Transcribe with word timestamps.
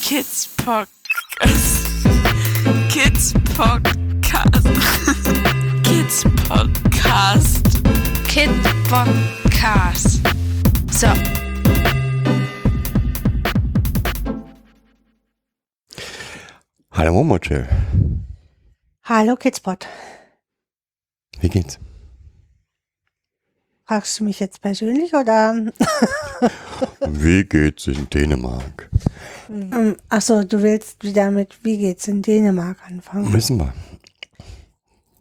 Kids 0.00 0.46
Podcast. 0.56 1.84
Kids 2.90 3.34
Podcast. 3.56 4.64
Kids 5.84 6.24
Podcast. 6.24 7.64
Kid 8.28 8.50
Podcast. 8.88 10.20
So. 10.90 11.12
Hallo 16.90 17.12
Momochill. 17.12 18.15
Hallo 19.08 19.36
Kidspot. 19.36 19.86
Wie 21.38 21.48
geht's? 21.48 21.78
Fragst 23.84 24.18
du 24.18 24.24
mich 24.24 24.40
jetzt 24.40 24.60
persönlich 24.60 25.14
oder? 25.14 25.54
Wie 27.06 27.44
geht's 27.44 27.86
in 27.86 28.10
Dänemark? 28.10 28.90
Ähm, 29.48 29.96
Achso, 30.08 30.42
du 30.42 30.60
willst 30.60 31.04
wieder 31.04 31.30
mit 31.30 31.64
Wie 31.64 31.78
geht's 31.78 32.08
in 32.08 32.20
Dänemark 32.20 32.78
anfangen? 32.84 33.30
Müssen 33.30 33.58
wir. 33.58 33.72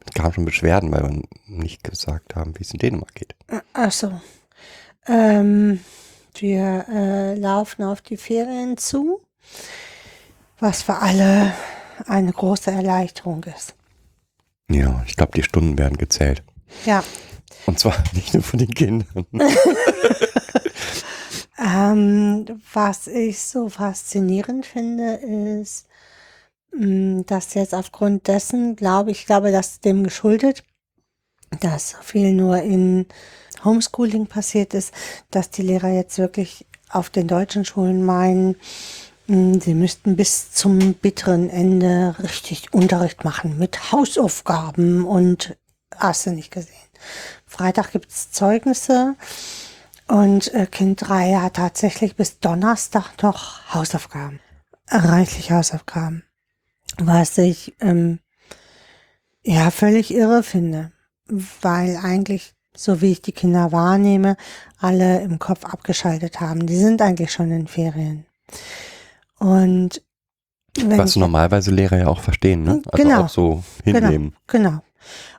Es 0.03 0.13
kamen 0.15 0.33
schon 0.33 0.45
Beschwerden, 0.45 0.91
weil 0.91 1.03
wir 1.03 1.21
nicht 1.45 1.83
gesagt 1.83 2.35
haben, 2.35 2.57
wie 2.57 2.63
es 2.63 2.71
in 2.71 2.79
Dänemark 2.79 3.13
geht. 3.13 3.35
Achso. 3.73 4.19
Ähm, 5.05 5.79
wir 6.33 6.85
äh, 6.89 7.35
laufen 7.35 7.83
auf 7.83 8.01
die 8.01 8.17
Ferien 8.17 8.77
zu, 8.77 9.21
was 10.59 10.81
für 10.81 10.95
alle 10.95 11.53
eine 12.07 12.31
große 12.31 12.71
Erleichterung 12.71 13.43
ist. 13.43 13.75
Ja, 14.69 15.03
ich 15.07 15.15
glaube, 15.15 15.33
die 15.35 15.43
Stunden 15.43 15.77
werden 15.77 15.97
gezählt. 15.97 16.43
Ja. 16.85 17.03
Und 17.65 17.79
zwar 17.79 17.95
nicht 18.13 18.33
nur 18.33 18.43
von 18.43 18.59
den 18.59 18.73
Kindern. 18.73 19.25
Ähm, 21.57 22.45
was 22.73 23.07
ich 23.07 23.39
so 23.39 23.69
faszinierend 23.69 24.65
finde, 24.65 25.13
ist, 25.61 25.87
mh, 26.73 27.23
dass 27.27 27.53
jetzt 27.53 27.73
aufgrund 27.73 28.27
dessen, 28.27 28.75
glaube 28.75 29.11
ich, 29.11 29.25
glaube, 29.25 29.51
das 29.51 29.79
dem 29.79 30.03
geschuldet, 30.03 30.63
dass 31.61 31.91
so 31.91 31.97
viel 32.01 32.33
nur 32.33 32.57
in 32.61 33.05
Homeschooling 33.63 34.27
passiert 34.27 34.73
ist, 34.73 34.93
dass 35.31 35.49
die 35.49 35.61
Lehrer 35.61 35.89
jetzt 35.89 36.17
wirklich 36.17 36.65
auf 36.89 37.09
den 37.09 37.27
deutschen 37.27 37.63
Schulen 37.63 38.05
meinen, 38.05 38.57
sie 39.27 39.73
müssten 39.73 40.15
bis 40.15 40.51
zum 40.51 40.93
bitteren 40.93 41.49
Ende 41.49 42.15
richtig 42.19 42.73
Unterricht 42.73 43.23
machen 43.23 43.57
mit 43.57 43.91
Hausaufgaben 43.91 45.05
und 45.05 45.57
hast 45.95 46.25
du 46.25 46.31
nicht 46.31 46.51
gesehen. 46.51 46.75
Freitag 47.45 47.91
gibt's 47.91 48.31
Zeugnisse. 48.31 49.15
Und 50.07 50.53
äh, 50.53 50.67
Kind 50.67 51.07
3 51.07 51.35
hat 51.35 51.55
tatsächlich 51.55 52.15
bis 52.15 52.39
Donnerstag 52.39 53.23
noch 53.23 53.73
Hausaufgaben. 53.73 54.39
Reichlich 54.89 55.51
Hausaufgaben. 55.51 56.23
Was 56.97 57.37
ich 57.39 57.75
ähm, 57.79 58.19
ja 59.43 59.71
völlig 59.71 60.13
irre 60.13 60.43
finde. 60.43 60.91
Weil 61.61 61.97
eigentlich, 61.97 62.53
so 62.75 63.01
wie 63.01 63.13
ich 63.13 63.23
die 63.23 63.31
Kinder 63.31 63.71
wahrnehme, 63.71 64.37
alle 64.77 65.21
im 65.21 65.39
Kopf 65.39 65.65
abgeschaltet 65.65 66.39
haben. 66.39 66.67
Die 66.67 66.77
sind 66.77 67.01
eigentlich 67.01 67.31
schon 67.31 67.49
in 67.49 67.67
Ferien. 67.67 68.27
Und 69.45 70.01
Was 70.83 71.15
normalerweise 71.15 71.69
Lehrer 71.71 71.97
ja 71.99 72.07
auch 72.07 72.19
verstehen, 72.19 72.63
ne? 72.63 72.81
Also 72.87 73.03
Genau. 73.03 73.21
auch 73.21 73.29
so 73.29 73.63
hinnehmen. 73.83 74.35
Genau. 74.47 74.81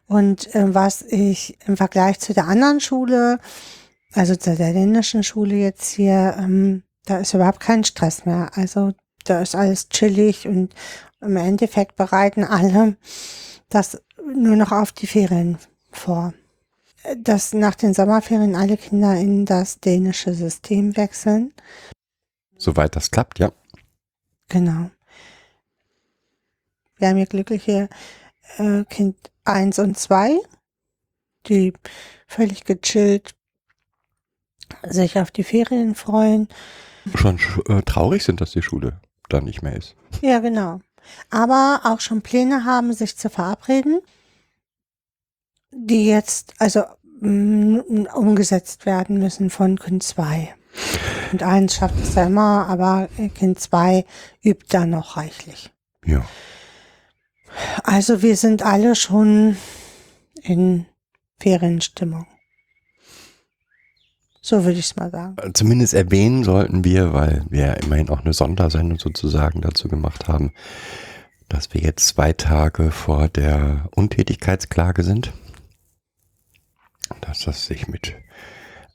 Und 0.07 0.55
äh, 0.55 0.73
was 0.73 1.03
ich 1.03 1.59
im 1.67 1.77
Vergleich 1.77 2.21
zu 2.21 2.33
der 2.33 2.47
anderen 2.47 2.79
Schule, 2.81 3.41
also 4.15 4.37
zu 4.37 4.55
der 4.55 4.73
dänischen 4.73 5.25
Schule 5.25 5.57
jetzt 5.57 5.91
hier, 5.91 6.37
ähm, 6.39 6.85
da 7.05 7.19
ist 7.19 7.35
überhaupt 7.35 7.59
kein 7.59 7.83
Stress 7.83 8.25
mehr. 8.25 8.51
Also 8.55 8.93
da 9.25 9.43
ist 9.43 9.57
alles 9.57 9.89
chillig 9.89 10.47
und 10.47 10.73
im 11.21 11.37
Endeffekt 11.37 11.97
bereiten 11.97 12.45
alle 12.45 12.97
das 13.69 14.01
nur 14.25 14.55
noch 14.55 14.71
auf 14.71 14.93
die 14.93 15.09
Ferien 15.09 15.59
vor. 15.91 16.33
Dass 17.19 17.53
nach 17.53 17.75
den 17.75 17.93
Sommerferien 17.93 18.55
alle 18.55 18.77
Kinder 18.77 19.17
in 19.17 19.45
das 19.45 19.81
dänische 19.81 20.33
System 20.33 20.97
wechseln. 20.97 21.53
Soweit 22.57 22.95
das 22.95 23.11
klappt, 23.11 23.41
ja. 23.41 23.51
Genau. 24.49 24.91
Wir 26.99 27.09
haben 27.09 27.17
hier 27.17 27.27
glückliche 27.27 27.89
äh, 28.59 28.85
Kind 28.85 29.17
1 29.45 29.79
und 29.81 29.99
2, 29.99 30.39
die 31.47 31.73
völlig 32.27 32.65
gechillt 32.65 33.35
sich 34.89 35.19
auf 35.19 35.31
die 35.31 35.45
Ferien 35.45 35.95
freuen. 35.95 36.49
Schon 37.15 37.39
sch- 37.39 37.71
äh, 37.71 37.83
traurig 37.83 38.25
sind, 38.25 38.41
dass 38.41 38.51
die 38.53 38.63
Schule 38.63 39.01
da 39.29 39.41
nicht 39.41 39.63
mehr 39.63 39.77
ist. 39.77 39.95
Ja, 40.23 40.39
genau. 40.41 40.81
Aber 41.31 41.83
auch 41.85 42.01
schon 42.01 42.23
Pläne 42.23 42.65
haben, 42.65 42.93
sich 42.93 43.17
zu 43.17 43.31
verabreden, 43.31 44.01
die 45.71 46.07
jetzt 46.07 46.55
also 46.59 46.83
umgesetzt 47.21 48.87
werden 48.87 49.19
müssen 49.19 49.51
von 49.51 49.79
Kind 49.79 50.03
2. 50.03 50.55
Und 51.33 51.43
eins 51.43 51.75
schafft 51.75 51.99
es 52.01 52.15
ja 52.15 52.27
immer, 52.27 52.67
aber 52.69 53.09
Kind 53.35 53.59
2 53.61 54.05
übt 54.43 54.67
da 54.71 54.87
noch 54.87 55.17
reichlich. 55.17 55.71
Ja. 56.05 56.25
Also 57.83 58.23
wir 58.23 58.37
sind 58.37 58.63
alle 58.63 58.95
schon 58.95 59.57
in 60.43 60.87
Ferienstimmung. 61.41 62.27
So 64.41 64.65
würde 64.65 64.79
ich 64.79 64.87
es 64.87 64.97
mal 64.97 65.11
sagen. 65.11 65.37
Äh, 65.43 65.53
Zumindest 65.55 65.95
erwähnen 65.95 66.45
sollten 66.45 66.85
wir, 66.85 67.13
weil 67.13 67.45
wir 67.49 67.67
ja 67.67 67.73
immerhin 67.73 68.11
auch 68.11 68.21
eine 68.21 68.33
Sondersendung 68.33 68.99
sozusagen 68.99 69.61
dazu 69.61 69.89
gemacht 69.89 70.29
haben, 70.29 70.53
dass 71.49 71.75
wir 71.75 71.81
jetzt 71.81 72.07
zwei 72.07 72.33
Tage 72.33 72.93
vor 72.93 73.29
der 73.29 73.89
Untätigkeitsklage 73.97 75.03
sind. 75.03 75.33
Dass 77.23 77.41
das 77.41 77.67
sich 77.67 77.89
mit 77.89 78.15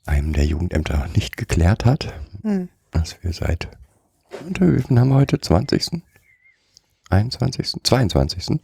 einem 0.06 0.32
der 0.32 0.44
Jugendämter 0.44 1.08
nicht 1.14 1.36
geklärt 1.36 1.84
hat. 1.84 2.12
Hm. 2.42 2.68
Dass 2.90 3.22
wir 3.22 3.32
seit, 3.32 3.68
viel 4.28 4.98
haben 4.98 5.08
wir 5.08 5.14
heute? 5.14 5.40
20. 5.40 6.02
21. 7.10 7.74
22. 7.82 8.60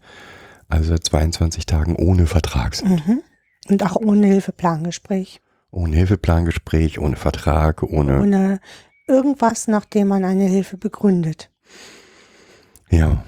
Also 0.68 0.90
seit 0.90 1.04
22 1.04 1.66
Tagen 1.66 1.96
ohne 1.96 2.26
Vertrag 2.26 2.74
sind. 2.74 3.06
Mhm. 3.06 3.22
Und 3.68 3.82
auch 3.82 3.96
ohne 3.96 4.26
Hilfeplangespräch. 4.26 5.40
Ohne 5.70 5.96
Hilfeplangespräch, 5.96 6.98
ohne 6.98 7.16
Vertrag, 7.16 7.82
ohne, 7.82 8.20
Ohne 8.20 8.60
irgendwas, 9.06 9.68
nachdem 9.68 10.08
man 10.08 10.24
eine 10.24 10.44
Hilfe 10.44 10.76
begründet. 10.76 11.50
ja. 12.90 13.22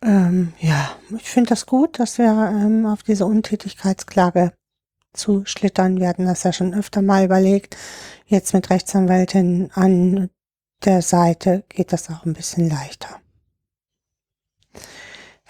Ähm, 0.00 0.52
ja, 0.60 0.90
ich 1.16 1.28
finde 1.28 1.48
das 1.48 1.66
gut, 1.66 1.98
dass 1.98 2.18
wir 2.18 2.26
ähm, 2.26 2.86
auf 2.86 3.02
diese 3.02 3.26
Untätigkeitsklage 3.26 4.52
zuschlittern. 5.12 5.98
Wir 5.98 6.08
hatten 6.08 6.26
das 6.26 6.42
ja 6.42 6.52
schon 6.52 6.74
öfter 6.74 7.02
mal 7.02 7.24
überlegt. 7.24 7.76
Jetzt 8.26 8.54
mit 8.54 8.70
Rechtsanwältin 8.70 9.70
an 9.72 10.30
der 10.84 11.02
Seite 11.02 11.64
geht 11.68 11.92
das 11.92 12.08
auch 12.10 12.24
ein 12.24 12.34
bisschen 12.34 12.68
leichter. 12.68 13.20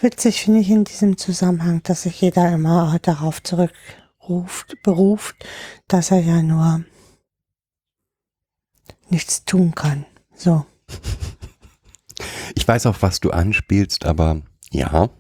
Witzig 0.01 0.43
finde 0.43 0.61
ich 0.61 0.71
in 0.71 0.85
diesem 0.85 1.19
Zusammenhang, 1.19 1.83
dass 1.83 2.03
sich 2.03 2.21
jeder 2.21 2.53
immer 2.53 2.99
darauf 3.01 3.43
zurückruft, 3.43 4.77
beruft, 4.85 5.37
dass 5.89 6.13
er 6.13 6.21
ja 6.21 6.41
nur 6.41 6.85
nichts 9.09 9.45
tun 9.45 9.75
kann. 9.75 10.07
So. 10.35 10.65
Ich 12.55 12.67
weiß 12.67 12.87
auch, 12.87 12.97
was 13.01 13.21
du 13.21 13.31
anspielst, 13.31 14.05
aber 14.05 14.43
ja, 14.71 15.11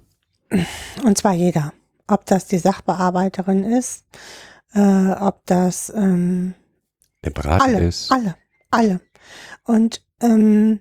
Und 1.05 1.19
zwar 1.19 1.35
jeder. 1.35 1.73
Ob 2.09 2.27
das 2.27 2.47
die 2.47 2.59
Sachbearbeiterin 2.59 3.65
ist, 3.65 4.05
äh, 4.75 5.13
ob 5.13 5.47
das 5.47 5.93
ähm, 5.95 6.55
der 7.25 7.31
Berater 7.31 7.65
alle, 7.65 7.87
ist. 7.87 8.11
alle, 8.11 8.35
alle. 8.71 9.01
Und 9.65 10.05
ähm, 10.21 10.81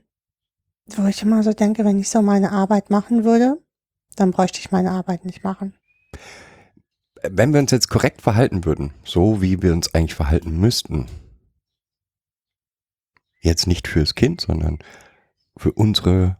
wo 0.87 1.05
ich 1.07 1.21
immer 1.21 1.43
so 1.43 1.53
denke, 1.53 1.83
wenn 1.85 1.99
ich 1.99 2.09
so 2.09 2.21
meine 2.21 2.51
Arbeit 2.51 2.89
machen 2.89 3.23
würde, 3.23 3.61
dann 4.15 4.31
bräuchte 4.31 4.59
ich 4.59 4.71
meine 4.71 4.91
Arbeit 4.91 5.25
nicht 5.25 5.43
machen. 5.43 5.73
Wenn 7.23 7.53
wir 7.53 7.59
uns 7.59 7.71
jetzt 7.71 7.89
korrekt 7.89 8.21
verhalten 8.21 8.63
würden, 8.63 8.93
so 9.03 9.41
wie 9.41 9.61
wir 9.61 9.73
uns 9.73 9.93
eigentlich 9.93 10.15
verhalten 10.15 10.59
müssten, 10.59 11.07
jetzt 13.41 13.67
nicht 13.67 13.87
fürs 13.87 14.15
Kind, 14.15 14.41
sondern 14.41 14.79
für 15.57 15.71
unsere 15.71 16.37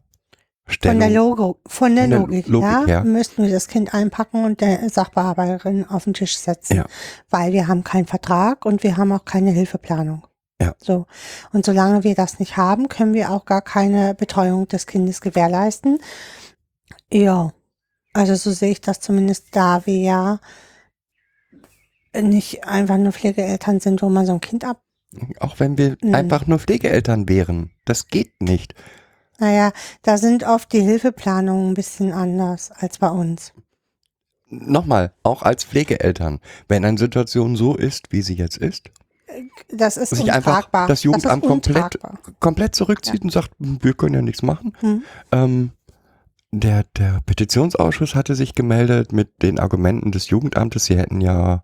Von 0.68 0.74
Stellung. 0.74 1.00
der 1.00 1.10
Logo, 1.10 1.60
von 1.66 1.96
der 1.96 2.04
Von 2.04 2.10
der 2.12 2.20
Logik, 2.20 2.48
Logik 2.48 2.70
ja, 2.70 2.86
her. 2.86 3.04
müssten 3.06 3.42
wir 3.44 3.50
das 3.50 3.70
Kind 3.70 3.94
einpacken 3.94 4.44
und 4.44 4.60
der 4.60 4.90
Sachbearbeiterin 4.90 5.86
auf 5.88 6.04
den 6.04 6.14
Tisch 6.14 6.38
setzen, 6.38 6.76
Ja. 6.78 6.86
weil 7.30 7.54
wir 7.54 7.68
haben 7.70 7.86
keinen 7.86 8.06
Vertrag 8.06 8.66
und 8.66 8.84
wir 8.84 8.98
haben 8.98 9.12
auch 9.14 9.24
keine 9.24 9.52
Hilfeplanung. 9.52 10.28
Ja. 10.62 10.76
So. 10.78 11.06
Und 11.54 11.66
solange 11.66 12.04
wir 12.04 12.16
das 12.16 12.40
nicht 12.40 12.58
haben, 12.58 12.90
können 12.90 13.14
wir 13.14 13.32
auch 13.32 13.46
gar 13.46 13.62
keine 13.62 14.14
Betreuung 14.14 14.68
des 14.68 14.88
Kindes 14.88 15.22
gewährleisten. 15.22 16.00
Ja. 17.12 17.54
Also 18.14 18.36
so 18.36 18.52
sehe 18.52 18.72
ich 18.72 18.82
das 18.82 19.00
zumindest, 19.00 19.56
da 19.56 19.86
wir 19.86 19.98
ja 20.00 20.40
nicht 22.20 22.66
einfach 22.68 22.98
nur 22.98 23.12
Pflegeeltern 23.14 23.80
sind, 23.80 24.02
wo 24.02 24.10
man 24.10 24.26
so 24.26 24.34
ein 24.34 24.42
Kind 24.42 24.66
ab. 24.66 24.82
Auch 25.40 25.60
wenn 25.60 25.78
wir 25.78 25.96
einfach 26.12 26.48
nur 26.48 26.60
Pflegeeltern 26.60 27.30
wären. 27.30 27.72
Das 27.86 28.08
geht 28.08 28.42
nicht. 28.42 28.74
Naja, 29.40 29.72
da 30.02 30.18
sind 30.18 30.44
oft 30.44 30.72
die 30.74 30.82
Hilfeplanungen 30.82 31.72
ein 31.72 31.74
bisschen 31.74 32.12
anders 32.12 32.72
als 32.72 32.98
bei 32.98 33.10
uns. 33.10 33.54
Nochmal, 34.50 35.14
auch 35.24 35.44
als 35.44 35.66
Pflegeeltern, 35.66 36.40
wenn 36.68 36.86
eine 36.86 36.98
Situation 36.98 37.56
so 37.56 37.76
ist, 37.76 38.12
wie 38.12 38.22
sie 38.22 38.36
jetzt 38.36 38.58
ist, 38.58 38.90
Das 39.70 39.98
ist 39.98 40.16
sich 40.16 40.32
einfach 40.32 40.70
das 40.88 41.04
Jugendamt 41.04 41.44
ist 41.44 41.50
komplett, 41.50 42.00
komplett 42.40 42.76
zurückzieht 42.76 43.24
und 43.24 43.32
sagt, 43.32 43.52
wir 43.60 43.94
können 43.94 44.16
ja 44.16 44.22
nichts 44.22 44.42
machen. 44.42 44.74
Hm. 44.80 45.04
Ähm, 45.32 45.72
der, 46.52 46.86
der 46.98 47.20
Petitionsausschuss 47.26 48.16
hatte 48.16 48.36
sich 48.36 48.56
gemeldet 48.56 49.12
mit 49.12 49.44
den 49.44 49.60
Argumenten 49.60 50.12
des 50.12 50.30
Jugendamtes, 50.30 50.86
sie 50.86 50.98
hätten 50.98 51.20
ja 51.20 51.64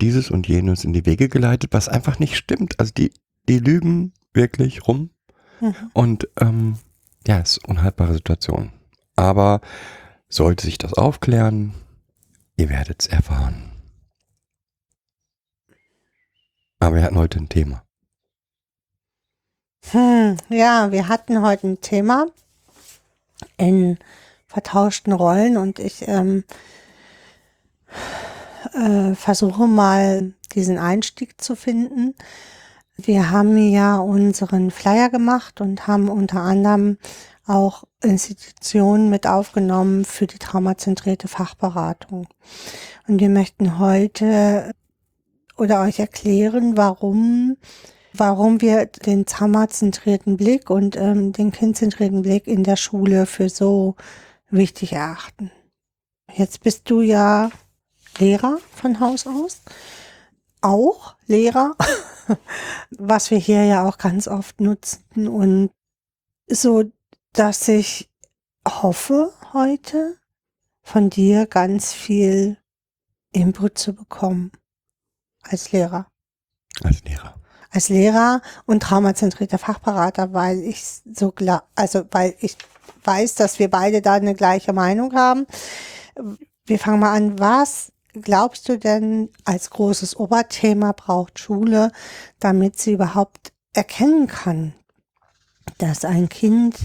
dieses 0.00 0.30
und 0.30 0.46
jenes 0.46 0.84
in 0.84 0.92
die 0.92 1.04
Wege 1.04 1.28
geleitet, 1.28 1.72
was 1.72 1.88
einfach 1.88 2.20
nicht 2.20 2.36
stimmt. 2.36 2.78
Also 2.78 2.92
die, 2.96 3.12
die 3.48 3.58
lügen 3.58 4.14
wirklich 4.32 4.86
rum 4.86 5.10
Mhm. 5.62 5.74
und 5.92 6.28
ähm, 6.40 6.74
ja, 7.26 7.38
es 7.40 7.58
ist 7.58 7.68
unhaltbare 7.68 8.14
Situation. 8.14 8.72
Aber 9.16 9.60
sollte 10.28 10.64
sich 10.64 10.78
das 10.78 10.94
aufklären, 10.94 11.74
ihr 12.56 12.68
werdet 12.68 13.02
es 13.02 13.06
erfahren. 13.06 13.70
Aber 16.78 16.96
wir 16.96 17.02
hatten 17.04 17.18
heute 17.18 17.38
ein 17.38 17.48
Thema. 17.48 17.84
Hm, 19.90 20.36
ja, 20.48 20.90
wir 20.90 21.08
hatten 21.08 21.42
heute 21.42 21.68
ein 21.68 21.80
Thema 21.80 22.26
in 23.56 23.98
vertauschten 24.46 25.12
Rollen 25.12 25.56
und 25.56 25.78
ich 25.78 26.06
ähm, 26.08 26.44
äh, 28.74 29.14
versuche 29.14 29.66
mal 29.66 30.34
diesen 30.54 30.78
Einstieg 30.78 31.40
zu 31.40 31.56
finden. 31.56 32.14
Wir 33.04 33.30
haben 33.30 33.56
ja 33.56 33.98
unseren 33.98 34.70
Flyer 34.70 35.10
gemacht 35.10 35.60
und 35.60 35.86
haben 35.86 36.08
unter 36.08 36.40
anderem 36.40 36.98
auch 37.46 37.84
Institutionen 38.02 39.10
mit 39.10 39.26
aufgenommen 39.26 40.04
für 40.04 40.26
die 40.26 40.38
traumazentrierte 40.38 41.28
Fachberatung. 41.28 42.28
Und 43.08 43.20
wir 43.20 43.28
möchten 43.28 43.78
heute 43.78 44.72
oder 45.56 45.82
euch 45.82 45.98
erklären, 45.98 46.76
warum 46.76 47.56
warum 48.12 48.60
wir 48.60 48.86
den 48.86 49.26
traumazentrierten 49.26 50.36
Blick 50.36 50.70
und 50.70 50.96
ähm, 50.96 51.32
den 51.32 51.50
kindzentrierten 51.50 52.22
Blick 52.22 52.46
in 52.46 52.62
der 52.62 52.76
Schule 52.76 53.26
für 53.26 53.48
so 53.48 53.96
wichtig 54.50 54.92
erachten. 54.92 55.50
Jetzt 56.34 56.62
bist 56.62 56.90
du 56.90 57.00
ja 57.00 57.50
Lehrer 58.18 58.58
von 58.74 59.00
Haus 59.00 59.26
aus, 59.26 59.62
auch 60.62 61.16
Lehrer, 61.26 61.76
was 62.90 63.30
wir 63.30 63.38
hier 63.38 63.64
ja 63.64 63.86
auch 63.86 63.98
ganz 63.98 64.28
oft 64.28 64.60
nutzen 64.60 65.28
und 65.28 65.70
so, 66.48 66.84
dass 67.32 67.68
ich 67.68 68.10
hoffe 68.66 69.32
heute 69.52 70.16
von 70.82 71.10
dir 71.10 71.46
ganz 71.46 71.92
viel 71.92 72.58
Input 73.32 73.78
zu 73.78 73.94
bekommen 73.94 74.52
als 75.42 75.72
Lehrer 75.72 76.06
Als 76.82 77.02
Lehrer. 77.04 77.34
als 77.70 77.88
Lehrer 77.88 78.42
und 78.66 78.82
traumazentrierter 78.82 79.58
Fachberater, 79.58 80.32
weil 80.32 80.58
ich 80.62 80.84
so 81.12 81.32
klar, 81.32 81.68
also 81.74 82.04
weil 82.10 82.34
ich 82.40 82.56
weiß, 83.04 83.34
dass 83.34 83.58
wir 83.58 83.70
beide 83.70 84.02
da 84.02 84.14
eine 84.14 84.34
gleiche 84.34 84.72
Meinung 84.72 85.14
haben. 85.14 85.46
Wir 86.66 86.78
fangen 86.78 87.00
mal 87.00 87.14
an. 87.14 87.38
Was 87.38 87.91
glaubst 88.12 88.68
du 88.68 88.78
denn 88.78 89.30
als 89.44 89.70
großes 89.70 90.16
Oberthema 90.16 90.92
braucht 90.92 91.38
Schule, 91.38 91.92
damit 92.40 92.78
sie 92.78 92.92
überhaupt 92.92 93.52
erkennen 93.72 94.26
kann, 94.26 94.74
dass 95.78 96.04
ein 96.04 96.28
Kind 96.28 96.76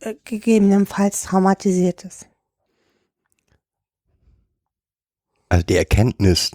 äh, 0.00 0.14
gegebenenfalls 0.24 1.22
traumatisiert 1.22 2.04
ist? 2.04 2.26
Also 5.48 5.64
die 5.64 5.76
Erkenntnis, 5.76 6.50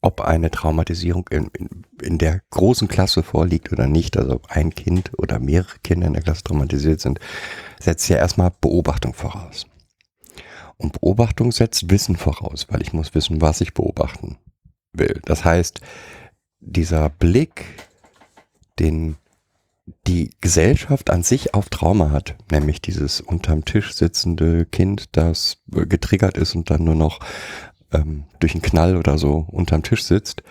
ob 0.00 0.20
eine 0.20 0.50
Traumatisierung 0.50 1.28
in, 1.30 1.50
in, 1.58 1.86
in 2.00 2.18
der 2.18 2.40
großen 2.50 2.88
Klasse 2.88 3.22
vorliegt 3.22 3.72
oder 3.72 3.86
nicht, 3.86 4.16
also 4.16 4.34
ob 4.34 4.50
ein 4.50 4.74
Kind 4.74 5.12
oder 5.18 5.38
mehrere 5.38 5.78
Kinder 5.82 6.06
in 6.06 6.14
der 6.14 6.22
Klasse 6.22 6.44
traumatisiert 6.44 7.00
sind, 7.00 7.20
setzt 7.80 8.08
ja 8.08 8.16
erstmal 8.16 8.52
Beobachtung 8.60 9.12
voraus. 9.12 9.66
Und 10.76 11.00
Beobachtung 11.00 11.52
setzt 11.52 11.90
Wissen 11.90 12.16
voraus, 12.16 12.66
weil 12.68 12.82
ich 12.82 12.92
muss 12.92 13.14
wissen, 13.14 13.40
was 13.40 13.60
ich 13.60 13.74
beobachten 13.74 14.38
will. 14.92 15.20
Das 15.24 15.44
heißt, 15.44 15.80
dieser 16.60 17.10
Blick, 17.10 17.64
den 18.78 19.16
die 20.06 20.30
Gesellschaft 20.40 21.10
an 21.10 21.22
sich 21.22 21.54
auf 21.54 21.68
Trauma 21.68 22.10
hat, 22.10 22.36
nämlich 22.50 22.80
dieses 22.80 23.20
unterm 23.20 23.64
Tisch 23.64 23.94
sitzende 23.94 24.64
Kind, 24.64 25.16
das 25.16 25.58
getriggert 25.66 26.38
ist 26.38 26.54
und 26.54 26.70
dann 26.70 26.84
nur 26.84 26.94
noch 26.94 27.20
ähm, 27.92 28.24
durch 28.40 28.54
einen 28.54 28.62
Knall 28.62 28.96
oder 28.96 29.18
so 29.18 29.46
unterm 29.50 29.82
Tisch 29.82 30.02
sitzt, 30.02 30.42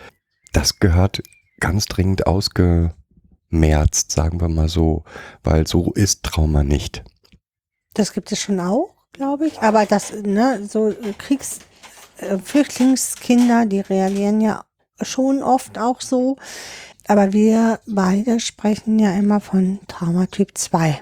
das 0.52 0.80
gehört 0.80 1.24
ganz 1.60 1.86
dringend 1.86 2.28
ausgemerzt, 2.28 4.12
sagen 4.12 4.40
wir 4.40 4.50
mal 4.50 4.70
so, 4.70 5.04
weil 5.44 5.66
so 5.66 5.92
ist 5.94 6.24
Trauma 6.24 6.64
nicht. 6.64 7.04
Das 7.96 8.14
gibt 8.14 8.32
es 8.32 8.40
schon 8.40 8.60
auch, 8.60 8.93
glaube 9.14 9.48
ich. 9.48 9.62
Aber 9.62 9.86
das, 9.86 10.14
ne, 10.14 10.66
so 10.68 10.90
äh, 10.90 11.14
Kriegs-, 11.18 11.60
äh, 12.18 12.38
Flüchtlingskinder, 12.38 13.66
die 13.66 13.80
reagieren 13.80 14.42
ja 14.42 14.66
schon 15.02 15.42
oft 15.42 15.80
auch 15.80 16.02
so. 16.02 16.38
Aber 17.08 17.34
wir 17.34 17.80
beide 17.88 18.40
sprechen 18.40 19.00
ja 19.00 19.12
immer 19.14 19.40
von 19.40 19.80
Traumatyp 19.88 20.58
2. 20.58 21.02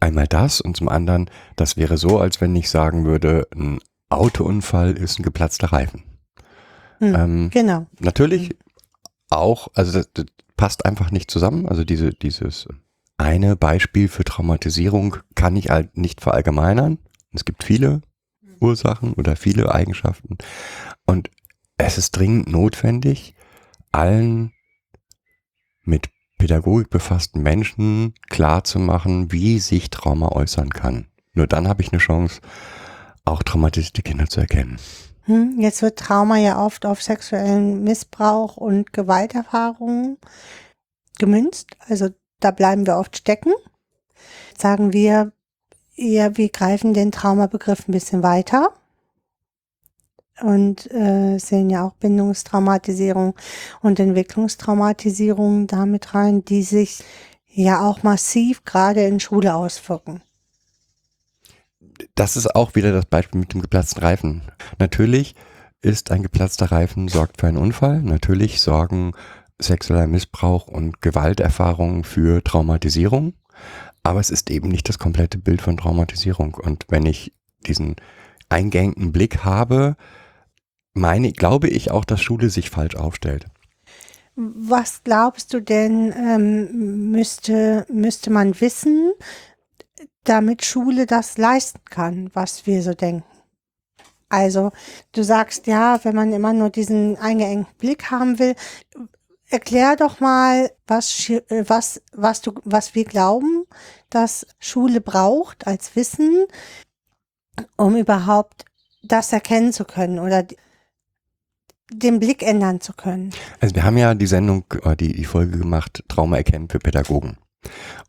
Einmal 0.00 0.26
das 0.26 0.60
und 0.60 0.76
zum 0.76 0.88
anderen, 0.88 1.30
das 1.56 1.76
wäre 1.76 1.96
so, 1.96 2.18
als 2.18 2.40
wenn 2.40 2.54
ich 2.54 2.68
sagen 2.68 3.04
würde, 3.04 3.46
ein 3.54 3.78
Autounfall 4.10 4.92
ist 4.92 5.18
ein 5.18 5.22
geplatzter 5.22 5.72
Reifen. 5.72 6.02
Hm, 6.98 7.14
Ähm, 7.14 7.50
genau. 7.50 7.86
Natürlich 8.00 8.56
auch, 9.30 9.68
also 9.74 9.92
das, 9.92 10.10
das 10.12 10.26
passt 10.56 10.84
einfach 10.84 11.10
nicht 11.10 11.30
zusammen. 11.30 11.68
Also 11.68 11.84
diese, 11.84 12.10
dieses 12.10 12.66
eine 13.16 13.56
Beispiel 13.56 14.08
für 14.08 14.24
Traumatisierung 14.24 15.18
kann 15.34 15.56
ich 15.56 15.70
halt 15.70 15.96
nicht 15.96 16.20
verallgemeinern. 16.20 16.98
Es 17.32 17.44
gibt 17.44 17.64
viele 17.64 18.02
Ursachen 18.60 19.14
oder 19.14 19.36
viele 19.36 19.74
Eigenschaften. 19.74 20.38
Und 21.06 21.30
es 21.76 21.98
ist 21.98 22.12
dringend 22.12 22.48
notwendig, 22.48 23.34
allen 23.92 24.52
mit 25.82 26.08
Pädagogik 26.38 26.90
befassten 26.90 27.42
Menschen 27.42 28.14
klarzumachen, 28.28 29.30
wie 29.32 29.58
sich 29.58 29.90
Trauma 29.90 30.30
äußern 30.30 30.70
kann. 30.70 31.06
Nur 31.32 31.46
dann 31.46 31.68
habe 31.68 31.82
ich 31.82 31.92
eine 31.92 32.00
Chance, 32.00 32.40
auch 33.24 33.42
traumatisierte 33.42 34.02
Kinder 34.02 34.26
zu 34.26 34.40
erkennen. 34.40 34.78
Hm, 35.22 35.58
jetzt 35.58 35.82
wird 35.82 35.98
Trauma 35.98 36.36
ja 36.36 36.62
oft 36.62 36.84
auf 36.84 37.02
sexuellen 37.02 37.82
Missbrauch 37.82 38.56
und 38.56 38.92
Gewalterfahrungen 38.92 40.18
gemünzt. 41.18 41.68
Also 41.88 42.10
da 42.40 42.50
bleiben 42.50 42.86
wir 42.86 42.96
oft 42.96 43.16
stecken. 43.16 43.52
Sagen 44.58 44.92
wir 44.92 45.32
eher, 45.96 46.36
wir 46.36 46.48
greifen 46.48 46.94
den 46.94 47.12
Traumabegriff 47.12 47.88
ein 47.88 47.92
bisschen 47.92 48.22
weiter 48.22 48.72
und 50.40 50.90
äh, 50.90 51.38
sehen 51.38 51.70
ja 51.70 51.86
auch 51.86 51.94
Bindungstraumatisierung 51.94 53.34
und 53.80 54.00
Entwicklungstraumatisierung 54.00 55.66
damit 55.66 56.14
rein, 56.14 56.44
die 56.44 56.62
sich 56.62 57.04
ja 57.46 57.88
auch 57.88 58.02
massiv 58.02 58.64
gerade 58.64 59.04
in 59.04 59.20
Schule 59.20 59.54
auswirken. 59.54 60.22
das 62.16 62.36
ist 62.36 62.54
auch 62.54 62.74
wieder 62.74 62.92
das 62.92 63.06
Beispiel 63.06 63.40
mit 63.40 63.54
dem 63.54 63.62
geplatzten 63.62 64.02
Reifen. 64.02 64.42
Natürlich 64.78 65.34
ist 65.80 66.10
ein 66.10 66.22
geplatzter 66.22 66.72
Reifen 66.72 67.08
sorgt 67.08 67.40
für 67.40 67.46
einen 67.46 67.58
Unfall. 67.58 68.02
Natürlich 68.02 68.60
sorgen 68.60 69.12
sexueller 69.60 70.06
Missbrauch 70.06 70.66
und 70.66 71.00
Gewalterfahrungen 71.00 72.04
für 72.04 72.42
Traumatisierung. 72.42 73.34
Aber 74.02 74.20
es 74.20 74.30
ist 74.30 74.50
eben 74.50 74.68
nicht 74.68 74.88
das 74.88 74.98
komplette 74.98 75.38
Bild 75.38 75.62
von 75.62 75.76
Traumatisierung. 75.76 76.54
Und 76.54 76.86
wenn 76.88 77.06
ich 77.06 77.32
diesen 77.66 77.96
eingängten 78.48 79.12
Blick 79.12 79.44
habe, 79.44 79.96
meine, 80.92 81.32
glaube 81.32 81.68
ich 81.68 81.90
auch, 81.90 82.04
dass 82.04 82.20
Schule 82.20 82.50
sich 82.50 82.70
falsch 82.70 82.96
aufstellt. 82.96 83.46
Was 84.36 85.02
glaubst 85.04 85.54
du 85.54 85.60
denn, 85.60 86.12
ähm, 86.12 87.10
müsste, 87.10 87.86
müsste 87.88 88.30
man 88.30 88.60
wissen, 88.60 89.12
damit 90.24 90.64
Schule 90.64 91.06
das 91.06 91.38
leisten 91.38 91.80
kann, 91.84 92.30
was 92.34 92.66
wir 92.66 92.82
so 92.82 92.94
denken? 92.94 93.24
Also, 94.28 94.72
du 95.12 95.22
sagst 95.22 95.68
ja, 95.68 96.00
wenn 96.02 96.16
man 96.16 96.32
immer 96.32 96.52
nur 96.52 96.70
diesen 96.70 97.16
eingeengten 97.16 97.72
Blick 97.78 98.10
haben 98.10 98.40
will, 98.40 98.56
erklär 99.54 99.96
doch 99.96 100.20
mal, 100.20 100.70
was, 100.86 101.30
äh, 101.30 101.64
was, 101.66 102.02
was 102.12 102.42
du, 102.42 102.52
was 102.64 102.94
wir 102.94 103.04
glauben, 103.04 103.64
das 104.10 104.46
Schule 104.58 105.00
braucht 105.00 105.66
als 105.66 105.96
Wissen, 105.96 106.46
um 107.76 107.96
überhaupt 107.96 108.66
das 109.02 109.32
erkennen 109.32 109.72
zu 109.72 109.84
können 109.84 110.18
oder 110.18 110.44
den 111.90 112.18
Blick 112.18 112.42
ändern 112.42 112.80
zu 112.80 112.92
können? 112.92 113.30
Also 113.60 113.74
wir 113.74 113.84
haben 113.84 113.96
ja 113.96 114.14
die 114.14 114.26
Sendung, 114.26 114.64
äh, 114.82 114.96
die, 114.96 115.14
die 115.14 115.24
Folge 115.24 115.56
gemacht, 115.56 116.04
Trauma 116.08 116.36
erkennen 116.36 116.68
für 116.68 116.80
Pädagogen. 116.80 117.38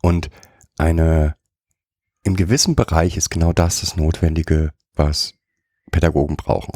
Und 0.02 0.30
eine, 0.78 1.36
im 2.24 2.36
gewissen 2.36 2.76
Bereich 2.76 3.18
ist 3.18 3.30
genau 3.30 3.54
das 3.54 3.82
das 3.82 3.96
Notwendige, 3.96 4.72
was 4.96 5.34
Pädagogen 5.92 6.38
brauchen. 6.38 6.74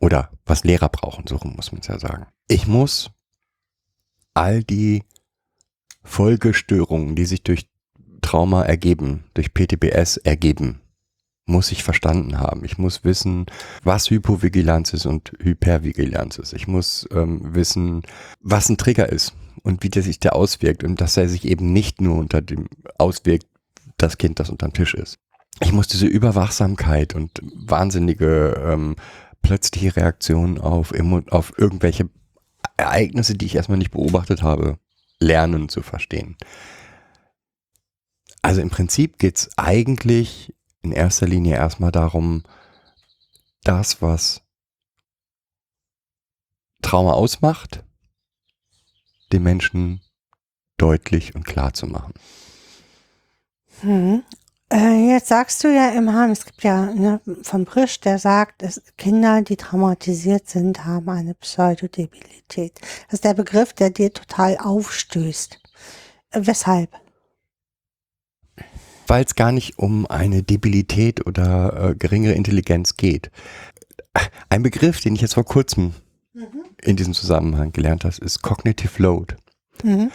Oder 0.00 0.30
was 0.46 0.64
Lehrer 0.64 0.88
brauchen, 0.88 1.26
so 1.26 1.38
muss 1.42 1.72
man 1.72 1.80
es 1.80 1.88
ja 1.88 1.98
sagen. 1.98 2.26
Ich 2.48 2.66
muss 2.66 3.10
all 4.40 4.64
die 4.64 5.02
Folgestörungen, 6.02 7.14
die 7.14 7.26
sich 7.26 7.42
durch 7.42 7.68
Trauma 8.22 8.62
ergeben, 8.62 9.24
durch 9.34 9.52
PTBS 9.52 10.16
ergeben, 10.16 10.80
muss 11.44 11.72
ich 11.72 11.82
verstanden 11.82 12.38
haben. 12.38 12.64
Ich 12.64 12.78
muss 12.78 13.04
wissen, 13.04 13.46
was 13.82 14.08
Hypovigilanz 14.08 14.94
ist 14.94 15.04
und 15.04 15.32
Hypervigilanz 15.40 16.38
ist. 16.38 16.54
Ich 16.54 16.66
muss 16.66 17.06
ähm, 17.12 17.54
wissen, 17.54 18.02
was 18.40 18.70
ein 18.70 18.78
Trigger 18.78 19.10
ist 19.10 19.34
und 19.62 19.82
wie 19.82 19.90
der 19.90 20.02
sich 20.02 20.20
der 20.20 20.34
auswirkt 20.34 20.84
und 20.84 21.02
dass 21.02 21.18
er 21.18 21.28
sich 21.28 21.44
eben 21.44 21.74
nicht 21.74 22.00
nur 22.00 22.16
unter 22.16 22.40
dem 22.40 22.66
auswirkt, 22.96 23.46
das 23.98 24.16
Kind, 24.16 24.40
das 24.40 24.48
unter 24.48 24.68
dem 24.68 24.72
Tisch 24.72 24.94
ist. 24.94 25.18
Ich 25.62 25.72
muss 25.72 25.88
diese 25.88 26.06
Überwachsamkeit 26.06 27.14
und 27.14 27.42
wahnsinnige 27.42 28.58
ähm, 28.64 28.96
plötzliche 29.42 29.96
Reaktionen 29.96 30.58
auf, 30.58 30.94
auf 31.30 31.52
irgendwelche 31.58 32.08
Ereignisse, 32.80 33.34
die 33.34 33.46
ich 33.46 33.54
erstmal 33.54 33.78
nicht 33.78 33.90
beobachtet 33.90 34.42
habe, 34.42 34.78
lernen 35.18 35.68
zu 35.68 35.82
verstehen. 35.82 36.36
Also 38.42 38.60
im 38.60 38.70
Prinzip 38.70 39.18
geht 39.18 39.36
es 39.36 39.50
eigentlich 39.56 40.54
in 40.82 40.92
erster 40.92 41.26
Linie 41.26 41.56
erstmal 41.56 41.92
darum, 41.92 42.42
das, 43.64 44.00
was 44.00 44.42
Trauma 46.82 47.12
ausmacht, 47.12 47.84
den 49.32 49.42
Menschen 49.42 50.00
deutlich 50.78 51.34
und 51.34 51.44
klar 51.44 51.74
zu 51.74 51.86
machen. 51.86 52.14
Hm. 53.80 54.22
Äh, 54.72 55.08
jetzt 55.08 55.26
sagst 55.26 55.64
du 55.64 55.68
ja 55.68 55.90
immer, 55.90 56.30
es 56.30 56.44
gibt 56.44 56.62
ja 56.62 56.86
ne, 56.86 57.20
von 57.42 57.64
Brisch, 57.64 57.98
der 58.00 58.18
sagt, 58.18 58.62
dass 58.62 58.80
Kinder, 58.96 59.42
die 59.42 59.56
traumatisiert 59.56 60.48
sind, 60.48 60.84
haben 60.84 61.08
eine 61.08 61.34
Pseudodebilität. 61.34 62.80
Das 63.06 63.14
ist 63.14 63.24
der 63.24 63.34
Begriff, 63.34 63.72
der 63.72 63.90
dir 63.90 64.12
total 64.12 64.56
aufstößt. 64.58 65.60
Äh, 66.30 66.40
weshalb? 66.44 66.90
Weil 69.08 69.24
es 69.24 69.34
gar 69.34 69.50
nicht 69.50 69.80
um 69.80 70.06
eine 70.06 70.44
Debilität 70.44 71.26
oder 71.26 71.90
äh, 71.90 71.94
geringere 71.96 72.34
Intelligenz 72.34 72.96
geht. 72.96 73.32
Ein 74.50 74.62
Begriff, 74.62 75.00
den 75.00 75.16
ich 75.16 75.20
jetzt 75.20 75.34
vor 75.34 75.44
kurzem 75.44 75.94
mhm. 76.32 76.64
in 76.80 76.94
diesem 76.94 77.14
Zusammenhang 77.14 77.72
gelernt 77.72 78.04
habe, 78.04 78.14
ist 78.24 78.42
Cognitive 78.42 79.02
Load. 79.02 79.34
Mhm. 79.82 80.12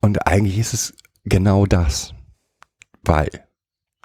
Und 0.00 0.26
eigentlich 0.26 0.58
ist 0.58 0.72
es 0.72 0.94
genau 1.24 1.66
das. 1.66 2.14
Weil 3.02 3.28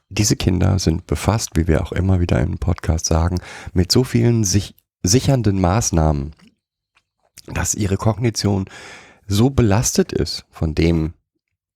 diese 0.10 0.36
Kinder 0.36 0.80
sind 0.80 1.08
befasst, 1.08 1.52
wie 1.56 1.68
wir 1.68 1.82
auch 1.82 1.92
immer 1.92 2.20
wieder 2.20 2.40
im 2.42 2.58
Podcast 2.58 3.06
sagen, 3.06 3.40
mit 3.74 3.92
so 3.92 4.04
vielen 4.04 4.44
sich 4.44 4.76
sichernden 5.04 5.60
Maßnahmen, 5.60 6.36
dass 7.48 7.76
ihre 7.76 7.98
Kognition 7.98 8.66
so 9.28 9.50
belastet 9.50 10.14
ist 10.14 10.46
von 10.50 10.76
dem, 10.76 11.14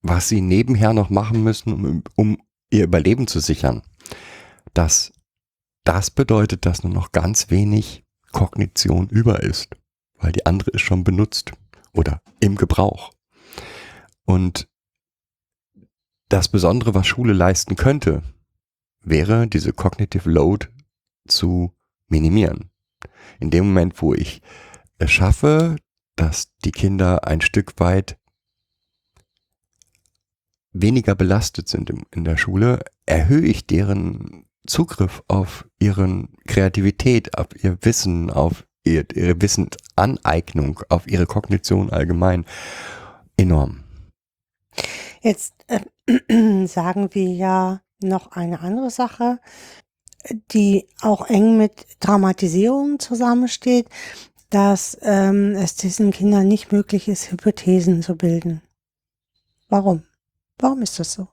was 0.02 0.28
sie 0.28 0.40
nebenher 0.40 0.92
noch 0.92 1.10
machen 1.10 1.42
müssen, 1.42 1.72
um, 1.72 2.02
um 2.14 2.38
ihr 2.70 2.84
Überleben 2.84 3.26
zu 3.26 3.40
sichern, 3.40 3.82
dass 4.74 5.12
das 5.84 6.10
bedeutet, 6.10 6.66
dass 6.66 6.82
nur 6.84 6.92
noch 6.92 7.12
ganz 7.12 7.50
wenig 7.50 8.04
Kognition 8.32 9.08
über 9.08 9.42
ist, 9.42 9.68
weil 10.14 10.32
die 10.32 10.46
andere 10.46 10.70
ist 10.70 10.82
schon 10.82 11.04
benutzt 11.04 11.52
oder 11.92 12.22
im 12.38 12.56
Gebrauch. 12.56 13.12
Und 14.24 14.68
das 16.30 16.48
Besondere, 16.48 16.94
was 16.94 17.06
Schule 17.06 17.34
leisten 17.34 17.76
könnte, 17.76 18.22
wäre 19.02 19.46
diese 19.46 19.72
Cognitive 19.72 20.30
Load 20.30 20.68
zu 21.26 21.74
minimieren. 22.08 22.70
In 23.40 23.50
dem 23.50 23.66
Moment, 23.66 24.00
wo 24.00 24.14
ich 24.14 24.40
es 24.98 25.10
schaffe, 25.10 25.76
dass 26.16 26.52
die 26.64 26.72
Kinder 26.72 27.26
ein 27.26 27.40
Stück 27.40 27.78
weit 27.78 28.16
weniger 30.72 31.14
belastet 31.14 31.68
sind 31.68 31.90
in 32.12 32.24
der 32.24 32.36
Schule, 32.36 32.80
erhöhe 33.06 33.46
ich 33.46 33.66
deren 33.66 34.46
Zugriff 34.66 35.22
auf 35.26 35.68
ihren 35.80 36.36
Kreativität, 36.46 37.36
auf 37.36 37.48
ihr 37.62 37.76
Wissen, 37.80 38.30
auf 38.30 38.66
ihr, 38.84 39.04
ihre 39.14 39.40
Wissensaneignung, 39.40 40.80
auf 40.88 41.08
ihre 41.08 41.26
Kognition 41.26 41.90
allgemein 41.90 42.44
enorm. 43.36 43.82
Jetzt 45.22 45.54
äh, 45.66 45.80
sagen 46.66 47.08
wir 47.12 47.32
ja 47.32 47.80
noch 48.02 48.32
eine 48.32 48.60
andere 48.60 48.90
Sache, 48.90 49.40
die 50.52 50.86
auch 51.00 51.28
eng 51.28 51.56
mit 51.56 52.00
Traumatisierung 52.00 52.98
zusammensteht, 52.98 53.88
dass 54.50 54.98
ähm, 55.02 55.52
es 55.54 55.76
diesen 55.76 56.10
Kindern 56.10 56.48
nicht 56.48 56.72
möglich 56.72 57.08
ist, 57.08 57.30
Hypothesen 57.30 58.02
zu 58.02 58.16
bilden. 58.16 58.62
Warum? 59.68 60.02
Warum 60.58 60.82
ist 60.82 60.98
das 60.98 61.12
so? 61.12 61.28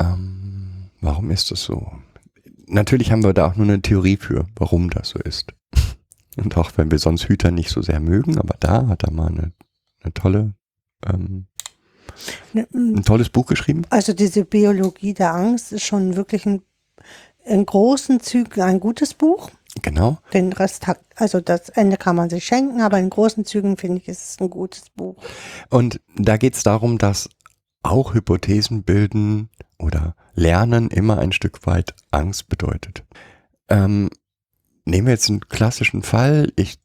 Ähm, 0.00 0.90
warum 1.00 1.30
ist 1.30 1.50
das 1.50 1.62
so? 1.62 1.92
Natürlich 2.66 3.12
haben 3.12 3.24
wir 3.24 3.32
da 3.32 3.46
auch 3.46 3.56
nur 3.56 3.66
eine 3.66 3.82
Theorie 3.82 4.16
für, 4.16 4.46
warum 4.56 4.90
das 4.90 5.10
so 5.10 5.18
ist. 5.20 5.54
Und 6.36 6.56
auch 6.56 6.72
wenn 6.76 6.90
wir 6.90 6.98
sonst 6.98 7.28
Hüter 7.28 7.50
nicht 7.50 7.70
so 7.70 7.82
sehr 7.82 8.00
mögen, 8.00 8.38
aber 8.38 8.56
da 8.58 8.86
hat 8.88 9.04
er 9.04 9.12
mal 9.12 9.28
eine, 9.28 9.52
eine 10.02 10.14
tolle 10.14 10.54
ähm. 11.06 11.46
Ein 12.54 13.02
tolles 13.04 13.28
Buch 13.28 13.46
geschrieben? 13.46 13.82
Also 13.90 14.12
diese 14.12 14.44
Biologie 14.44 15.14
der 15.14 15.34
Angst 15.34 15.72
ist 15.72 15.84
schon 15.84 16.16
wirklich 16.16 16.46
ein, 16.46 16.62
in 17.44 17.64
großen 17.66 18.20
Zügen 18.20 18.62
ein 18.62 18.80
gutes 18.80 19.14
Buch. 19.14 19.50
Genau. 19.82 20.18
Den 20.32 20.52
Rest 20.52 20.86
hat, 20.86 20.98
also 21.14 21.40
das 21.40 21.68
Ende 21.70 21.96
kann 21.96 22.16
man 22.16 22.28
sich 22.28 22.44
schenken, 22.44 22.80
aber 22.80 22.98
in 22.98 23.08
großen 23.08 23.44
Zügen 23.44 23.76
finde 23.76 23.98
ich, 23.98 24.08
ist 24.08 24.30
es 24.30 24.40
ein 24.40 24.50
gutes 24.50 24.90
Buch. 24.90 25.16
Und 25.68 26.00
da 26.16 26.36
geht 26.36 26.54
es 26.54 26.62
darum, 26.62 26.98
dass 26.98 27.28
auch 27.82 28.14
Hypothesen 28.14 28.82
bilden 28.82 29.48
oder 29.78 30.14
lernen 30.34 30.90
immer 30.90 31.18
ein 31.18 31.32
Stück 31.32 31.66
weit 31.66 31.94
Angst 32.10 32.48
bedeutet. 32.48 33.04
Ähm, 33.68 34.10
nehmen 34.84 35.06
wir 35.06 35.14
jetzt 35.14 35.30
einen 35.30 35.48
klassischen 35.48 36.02
Fall. 36.02 36.52
Ich 36.56 36.78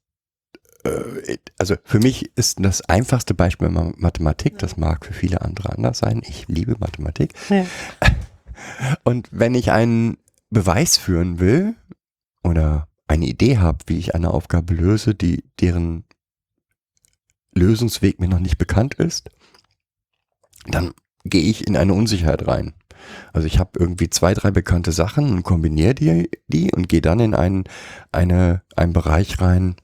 also 1.57 1.75
für 1.83 1.99
mich 1.99 2.31
ist 2.35 2.63
das 2.63 2.81
einfachste 2.81 3.33
Beispiel 3.33 3.69
Mathematik, 3.69 4.59
das 4.59 4.77
mag 4.77 5.05
für 5.05 5.13
viele 5.13 5.41
andere 5.41 5.71
anders 5.71 5.99
sein. 5.99 6.21
Ich 6.25 6.47
liebe 6.47 6.75
Mathematik. 6.79 7.33
Ja. 7.49 7.65
Und 9.03 9.27
wenn 9.31 9.55
ich 9.55 9.71
einen 9.71 10.17
Beweis 10.49 10.97
führen 10.97 11.39
will 11.39 11.75
oder 12.43 12.87
eine 13.07 13.25
Idee 13.25 13.57
habe, 13.57 13.79
wie 13.87 13.97
ich 13.97 14.15
eine 14.15 14.31
Aufgabe 14.31 14.73
löse, 14.73 15.15
die 15.15 15.43
deren 15.59 16.05
Lösungsweg 17.53 18.19
mir 18.19 18.27
noch 18.27 18.39
nicht 18.39 18.57
bekannt 18.57 18.95
ist, 18.95 19.29
dann 20.67 20.93
gehe 21.23 21.43
ich 21.43 21.67
in 21.67 21.77
eine 21.77 21.93
Unsicherheit 21.93 22.47
rein. 22.47 22.73
Also 23.33 23.47
ich 23.47 23.59
habe 23.59 23.79
irgendwie 23.79 24.09
zwei, 24.09 24.33
drei 24.33 24.51
bekannte 24.51 24.91
Sachen 24.91 25.31
und 25.31 25.43
kombiniere 25.43 25.95
die, 25.95 26.29
die 26.47 26.71
und 26.71 26.89
gehe 26.89 27.01
dann 27.01 27.19
in 27.19 27.35
einen, 27.35 27.65
eine, 28.11 28.63
einen 28.75 28.93
Bereich 28.93 29.39
rein, 29.41 29.75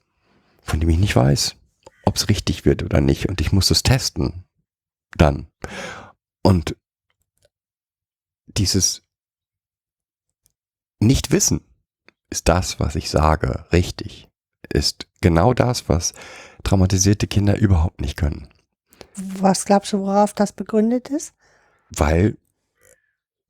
von 0.62 0.80
dem 0.80 0.88
ich 0.88 0.98
nicht 0.98 1.16
weiß, 1.16 1.56
ob 2.04 2.16
es 2.16 2.28
richtig 2.28 2.64
wird 2.64 2.82
oder 2.82 3.00
nicht. 3.00 3.28
Und 3.28 3.40
ich 3.40 3.52
muss 3.52 3.70
es 3.70 3.82
testen. 3.82 4.44
Dann. 5.16 5.48
Und 6.42 6.76
dieses 8.46 9.02
Nichtwissen 11.00 11.60
ist 12.30 12.48
das, 12.48 12.80
was 12.80 12.94
ich 12.94 13.10
sage, 13.10 13.66
richtig. 13.72 14.28
Ist 14.72 15.06
genau 15.20 15.52
das, 15.52 15.88
was 15.88 16.14
traumatisierte 16.62 17.26
Kinder 17.26 17.58
überhaupt 17.58 18.00
nicht 18.00 18.16
können. 18.16 18.48
Was 19.14 19.66
glaubst 19.66 19.92
du, 19.92 20.00
worauf 20.00 20.32
das 20.32 20.52
begründet 20.52 21.10
ist? 21.10 21.34
Weil 21.90 22.38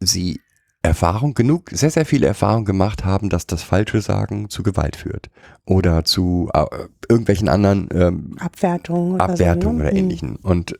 sie 0.00 0.40
Erfahrung 0.82 1.34
genug, 1.34 1.70
sehr, 1.70 1.90
sehr 1.90 2.04
viele 2.04 2.26
Erfahrungen 2.26 2.64
gemacht 2.64 3.04
haben, 3.04 3.28
dass 3.28 3.46
das 3.46 3.62
falsche 3.62 4.00
Sagen 4.00 4.50
zu 4.50 4.64
Gewalt 4.64 4.96
führt. 4.96 5.30
Oder 5.64 6.04
zu 6.04 6.50
äh, 6.52 6.66
irgendwelchen 7.08 7.48
anderen 7.48 7.88
ähm, 7.92 8.36
Abwertungen 8.40 9.14
oder, 9.14 9.24
Abwertungen 9.24 9.78
so, 9.78 9.82
ne? 9.84 9.84
oder 9.84 9.92
mhm. 9.92 9.98
ähnlichen. 9.98 10.36
Und 10.36 10.78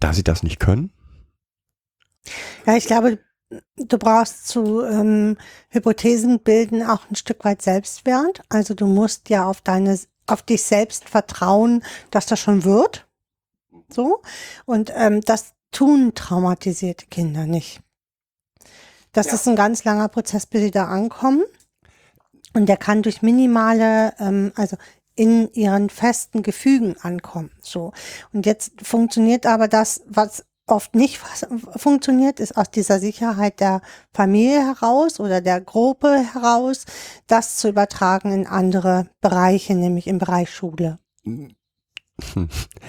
da 0.00 0.12
sie 0.12 0.24
das 0.24 0.42
nicht 0.42 0.58
können? 0.58 0.90
Ja, 2.66 2.76
ich 2.76 2.86
glaube, 2.86 3.18
du 3.76 3.98
brauchst 3.98 4.48
zu 4.48 4.82
ähm, 4.82 5.36
Hypothesen 5.68 6.40
bilden 6.40 6.82
auch 6.82 7.08
ein 7.10 7.16
Stück 7.16 7.44
weit 7.44 7.62
Selbstwert. 7.62 8.42
Also 8.48 8.74
du 8.74 8.86
musst 8.86 9.28
ja 9.28 9.46
auf 9.46 9.60
deine, 9.60 9.98
auf 10.26 10.42
dich 10.42 10.64
selbst 10.64 11.08
vertrauen, 11.08 11.84
dass 12.10 12.26
das 12.26 12.40
schon 12.40 12.64
wird. 12.64 13.06
So. 13.88 14.22
Und 14.64 14.92
ähm, 14.96 15.20
das 15.20 15.52
tun 15.70 16.12
traumatisierte 16.14 17.06
Kinder 17.06 17.46
nicht. 17.46 17.80
Das 19.12 19.26
Ja. 19.26 19.34
ist 19.34 19.48
ein 19.48 19.56
ganz 19.56 19.84
langer 19.84 20.08
Prozess, 20.08 20.46
bis 20.46 20.60
sie 20.62 20.70
da 20.70 20.86
ankommen. 20.86 21.42
Und 22.54 22.66
der 22.66 22.76
kann 22.76 23.02
durch 23.02 23.22
minimale, 23.22 24.12
ähm, 24.18 24.52
also 24.56 24.76
in 25.14 25.52
ihren 25.52 25.90
festen 25.90 26.42
Gefügen 26.42 26.96
ankommen. 27.02 27.50
So. 27.60 27.92
Und 28.32 28.46
jetzt 28.46 28.72
funktioniert 28.82 29.46
aber 29.46 29.68
das, 29.68 30.02
was 30.06 30.44
oft 30.66 30.94
nicht 30.94 31.18
funktioniert, 31.76 32.40
ist 32.40 32.56
aus 32.56 32.70
dieser 32.70 32.98
Sicherheit 33.00 33.60
der 33.60 33.82
Familie 34.12 34.64
heraus 34.64 35.20
oder 35.20 35.40
der 35.40 35.60
Gruppe 35.60 36.24
heraus, 36.32 36.86
das 37.26 37.56
zu 37.56 37.68
übertragen 37.68 38.32
in 38.32 38.46
andere 38.46 39.08
Bereiche, 39.20 39.74
nämlich 39.74 40.06
im 40.06 40.18
Bereich 40.18 40.52
Schule. 40.54 40.98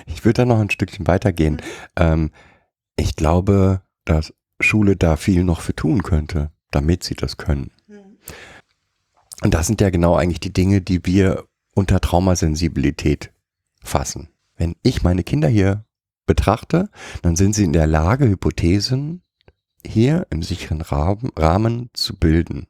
Ich 0.07 0.25
würde 0.25 0.41
da 0.41 0.45
noch 0.45 0.59
ein 0.59 0.69
Stückchen 0.69 1.07
weitergehen. 1.07 1.61
Ähm, 1.95 2.31
ich 2.97 3.15
glaube, 3.15 3.81
dass 4.03 4.33
Schule 4.61 4.95
da 4.95 5.15
viel 5.15 5.43
noch 5.43 5.61
für 5.61 5.75
tun 5.75 6.03
könnte, 6.03 6.51
damit 6.71 7.03
sie 7.03 7.15
das 7.15 7.37
können. 7.37 7.71
Und 9.43 9.53
das 9.53 9.67
sind 9.67 9.81
ja 9.81 9.89
genau 9.89 10.15
eigentlich 10.15 10.39
die 10.39 10.53
Dinge, 10.53 10.81
die 10.81 11.05
wir 11.05 11.45
unter 11.73 11.99
Traumasensibilität 11.99 13.31
fassen. 13.83 14.29
Wenn 14.55 14.75
ich 14.83 15.01
meine 15.03 15.23
Kinder 15.23 15.47
hier 15.47 15.85
betrachte, 16.27 16.89
dann 17.23 17.35
sind 17.35 17.53
sie 17.53 17.63
in 17.63 17.73
der 17.73 17.87
Lage, 17.87 18.27
Hypothesen 18.27 19.23
hier 19.85 20.27
im 20.29 20.43
sicheren 20.43 20.81
Rahmen, 20.81 21.31
Rahmen 21.35 21.89
zu 21.93 22.15
bilden. 22.15 22.67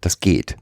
Das 0.00 0.20
geht. 0.20 0.56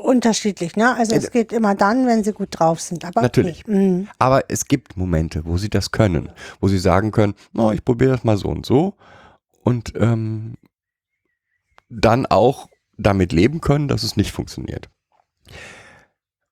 Unterschiedlich, 0.00 0.76
ne? 0.76 0.94
Also 0.96 1.14
es 1.14 1.30
geht 1.30 1.52
immer 1.52 1.74
dann, 1.74 2.06
wenn 2.06 2.24
sie 2.24 2.32
gut 2.32 2.48
drauf 2.52 2.80
sind. 2.80 3.04
Aber 3.04 3.22
Natürlich. 3.22 3.66
Mhm. 3.66 4.08
Aber 4.18 4.44
es 4.48 4.64
gibt 4.66 4.96
Momente, 4.96 5.44
wo 5.44 5.58
sie 5.58 5.68
das 5.70 5.90
können, 5.92 6.32
wo 6.60 6.68
sie 6.68 6.78
sagen 6.78 7.10
können, 7.12 7.34
no, 7.52 7.70
ich 7.72 7.84
probiere 7.84 8.12
das 8.12 8.24
mal 8.24 8.36
so 8.36 8.48
und 8.48 8.64
so 8.66 8.96
und 9.62 9.92
ähm, 9.96 10.54
dann 11.88 12.26
auch 12.26 12.68
damit 12.96 13.32
leben 13.32 13.60
können, 13.60 13.88
dass 13.88 14.02
es 14.02 14.16
nicht 14.16 14.32
funktioniert. 14.32 14.88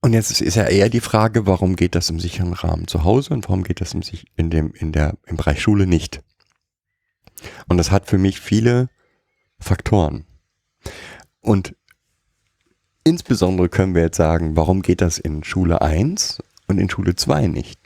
Und 0.01 0.13
jetzt 0.13 0.41
ist- 0.41 0.55
ja 0.55 0.65
eher 0.65 0.89
die 0.89 1.01
Frage, 1.01 1.47
warum 1.47 1.75
geht 1.75 1.95
das 1.95 2.09
im 2.11 2.21
sicheren 2.21 2.53
Rahmen 2.53 2.87
zu 2.87 3.03
Hause 3.05 3.35
und 3.35 3.49
warum 3.49 3.65
geht 3.65 3.81
das 3.81 3.95
im, 3.95 4.03
in 4.37 4.51
dem, 4.51 4.73
in 4.75 4.93
der, 4.93 5.15
im 5.27 5.37
Bereich 5.37 5.61
Schule 5.61 5.87
nicht? 5.87 6.23
Und 7.69 7.77
das 7.79 7.91
hat 7.91 8.07
für 8.07 8.19
mich 8.19 8.41
viele 8.41 8.89
Faktoren. 9.59 10.25
Und 11.41 11.75
insbesondere 13.09 13.69
können 13.69 13.95
wir 13.95 14.03
jetzt 14.03 14.17
sagen, 14.17 14.57
warum 14.57 14.83
geht 14.83 15.01
das 15.01 15.19
in 15.19 15.43
Schule 15.43 15.81
1 15.81 16.43
und 16.67 16.79
in 16.79 16.91
Schule 16.91 17.17
2 17.17 17.47
nicht? 17.47 17.81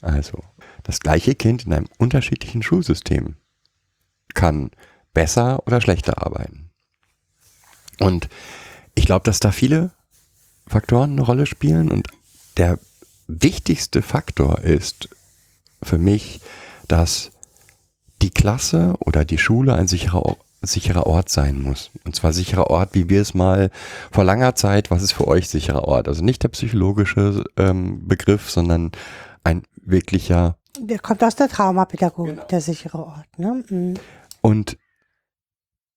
Also, 0.00 0.38
das 0.84 1.00
gleiche 1.00 1.34
Kind 1.34 1.66
in 1.66 1.72
einem 1.72 1.88
unterschiedlichen 1.98 2.62
Schulsystem 2.62 3.36
kann 4.32 4.70
besser 5.12 5.66
oder 5.66 5.80
schlechter 5.80 6.24
arbeiten. 6.24 6.70
Und 7.98 8.28
ich 8.94 9.04
glaube, 9.04 9.24
dass 9.24 9.40
da 9.40 9.52
viele 9.52 9.90
Faktoren 10.66 11.12
eine 11.12 11.22
Rolle 11.22 11.46
spielen 11.46 11.90
und 11.90 12.08
der 12.56 12.78
wichtigste 13.26 14.02
Faktor 14.02 14.60
ist 14.60 15.08
für 15.82 15.98
mich, 15.98 16.40
dass 16.88 17.32
die 18.22 18.30
Klasse 18.30 18.94
oder 19.00 19.24
die 19.24 19.38
Schule 19.38 19.74
ein 19.74 19.88
sicherer, 19.88 20.36
sicherer 20.62 21.06
Ort 21.06 21.28
sein 21.28 21.62
muss. 21.62 21.90
Und 22.04 22.14
zwar 22.14 22.32
sicherer 22.32 22.68
Ort, 22.68 22.94
wie 22.94 23.08
wir 23.08 23.22
es 23.22 23.34
mal 23.34 23.70
vor 24.10 24.24
langer 24.24 24.54
Zeit, 24.54 24.90
was 24.90 25.02
ist 25.02 25.12
für 25.12 25.26
euch 25.26 25.48
sicherer 25.48 25.84
Ort? 25.84 26.08
Also 26.08 26.22
nicht 26.22 26.42
der 26.42 26.48
psychologische 26.48 27.44
ähm, 27.56 28.06
Begriff, 28.06 28.50
sondern 28.50 28.92
ein 29.42 29.62
wirklicher 29.76 30.56
Der 30.78 30.98
kommt 30.98 31.24
aus 31.24 31.34
der 31.34 31.48
Traumapädagogik, 31.48 32.46
der 32.48 32.60
sichere 32.60 32.98
Ort. 32.98 33.38
Ne? 33.38 33.64
Mhm. 33.68 33.94
Und 34.42 34.76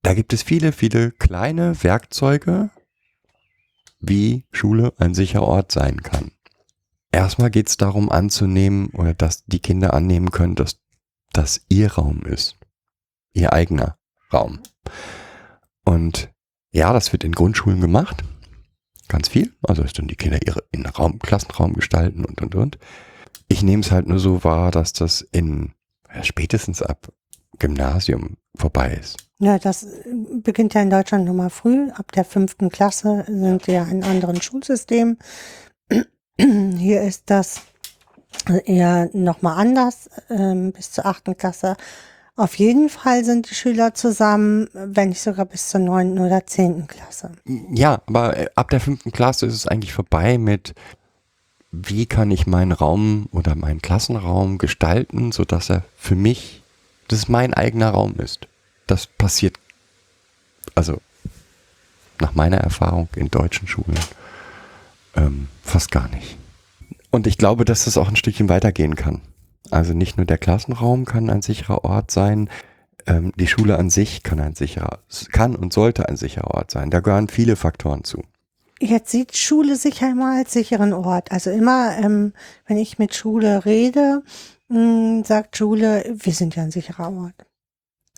da 0.02 0.14
gibt 0.14 0.34
es 0.34 0.44
viele, 0.44 0.72
viele 0.72 1.12
kleine 1.12 1.82
Werkzeuge, 1.84 2.70
wie 4.00 4.46
Schule 4.52 4.94
ein 4.98 5.14
sicherer 5.14 5.48
Ort 5.48 5.72
sein 5.72 6.04
kann. 6.04 6.32
Erstmal 7.12 7.52
geht 7.52 7.70
es 7.70 7.78
darum 7.78 8.10
anzunehmen 8.10 8.88
oder 8.88 9.14
dass 9.14 9.46
die 9.46 9.60
Kinder 9.60 9.94
annehmen 9.94 10.32
können, 10.32 10.56
dass 10.56 10.80
das 11.32 11.62
ihr 11.70 11.94
Raum 11.94 12.24
ist. 12.24 12.58
Ihr 13.34 13.54
eigener 13.54 13.98
Raum. 14.34 14.60
Und 15.86 16.30
ja, 16.72 16.92
das 16.94 17.12
wird 17.12 17.24
in 17.24 17.34
Grundschulen 17.34 17.82
gemacht. 17.82 18.24
Ganz 19.08 19.28
viel. 19.28 19.54
Also 19.62 19.84
dass 19.84 19.94
dann 19.94 20.08
die 20.08 20.16
Kinder 20.16 20.40
ihre 20.46 20.64
in 20.72 20.86
Raum, 20.86 21.20
Klassenraum 21.20 21.74
gestalten 21.74 22.26
und 22.26 22.42
und 22.42 22.56
und. 22.56 22.78
Ich 23.48 23.62
nehme 23.62 23.84
es 23.84 23.92
halt 23.92 24.08
nur 24.08 24.20
so 24.20 24.44
wahr, 24.44 24.72
dass 24.72 24.94
das 24.94 25.22
in 25.32 25.74
ja, 26.14 26.24
spätestens 26.24 26.82
ab 26.82 27.10
Gymnasium 27.60 28.38
vorbei 28.56 28.98
ist. 29.00 29.18
Ja, 29.40 29.60
das 29.60 29.84
äh, 29.84 29.90
beginnt 30.42 30.74
ja 30.74 30.82
in 30.82 30.90
Deutschland 30.90 31.26
nochmal 31.26 31.50
früh. 31.50 31.90
Ab 31.92 32.12
der 32.12 32.26
fünften 32.26 32.70
Klasse 32.70 33.26
sind 33.28 33.68
wir 33.68 33.88
in 33.88 34.04
anderen 34.04 34.42
Schulsystemen. 34.42 35.20
Hier 36.38 37.02
ist 37.02 37.24
das 37.28 37.62
eher 38.66 39.10
nochmal 39.14 39.58
anders, 39.60 40.10
ähm, 40.30 40.72
bis 40.72 40.92
zur 40.92 41.06
achten 41.06 41.38
Klasse. 41.38 41.76
Auf 42.36 42.56
jeden 42.56 42.90
Fall 42.90 43.24
sind 43.24 43.50
die 43.50 43.56
Schüler 43.56 43.94
zusammen, 43.94 44.68
wenn 44.74 45.10
nicht 45.10 45.22
sogar 45.22 45.46
bis 45.46 45.70
zur 45.70 45.82
neunten 45.82 46.18
oder 46.20 46.48
zehnten 46.48 46.88
Klasse. 46.88 47.32
Ja, 47.72 48.02
aber 48.08 48.38
äh, 48.38 48.50
ab 48.56 48.72
der 48.72 48.80
fünften 48.80 49.12
Klasse 49.12 49.46
ist 49.46 49.54
es 49.54 49.68
eigentlich 49.68 49.94
vorbei 49.94 50.40
mit, 50.40 50.74
wie 51.72 52.08
kann 52.08 52.32
ich 52.32 52.48
meinen 52.48 52.72
Raum 52.72 53.28
oder 53.32 53.54
meinen 53.56 53.84
Klassenraum 53.84 54.58
gestalten, 54.58 55.32
sodass 55.32 55.70
er 55.70 55.84
für 55.96 56.16
mich, 56.16 56.64
das 57.08 57.20
ist 57.20 57.30
mein 57.30 57.54
eigener 57.54 57.92
Raum 57.92 58.16
ist. 58.18 58.48
Das 58.88 59.06
passiert, 59.06 59.60
also 60.74 61.02
nach 62.20 62.34
meiner 62.34 62.58
Erfahrung 62.58 63.10
in 63.16 63.30
deutschen 63.30 63.68
Schulen, 63.68 64.00
ähm, 65.16 65.50
fast 65.62 65.92
gar 65.92 66.08
nicht. 66.08 66.38
Und 67.12 67.28
ich 67.28 67.38
glaube, 67.38 67.64
dass 67.64 67.86
das 67.86 67.98
auch 67.98 68.08
ein 68.08 68.16
Stückchen 68.16 68.50
weitergehen 68.50 68.96
kann. 68.96 69.22
Also 69.72 69.94
nicht 69.94 70.18
nur 70.18 70.26
der 70.26 70.38
Klassenraum 70.38 71.06
kann 71.06 71.30
ein 71.30 71.42
sicherer 71.42 71.84
Ort 71.84 72.12
sein, 72.12 72.50
ähm, 73.06 73.32
die 73.36 73.48
Schule 73.48 73.78
an 73.78 73.90
sich 73.90 74.24
kann 74.24 74.40
ein 74.40 74.56
sicherer, 74.56 75.00
kann 75.32 75.56
und 75.56 75.74
sollte 75.74 76.08
ein 76.08 76.18
sicherer 76.18 76.52
Ort 76.52 76.72
sein. 76.72 76.90
Da 76.90 77.00
gehören 77.00 77.28
viele 77.28 77.56
Faktoren 77.56 78.04
zu. 78.04 78.22
Jetzt 78.80 79.12
sieht 79.12 79.38
Schule 79.38 79.76
sich 79.76 80.02
immer 80.02 80.38
als 80.38 80.54
sicheren 80.54 80.94
Ort. 80.94 81.32
Also 81.32 81.50
immer, 81.50 81.96
ähm, 81.98 82.34
wenn 82.68 82.78
ich 82.78 83.00
mit 83.00 83.16
Schule 83.16 83.66
rede, 83.66 84.24
mh, 84.68 85.24
sagt 85.26 85.58
Schule, 85.58 86.04
wir 86.14 86.34
sind 86.34 86.56
ja 86.56 86.64
ein 86.64 86.72
sicherer 86.72 87.12
Ort. 87.12 87.46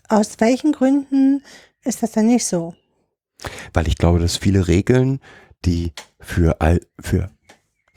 Aus 0.08 0.36
welchen 0.38 0.72
Gründen 0.72 1.42
ist 1.84 2.02
das 2.02 2.12
denn 2.12 2.26
nicht 2.26 2.46
so? 2.46 2.74
Weil 3.72 3.86
ich 3.86 3.96
glaube, 3.96 4.18
dass 4.18 4.36
viele 4.36 4.66
Regeln, 4.66 5.20
die 5.64 5.92
für, 6.18 6.60
all, 6.60 6.80
für 7.00 7.30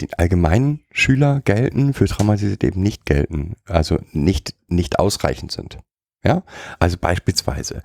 den 0.01 0.13
allgemeinen 0.15 0.81
Schüler 0.91 1.41
gelten, 1.41 1.93
für 1.93 2.05
Traumatisierte 2.05 2.67
eben 2.67 2.81
nicht 2.81 3.05
gelten, 3.05 3.55
also 3.65 3.99
nicht, 4.11 4.55
nicht 4.67 4.99
ausreichend 4.99 5.51
sind. 5.51 5.77
Ja, 6.23 6.43
also 6.79 6.97
beispielsweise 6.97 7.81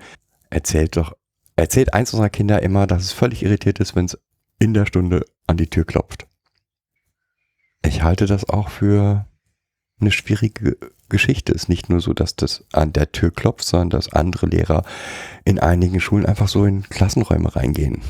erzählt 0.51 0.97
doch, 0.97 1.17
erzählt 1.57 1.95
eins 1.95 2.13
unserer 2.13 2.31
Kinder 2.31 2.63
immer, 2.63 2.87
dass 2.87 3.03
es 3.03 3.13
völlig 3.13 3.43
irritiert 3.43 3.79
ist, 3.81 3.95
wenn 3.95 4.07
es 4.07 4.19
in 4.59 4.75
der 4.75 4.87
Stunde 4.87 5.25
an 5.47 5.57
die 5.57 5.69
Tür 5.69 5.85
klopft. 5.85 6.27
Ich 7.83 8.03
halte 8.03 8.27
das 8.27 8.49
auch 8.49 8.71
für 8.71 9.27
eine 10.01 10.11
schwierige 10.11 10.77
Geschichte. 11.09 11.53
Es 11.53 11.65
ist 11.65 11.69
nicht 11.69 11.91
nur 11.91 12.01
so, 12.01 12.13
dass 12.13 12.35
das 12.35 12.65
an 12.73 12.93
der 12.93 13.13
Tür 13.13 13.31
klopft, 13.31 13.65
sondern 13.65 13.91
dass 13.91 14.13
andere 14.13 14.47
Lehrer 14.47 14.85
in 15.45 15.59
einigen 15.59 16.01
Schulen 16.01 16.27
einfach 16.27 16.49
so 16.49 16.65
in 16.65 16.83
Klassenräume 16.83 17.55
reingehen, 17.55 18.01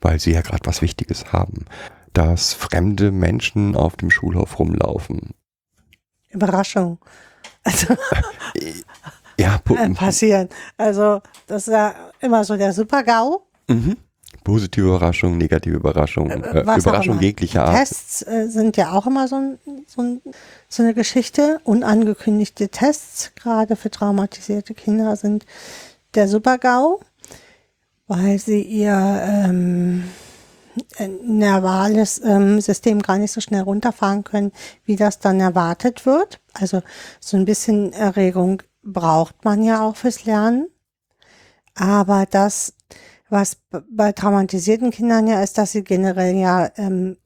weil 0.00 0.20
sie 0.20 0.32
ja 0.32 0.42
gerade 0.42 0.66
was 0.66 0.82
Wichtiges 0.82 1.32
haben. 1.32 1.64
Dass 2.14 2.54
fremde 2.54 3.12
Menschen 3.12 3.76
auf 3.76 3.96
dem 3.96 4.10
Schulhof 4.10 4.58
rumlaufen. 4.58 5.34
Überraschung. 6.30 6.98
Also 7.62 7.94
Ja, 9.38 9.60
äh, 9.68 9.90
passieren. 9.90 10.48
Also 10.76 11.20
das 11.46 11.68
ist 11.68 11.72
ja 11.72 11.94
immer 12.20 12.44
so 12.44 12.56
der 12.56 12.72
Super-GAU. 12.72 13.42
mhm. 13.68 13.96
positive 14.44 14.86
Überraschung, 14.86 15.38
negative 15.38 15.76
Überraschung, 15.76 16.30
äh, 16.30 16.64
auch 16.66 16.76
Überraschung 16.76 17.20
jeglicher 17.20 17.64
Art. 17.64 17.76
Tests 17.76 18.22
äh, 18.22 18.48
sind 18.48 18.76
ja 18.76 18.92
auch 18.92 19.06
immer 19.06 19.26
so, 19.28 19.36
ein, 19.36 19.58
so, 19.86 20.02
ein, 20.02 20.20
so 20.68 20.82
eine 20.82 20.94
Geschichte. 20.94 21.60
Unangekündigte 21.64 22.68
Tests, 22.68 23.32
gerade 23.34 23.76
für 23.76 23.90
traumatisierte 23.90 24.74
Kinder, 24.74 25.16
sind 25.16 25.46
der 26.14 26.28
Super-GAU, 26.28 27.00
weil 28.06 28.38
sie 28.38 28.62
ihr 28.62 28.92
ähm, 28.92 30.04
äh, 30.04 30.23
nervales 31.22 32.20
ähm, 32.24 32.60
System 32.60 33.00
gar 33.02 33.18
nicht 33.18 33.32
so 33.32 33.40
schnell 33.40 33.62
runterfahren 33.62 34.24
können, 34.24 34.52
wie 34.84 34.96
das 34.96 35.18
dann 35.18 35.40
erwartet 35.40 36.06
wird. 36.06 36.40
Also 36.52 36.82
so 37.20 37.36
ein 37.36 37.44
bisschen 37.44 37.92
Erregung 37.92 38.62
braucht 38.82 39.44
man 39.44 39.62
ja 39.62 39.82
auch 39.82 39.96
fürs 39.96 40.24
Lernen. 40.24 40.68
Aber 41.74 42.26
das, 42.30 42.74
was 43.28 43.56
bei 43.90 44.12
traumatisierten 44.12 44.90
Kindern 44.90 45.26
ja 45.26 45.42
ist, 45.42 45.58
dass 45.58 45.72
sie 45.72 45.82
generell 45.82 46.34
ja 46.36 46.70
ähm, 46.76 47.16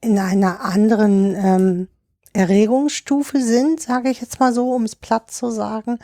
in 0.00 0.18
einer 0.18 0.60
anderen 0.60 1.34
ähm, 1.36 1.88
Erregungsstufe 2.32 3.40
sind, 3.40 3.80
sage 3.80 4.10
ich 4.10 4.20
jetzt 4.20 4.40
mal 4.40 4.52
so, 4.52 4.72
um 4.72 4.84
es 4.84 4.96
platt 4.96 5.30
zu 5.30 5.50
sagen. 5.50 5.98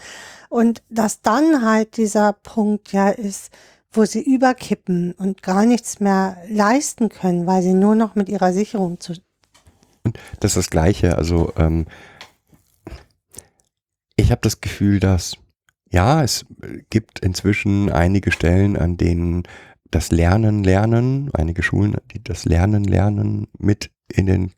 Und 0.48 0.82
dass 0.88 1.22
dann 1.22 1.64
halt 1.64 1.96
dieser 1.96 2.32
Punkt 2.32 2.92
ja 2.92 3.08
ist, 3.08 3.50
wo 3.98 4.04
sie 4.04 4.22
überkippen 4.22 5.12
und 5.12 5.42
gar 5.42 5.66
nichts 5.66 6.00
mehr 6.00 6.38
leisten 6.48 7.08
können, 7.08 7.46
weil 7.46 7.62
sie 7.62 7.74
nur 7.74 7.96
noch 7.96 8.14
mit 8.14 8.28
ihrer 8.28 8.52
Sicherung 8.52 9.00
zu. 9.00 9.14
Und 10.04 10.18
das 10.40 10.52
ist 10.52 10.56
das 10.56 10.70
Gleiche. 10.70 11.18
Also 11.18 11.52
ähm, 11.56 11.86
ich 14.16 14.30
habe 14.30 14.40
das 14.40 14.60
Gefühl, 14.60 15.00
dass 15.00 15.36
ja, 15.90 16.22
es 16.22 16.46
gibt 16.90 17.18
inzwischen 17.20 17.90
einige 17.90 18.30
Stellen, 18.30 18.76
an 18.76 18.96
denen 18.96 19.42
das 19.90 20.10
Lernen, 20.10 20.64
Lernen, 20.64 21.30
einige 21.32 21.62
Schulen, 21.62 21.96
die 22.12 22.22
das 22.22 22.44
Lernen, 22.44 22.84
Lernen 22.84 23.48
mit 23.58 23.90
in 24.12 24.26
den, 24.26 24.52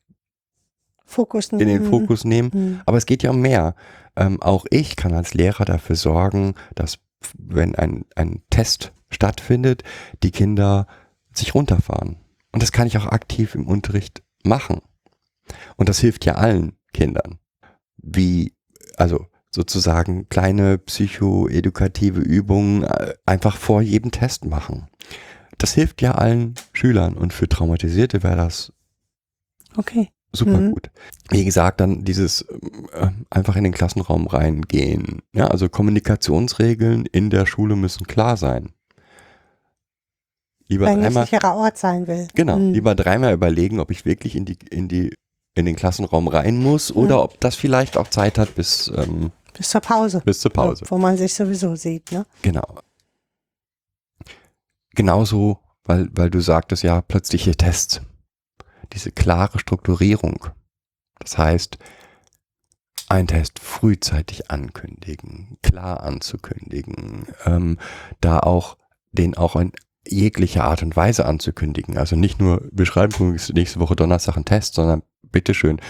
Fokus 1.06 1.48
in 1.48 1.58
den 1.58 1.68
nehmen. 1.68 1.86
Fokus 1.86 2.24
nehmen. 2.24 2.50
Mhm. 2.52 2.80
Aber 2.84 2.98
es 2.98 3.06
geht 3.06 3.22
ja 3.22 3.30
um 3.30 3.40
mehr. 3.40 3.74
Ähm, 4.16 4.42
auch 4.42 4.66
ich 4.70 4.96
kann 4.96 5.14
als 5.14 5.34
Lehrer 5.34 5.64
dafür 5.64 5.96
sorgen, 5.96 6.54
dass 6.74 6.98
wenn 7.38 7.74
ein, 7.74 8.04
ein 8.16 8.42
Test 8.50 8.92
stattfindet, 9.10 9.82
die 10.22 10.30
Kinder 10.30 10.86
sich 11.32 11.54
runterfahren. 11.54 12.16
Und 12.52 12.62
das 12.62 12.72
kann 12.72 12.86
ich 12.86 12.96
auch 12.98 13.06
aktiv 13.06 13.54
im 13.54 13.66
Unterricht 13.66 14.22
machen. 14.44 14.80
Und 15.76 15.88
das 15.88 15.98
hilft 16.00 16.24
ja 16.24 16.34
allen 16.34 16.76
Kindern. 16.92 17.38
Wie, 17.96 18.54
also 18.96 19.26
sozusagen 19.50 20.28
kleine 20.28 20.78
psychoedukative 20.78 22.20
Übungen 22.20 22.84
äh, 22.84 23.14
einfach 23.26 23.56
vor 23.56 23.82
jedem 23.82 24.10
Test 24.12 24.44
machen. 24.44 24.88
Das 25.58 25.74
hilft 25.74 26.02
ja 26.02 26.12
allen 26.12 26.54
Schülern 26.72 27.14
und 27.14 27.32
für 27.32 27.48
Traumatisierte 27.48 28.22
wäre 28.22 28.36
das 28.36 28.72
Okay. 29.76 30.08
super 30.32 30.58
Mhm. 30.60 30.72
gut. 30.72 30.90
Wie 31.30 31.44
gesagt, 31.44 31.80
dann 31.80 32.04
dieses 32.04 32.42
äh, 32.42 33.08
einfach 33.28 33.56
in 33.56 33.64
den 33.64 33.72
Klassenraum 33.72 34.26
reingehen. 34.26 35.20
Ja, 35.32 35.48
also 35.48 35.68
Kommunikationsregeln 35.68 37.06
in 37.06 37.30
der 37.30 37.46
Schule 37.46 37.76
müssen 37.76 38.06
klar 38.06 38.36
sein. 38.36 38.70
Lieber 40.70 40.86
ein 40.86 41.00
dreimal, 41.02 41.24
sicherer 41.26 41.56
Ort 41.56 41.76
sein 41.78 42.06
will. 42.06 42.28
genau, 42.34 42.56
Mhm. 42.56 42.72
lieber 42.72 42.94
dreimal 42.94 43.34
überlegen, 43.34 43.80
ob 43.80 43.90
ich 43.90 44.04
wirklich 44.04 44.36
in 44.36 44.44
die, 44.44 44.56
in 44.70 44.86
die, 44.88 45.12
in 45.54 45.64
den 45.66 45.74
Klassenraum 45.76 46.28
rein 46.28 46.62
muss 46.62 46.92
oder 46.94 47.16
Mhm. 47.16 47.22
ob 47.22 47.40
das 47.40 47.56
vielleicht 47.56 47.96
auch 47.96 48.08
Zeit 48.08 48.38
hat 48.38 48.54
bis, 48.54 48.86
ähm, 48.96 49.32
Bis 49.52 49.68
zur 49.70 49.80
Pause. 49.80 50.22
bis 50.24 50.38
zur 50.40 50.52
Pause. 50.52 50.84
Wo 50.88 50.96
man 50.96 51.16
sich 51.16 51.34
sowieso 51.34 51.74
sieht, 51.74 52.12
ne? 52.12 52.24
Genau. 52.42 52.78
Genauso, 54.94 55.58
weil, 55.84 56.08
weil 56.12 56.30
du 56.30 56.40
sagtest, 56.40 56.82
ja, 56.82 57.00
plötzliche 57.00 57.56
Tests. 57.56 58.00
Diese 58.92 59.12
klare 59.12 59.58
Strukturierung. 59.58 60.46
Das 61.20 61.38
heißt, 61.38 61.78
ein 63.08 63.26
Test 63.26 63.58
frühzeitig 63.58 64.50
ankündigen, 64.50 65.58
klar 65.62 66.02
anzukündigen, 66.02 67.26
ähm, 67.44 67.78
da 68.20 68.38
auch 68.40 68.76
den 69.12 69.36
auch 69.36 69.56
in 69.56 69.72
jeglicher 70.06 70.64
Art 70.64 70.82
und 70.82 70.96
Weise 70.96 71.26
anzukündigen. 71.26 71.98
Also 71.98 72.16
nicht 72.16 72.40
nur, 72.40 72.68
wir 72.72 72.86
schreiben 72.86 73.36
nächste 73.52 73.80
Woche 73.80 73.96
Donnerstag 73.96 74.36
einen 74.36 74.44
Test, 74.44 74.74
sondern 74.74 75.02
bitteschön, 75.22 75.80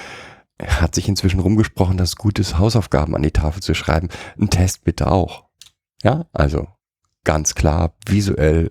hat 0.60 0.94
sich 0.94 1.08
inzwischen 1.08 1.40
rumgesprochen, 1.40 1.96
dass 1.96 2.10
es 2.10 2.16
gut 2.16 2.38
ist, 2.38 2.58
Hausaufgaben 2.58 3.14
an 3.14 3.22
die 3.22 3.30
Tafel 3.30 3.62
zu 3.62 3.74
schreiben. 3.74 4.08
Ein 4.38 4.50
Test 4.50 4.84
bitte 4.84 5.10
auch. 5.10 5.44
Ja, 6.02 6.26
also 6.32 6.66
ganz 7.24 7.54
klar 7.54 7.94
visuell 8.06 8.70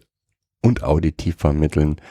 und 0.62 0.84
auditiv 0.84 1.38
vermitteln. 1.38 2.02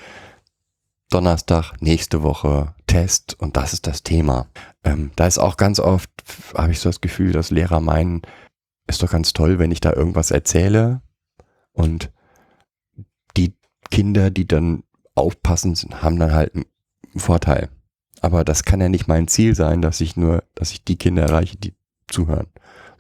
Donnerstag, 1.11 1.81
nächste 1.81 2.23
Woche 2.23 2.75
Test 2.87 3.37
und 3.39 3.57
das 3.57 3.73
ist 3.73 3.87
das 3.87 4.03
Thema. 4.03 4.47
Ähm, 4.85 5.11
da 5.17 5.27
ist 5.27 5.39
auch 5.39 5.57
ganz 5.57 5.81
oft, 5.81 6.11
habe 6.55 6.73
ich 6.73 6.81
so 6.81 6.89
das 6.89 7.01
Gefühl, 7.01 7.33
dass 7.33 7.51
Lehrer 7.51 7.81
meinen, 7.81 8.23
ist 8.87 9.03
doch 9.03 9.11
ganz 9.11 9.33
toll, 9.33 9.59
wenn 9.59 9.71
ich 9.71 9.81
da 9.81 9.93
irgendwas 9.93 10.31
erzähle 10.31 11.03
und 11.73 12.11
Kinder, 13.91 14.31
die 14.31 14.47
dann 14.47 14.83
aufpassen, 15.15 15.75
sind, 15.75 16.03
haben 16.03 16.19
dann 16.19 16.33
halt 16.33 16.55
einen 16.55 16.67
Vorteil. 17.17 17.69
Aber 18.21 18.45
das 18.45 18.65
kann 18.65 18.81
ja 18.81 18.89
nicht 18.89 19.09
mein 19.09 19.29
Ziel 19.29 19.55
sein, 19.55 19.83
dass 19.83 20.01
ich 20.01 20.17
nur, 20.17 20.43
dass 20.55 20.73
ich 20.73 20.85
die 20.85 20.97
Kinder 20.97 21.23
erreiche, 21.23 21.57
die 21.57 21.75
zuhören. 22.09 22.47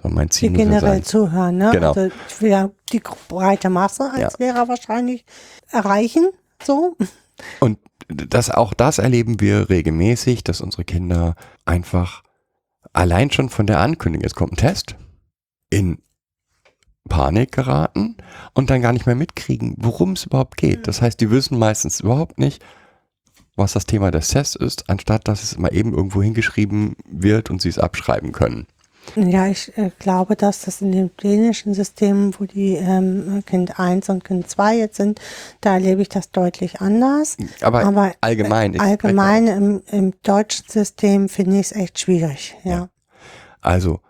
Sondern 0.00 0.16
mein 0.16 0.30
Ziel 0.30 0.50
Die 0.50 0.54
muss 0.54 0.58
ja 0.60 0.64
generell 0.66 0.94
sein. 0.94 1.04
zuhören, 1.04 1.56
ne? 1.56 1.70
Genau. 1.72 1.92
Also 1.92 2.10
wir 2.40 2.72
die 2.92 3.02
breite 3.28 3.70
Masse 3.70 4.10
als 4.12 4.38
Lehrer 4.38 4.68
wahrscheinlich 4.68 5.24
erreichen, 5.70 6.30
so. 6.62 6.96
Und 7.60 7.78
das, 8.08 8.50
auch 8.50 8.74
das 8.74 8.98
erleben 8.98 9.40
wir 9.40 9.68
regelmäßig, 9.70 10.44
dass 10.44 10.60
unsere 10.60 10.84
Kinder 10.84 11.34
einfach 11.64 12.22
allein 12.92 13.30
schon 13.30 13.48
von 13.48 13.66
der 13.66 13.80
Ankündigung, 13.80 14.24
es 14.24 14.34
kommt 14.34 14.52
ein 14.52 14.56
Test, 14.56 14.96
in 15.70 15.98
Panik 17.08 17.52
geraten 17.52 18.16
und 18.54 18.70
dann 18.70 18.82
gar 18.82 18.92
nicht 18.92 19.06
mehr 19.06 19.14
mitkriegen, 19.14 19.74
worum 19.78 20.12
es 20.12 20.26
überhaupt 20.26 20.56
geht. 20.56 20.86
Das 20.86 21.02
heißt, 21.02 21.20
die 21.20 21.30
wissen 21.30 21.58
meistens 21.58 22.00
überhaupt 22.00 22.38
nicht, 22.38 22.62
was 23.56 23.72
das 23.72 23.86
Thema 23.86 24.10
des 24.10 24.28
Tests 24.28 24.54
ist, 24.54 24.88
anstatt 24.88 25.26
dass 25.26 25.42
es 25.42 25.58
mal 25.58 25.74
eben 25.74 25.92
irgendwo 25.92 26.22
hingeschrieben 26.22 26.96
wird 27.10 27.50
und 27.50 27.60
sie 27.60 27.68
es 27.68 27.78
abschreiben 27.78 28.32
können. 28.32 28.66
Ja, 29.16 29.46
ich 29.46 29.76
äh, 29.76 29.90
glaube, 29.98 30.36
dass 30.36 30.62
das 30.62 30.80
in 30.80 30.92
den 30.92 31.10
dänischen 31.22 31.74
Systemen, 31.74 32.34
wo 32.38 32.44
die 32.44 32.74
ähm, 32.74 33.42
Kind 33.46 33.78
1 33.78 34.08
und 34.10 34.24
Kind 34.24 34.48
2 34.48 34.76
jetzt 34.76 34.96
sind, 34.96 35.20
da 35.60 35.74
erlebe 35.74 36.02
ich 36.02 36.08
das 36.08 36.30
deutlich 36.30 36.80
anders. 36.80 37.36
Aber, 37.62 37.84
Aber 37.84 38.12
allgemein. 38.20 38.74
spreche 38.74 38.90
allgemein 38.90 39.46
im, 39.46 39.82
im 39.90 40.14
deutschen 40.22 40.66
System 40.68 41.28
finde 41.28 41.58
ich 41.58 41.70
es 41.70 41.72
echt 41.72 41.98
schwierig, 41.98 42.54
ja. 42.64 42.70
Ja. 42.70 42.88
Also, 43.60 44.00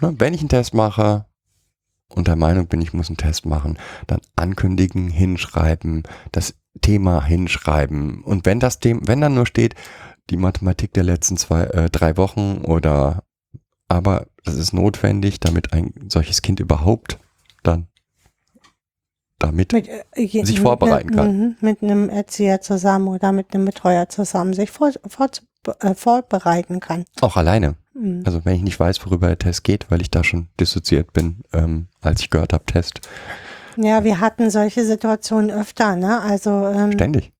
ne, 0.00 0.14
wenn 0.18 0.34
ich 0.34 0.40
einen 0.40 0.48
Test 0.48 0.74
mache 0.74 1.24
und 2.14 2.28
der 2.28 2.36
Meinung 2.36 2.66
bin, 2.66 2.80
ich 2.80 2.92
muss 2.92 3.08
einen 3.08 3.16
Test 3.16 3.46
machen, 3.46 3.78
dann 4.06 4.20
ankündigen, 4.36 5.08
hinschreiben, 5.08 6.02
das 6.32 6.54
Thema 6.80 7.22
hinschreiben. 7.24 8.22
Und 8.24 8.46
wenn 8.46 8.60
das 8.60 8.78
Thema, 8.80 9.00
wenn 9.04 9.20
dann 9.20 9.34
nur 9.34 9.46
steht, 9.46 9.74
die 10.30 10.36
Mathematik 10.36 10.92
der 10.94 11.04
letzten 11.04 11.36
zwei, 11.36 11.64
äh, 11.64 11.90
drei 11.90 12.16
Wochen 12.16 12.58
oder 12.64 13.24
aber 13.88 14.26
das 14.44 14.54
ist 14.56 14.72
notwendig, 14.72 15.38
damit 15.40 15.72
ein 15.74 15.92
solches 16.08 16.40
Kind 16.42 16.60
überhaupt 16.60 17.18
dann 17.62 17.88
damit 19.38 19.72
Mit, 19.72 19.88
äh, 19.88 20.04
je- 20.16 20.44
Sich 20.44 20.60
vorbereiten 20.60 21.10
ne- 21.10 21.16
kann. 21.16 21.36
mhm, 21.38 21.56
Mit 21.60 21.82
einem 21.82 22.08
Erzieher 22.08 22.60
zusammen 22.60 23.08
oder 23.08 23.32
mit 23.32 23.52
einem 23.54 23.64
Betreuer 23.64 24.08
zusammen 24.08 24.54
sich 24.54 24.70
vor, 24.70 24.92
vor, 25.08 25.28
äh, 25.80 25.94
vorbereiten 25.94 26.80
kann. 26.80 27.04
auch 27.20 27.36
alleine. 27.36 27.74
Mhm. 27.94 28.22
Also 28.24 28.44
wenn 28.44 28.56
ich 28.56 28.62
nicht 28.62 28.80
weiß, 28.80 29.04
worüber 29.04 29.28
der 29.28 29.38
Test 29.38 29.64
geht, 29.64 29.90
weil 29.90 30.00
ich 30.00 30.10
da 30.10 30.24
schon 30.24 30.48
dissoziiert 30.58 31.12
bin, 31.12 31.42
ähm, 31.52 31.88
als 32.00 32.20
ich 32.20 32.30
gehört 32.30 32.52
habe, 32.52 32.64
Test, 32.64 33.00
Ja, 33.76 34.04
wir 34.04 34.20
hatten 34.20 34.50
solche 34.50 34.84
Situationen 34.84 35.50
öfter, 35.50 35.96
ne? 35.96 36.20
Also 36.20 36.50
ähm, 36.50 36.92
ständig. 36.92 37.32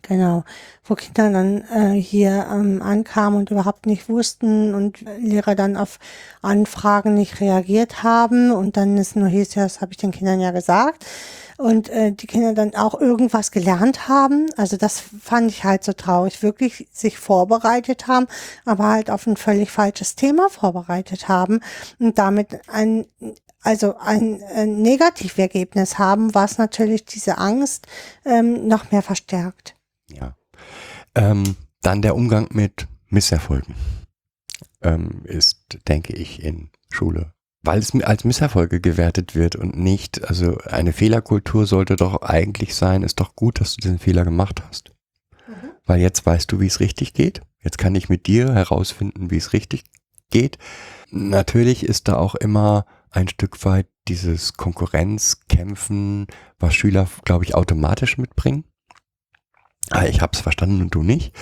Genau, 0.00 0.44
wo 0.84 0.94
Kinder 0.94 1.30
dann 1.30 1.62
äh, 1.70 2.00
hier 2.00 2.46
ähm, 2.50 2.80
ankamen 2.82 3.38
und 3.38 3.50
überhaupt 3.50 3.86
nicht 3.86 4.08
wussten 4.08 4.74
und 4.74 5.04
Lehrer 5.20 5.54
dann 5.54 5.76
auf 5.76 5.98
Anfragen 6.40 7.14
nicht 7.14 7.40
reagiert 7.40 8.02
haben 8.02 8.52
und 8.52 8.76
dann 8.78 8.96
ist 8.96 9.16
nur 9.16 9.28
hieß, 9.28 9.54
ja, 9.54 9.64
das 9.64 9.80
habe 9.80 9.92
ich 9.92 9.98
den 9.98 10.10
Kindern 10.10 10.40
ja 10.40 10.50
gesagt 10.50 11.04
und 11.62 11.88
äh, 11.88 12.12
die 12.12 12.26
Kinder 12.26 12.54
dann 12.54 12.74
auch 12.74 13.00
irgendwas 13.00 13.50
gelernt 13.50 14.08
haben. 14.08 14.46
Also 14.56 14.76
das 14.76 15.00
fand 15.00 15.50
ich 15.50 15.64
halt 15.64 15.84
so 15.84 15.92
traurig, 15.92 16.42
wirklich 16.42 16.88
sich 16.92 17.18
vorbereitet 17.18 18.08
haben, 18.08 18.26
aber 18.64 18.88
halt 18.88 19.10
auf 19.10 19.26
ein 19.26 19.36
völlig 19.36 19.70
falsches 19.70 20.16
Thema 20.16 20.48
vorbereitet 20.48 21.28
haben 21.28 21.60
und 21.98 22.18
damit 22.18 22.60
ein 22.68 23.06
also 23.64 23.96
ein, 23.96 24.42
ein 24.56 24.82
Negativergebnis 24.82 25.96
haben, 25.96 26.34
was 26.34 26.58
natürlich 26.58 27.04
diese 27.04 27.38
Angst 27.38 27.86
ähm, 28.24 28.66
noch 28.66 28.90
mehr 28.90 29.02
verstärkt. 29.02 29.76
Ja. 30.10 30.36
Ähm, 31.14 31.54
dann 31.80 32.02
der 32.02 32.16
Umgang 32.16 32.48
mit 32.50 32.88
Misserfolgen 33.08 33.76
ähm, 34.82 35.22
ist, 35.24 35.78
denke 35.86 36.12
ich, 36.12 36.42
in 36.42 36.70
Schule. 36.90 37.32
Weil 37.62 37.78
es 37.78 37.94
als 38.02 38.24
Misserfolge 38.24 38.80
gewertet 38.80 39.34
wird 39.36 39.54
und 39.56 39.78
nicht, 39.78 40.24
also 40.28 40.58
eine 40.68 40.92
Fehlerkultur 40.92 41.66
sollte 41.66 41.96
doch 41.96 42.22
eigentlich 42.22 42.74
sein, 42.74 43.02
ist 43.02 43.20
doch 43.20 43.36
gut, 43.36 43.60
dass 43.60 43.74
du 43.74 43.80
diesen 43.82 44.00
Fehler 44.00 44.24
gemacht 44.24 44.62
hast. 44.66 44.92
Weil 45.84 46.00
jetzt 46.00 46.26
weißt 46.26 46.50
du, 46.50 46.60
wie 46.60 46.66
es 46.66 46.80
richtig 46.80 47.14
geht. 47.14 47.42
Jetzt 47.60 47.78
kann 47.78 47.94
ich 47.94 48.08
mit 48.08 48.26
dir 48.26 48.52
herausfinden, 48.52 49.30
wie 49.30 49.36
es 49.36 49.52
richtig 49.52 49.84
geht. 50.30 50.58
Natürlich 51.10 51.84
ist 51.84 52.08
da 52.08 52.16
auch 52.16 52.34
immer 52.34 52.86
ein 53.10 53.28
Stück 53.28 53.64
weit 53.64 53.86
dieses 54.08 54.54
Konkurrenzkämpfen, 54.54 56.26
was 56.58 56.74
Schüler, 56.74 57.08
glaube 57.24 57.44
ich, 57.44 57.54
automatisch 57.54 58.18
mitbringen. 58.18 58.64
Ah, 59.90 60.06
Ich 60.06 60.20
habe 60.20 60.32
es 60.34 60.40
verstanden 60.40 60.80
und 60.80 60.94
du 60.94 61.02
nicht. 61.02 61.34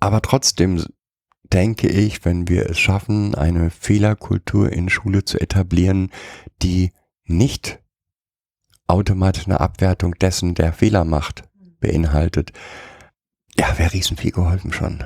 Aber 0.00 0.22
trotzdem 0.22 0.84
denke 1.52 1.88
ich, 1.88 2.24
wenn 2.24 2.48
wir 2.48 2.70
es 2.70 2.78
schaffen, 2.78 3.34
eine 3.34 3.70
Fehlerkultur 3.70 4.72
in 4.72 4.88
Schule 4.88 5.24
zu 5.24 5.38
etablieren, 5.40 6.10
die 6.62 6.92
nicht 7.24 7.80
automatisch 8.86 9.46
eine 9.46 9.60
Abwertung 9.60 10.14
dessen, 10.14 10.54
der 10.54 10.72
Fehler 10.72 11.04
macht, 11.04 11.44
beinhaltet, 11.80 12.52
ja, 13.56 13.78
wäre 13.78 13.92
riesen 13.92 14.16
viel 14.16 14.32
geholfen 14.32 14.72
schon. 14.72 15.04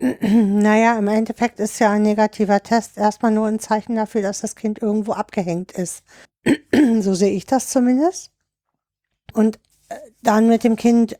Naja, 0.22 0.98
im 0.98 1.08
Endeffekt 1.08 1.60
ist 1.60 1.78
ja 1.78 1.90
ein 1.90 2.00
negativer 2.00 2.62
Test 2.62 2.96
erstmal 2.96 3.32
nur 3.32 3.46
ein 3.46 3.58
Zeichen 3.58 3.96
dafür, 3.96 4.22
dass 4.22 4.40
das 4.40 4.56
Kind 4.56 4.80
irgendwo 4.80 5.12
abgehängt 5.12 5.72
ist. 5.72 6.04
so 7.00 7.12
sehe 7.12 7.32
ich 7.32 7.44
das 7.44 7.68
zumindest. 7.68 8.32
Und 9.34 9.56
äh, 9.90 9.96
dann 10.22 10.48
mit 10.48 10.64
dem 10.64 10.76
Kind 10.76 11.18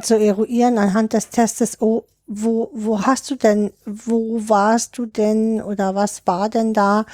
zu 0.00 0.18
eruieren 0.18 0.76
anhand 0.76 1.12
des 1.12 1.30
Testes, 1.30 1.80
oh, 1.80 2.02
wo, 2.26 2.70
wo 2.74 3.02
hast 3.02 3.30
du 3.30 3.36
denn, 3.36 3.72
wo 3.84 4.40
warst 4.48 4.98
du 4.98 5.06
denn 5.06 5.62
oder 5.62 5.94
was 5.94 6.26
war 6.26 6.48
denn 6.48 6.74
da, 6.74 7.06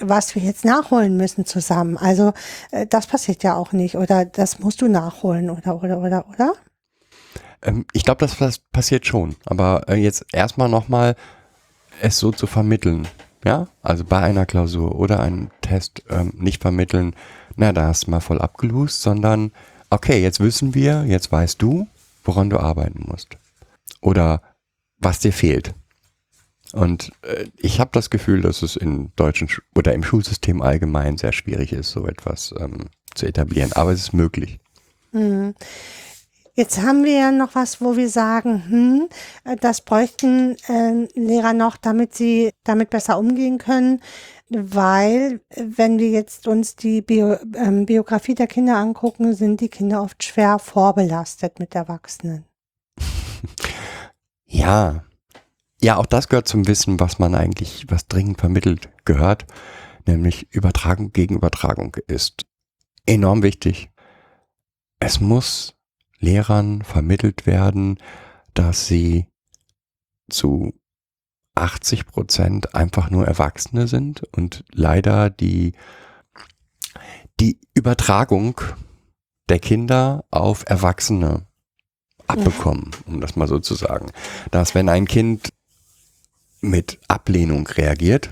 was 0.00 0.34
wir 0.34 0.42
jetzt 0.42 0.64
nachholen 0.64 1.16
müssen 1.16 1.44
zusammen. 1.44 1.96
Also 1.96 2.32
äh, 2.70 2.86
das 2.86 3.06
passiert 3.06 3.42
ja 3.42 3.54
auch 3.54 3.72
nicht 3.72 3.96
oder 3.96 4.24
das 4.24 4.58
musst 4.58 4.80
du 4.82 4.88
nachholen 4.88 5.50
oder 5.50 5.82
oder 5.82 5.98
oder 5.98 6.26
oder? 6.28 6.54
Ähm, 7.62 7.86
ich 7.92 8.04
glaube, 8.04 8.20
das, 8.20 8.38
das 8.38 8.58
passiert 8.58 9.06
schon. 9.06 9.36
Aber 9.46 9.88
äh, 9.88 9.96
jetzt 9.96 10.26
erstmal 10.32 10.68
nochmal 10.68 11.16
es 12.00 12.18
so 12.18 12.32
zu 12.32 12.46
vermitteln. 12.46 13.06
Ja, 13.44 13.68
also 13.82 14.04
bei 14.04 14.20
einer 14.20 14.44
Klausur 14.44 14.96
oder 14.96 15.20
einem 15.20 15.50
Test 15.62 16.02
ähm, 16.10 16.34
nicht 16.36 16.60
vermitteln, 16.60 17.14
na, 17.56 17.72
da 17.72 17.86
hast 17.86 18.06
du 18.06 18.10
mal 18.10 18.20
voll 18.20 18.38
abgelust, 18.38 19.00
sondern 19.00 19.52
okay, 19.88 20.22
jetzt 20.22 20.40
wissen 20.40 20.74
wir, 20.74 21.04
jetzt 21.06 21.32
weißt 21.32 21.60
du, 21.60 21.86
woran 22.22 22.50
du 22.50 22.58
arbeiten 22.58 23.06
musst. 23.08 23.38
Oder 24.00 24.42
was 24.98 25.18
dir 25.18 25.32
fehlt. 25.32 25.74
Und 26.72 27.12
äh, 27.22 27.46
ich 27.56 27.80
habe 27.80 27.90
das 27.92 28.10
Gefühl, 28.10 28.42
dass 28.42 28.62
es 28.62 28.76
in 28.76 29.12
deutschen 29.16 29.48
Sch 29.48 29.60
oder 29.74 29.92
im 29.92 30.04
Schulsystem 30.04 30.62
allgemein 30.62 31.18
sehr 31.18 31.32
schwierig 31.32 31.72
ist, 31.72 31.90
so 31.90 32.06
etwas 32.06 32.54
ähm, 32.58 32.86
zu 33.14 33.26
etablieren. 33.26 33.72
Aber 33.72 33.92
es 33.92 34.00
ist 34.00 34.12
möglich. 34.12 34.58
Mhm. 35.12 35.54
Jetzt 36.54 36.82
haben 36.82 37.04
wir 37.04 37.14
ja 37.14 37.32
noch 37.32 37.54
was, 37.54 37.80
wo 37.80 37.96
wir 37.96 38.08
sagen, 38.08 38.64
hm, 38.68 39.56
das 39.60 39.80
bräuchten 39.80 40.56
äh, 40.68 41.06
Lehrer 41.18 41.54
noch, 41.54 41.76
damit 41.76 42.14
sie 42.14 42.50
damit 42.64 42.90
besser 42.90 43.18
umgehen 43.18 43.58
können, 43.58 44.02
weil 44.50 45.40
wenn 45.56 45.98
wir 45.98 46.10
jetzt 46.10 46.48
uns 46.48 46.74
die 46.74 47.02
Bio, 47.02 47.36
ähm, 47.56 47.86
Biografie 47.86 48.34
der 48.34 48.48
Kinder 48.48 48.76
angucken, 48.76 49.32
sind 49.32 49.60
die 49.60 49.68
Kinder 49.68 50.02
oft 50.02 50.22
schwer 50.24 50.58
vorbelastet 50.58 51.60
mit 51.60 51.74
Erwachsenen. 51.74 52.44
Ja, 54.52 55.04
ja, 55.80 55.96
auch 55.96 56.06
das 56.06 56.28
gehört 56.28 56.48
zum 56.48 56.66
Wissen, 56.66 56.98
was 56.98 57.20
man 57.20 57.36
eigentlich, 57.36 57.86
was 57.88 58.08
dringend 58.08 58.40
vermittelt 58.40 58.90
gehört, 59.04 59.46
nämlich 60.06 60.52
Übertragung 60.52 61.12
gegen 61.12 61.36
Übertragung 61.36 61.96
ist 62.08 62.46
enorm 63.06 63.44
wichtig. 63.44 63.90
Es 64.98 65.20
muss 65.20 65.74
Lehrern 66.18 66.82
vermittelt 66.82 67.46
werden, 67.46 67.98
dass 68.52 68.88
sie 68.88 69.28
zu 70.28 70.74
80 71.54 72.06
Prozent 72.06 72.74
einfach 72.74 73.08
nur 73.08 73.26
Erwachsene 73.26 73.86
sind 73.86 74.24
und 74.34 74.64
leider 74.72 75.30
die, 75.30 75.74
die 77.38 77.60
Übertragung 77.72 78.60
der 79.48 79.60
Kinder 79.60 80.24
auf 80.30 80.64
Erwachsene 80.66 81.46
abbekommen, 82.30 82.90
um 83.06 83.20
das 83.20 83.36
mal 83.36 83.48
so 83.48 83.58
zu 83.58 83.74
sagen. 83.74 84.10
Dass 84.50 84.74
wenn 84.74 84.88
ein 84.88 85.06
Kind 85.06 85.50
mit 86.60 86.98
Ablehnung 87.08 87.66
reagiert 87.66 88.30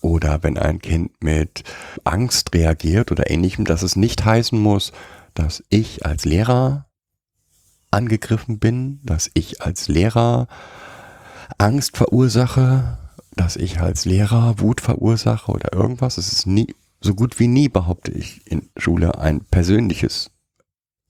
oder 0.00 0.42
wenn 0.42 0.58
ein 0.58 0.80
Kind 0.80 1.12
mit 1.22 1.64
Angst 2.04 2.54
reagiert 2.54 3.12
oder 3.12 3.30
ähnlichem, 3.30 3.64
dass 3.64 3.82
es 3.82 3.96
nicht 3.96 4.24
heißen 4.24 4.58
muss, 4.58 4.92
dass 5.34 5.62
ich 5.68 6.04
als 6.04 6.24
Lehrer 6.24 6.86
angegriffen 7.90 8.58
bin, 8.58 9.00
dass 9.04 9.30
ich 9.34 9.62
als 9.62 9.88
Lehrer 9.88 10.48
Angst 11.58 11.96
verursache, 11.96 12.98
dass 13.36 13.56
ich 13.56 13.80
als 13.80 14.04
Lehrer 14.04 14.58
Wut 14.58 14.80
verursache 14.80 15.50
oder 15.50 15.72
irgendwas. 15.72 16.18
Es 16.18 16.32
ist 16.32 16.46
nie, 16.46 16.74
so 17.00 17.14
gut 17.14 17.38
wie 17.38 17.48
nie 17.48 17.68
behaupte 17.68 18.12
ich 18.12 18.46
in 18.50 18.68
Schule 18.76 19.18
ein 19.18 19.44
persönliches, 19.44 20.30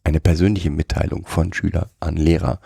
eine 0.04 0.20
persönliche 0.20 0.70
Mitteilung 0.70 1.26
von 1.26 1.52
Schüler 1.52 1.90
an 2.00 2.16
Lehrer, 2.16 2.60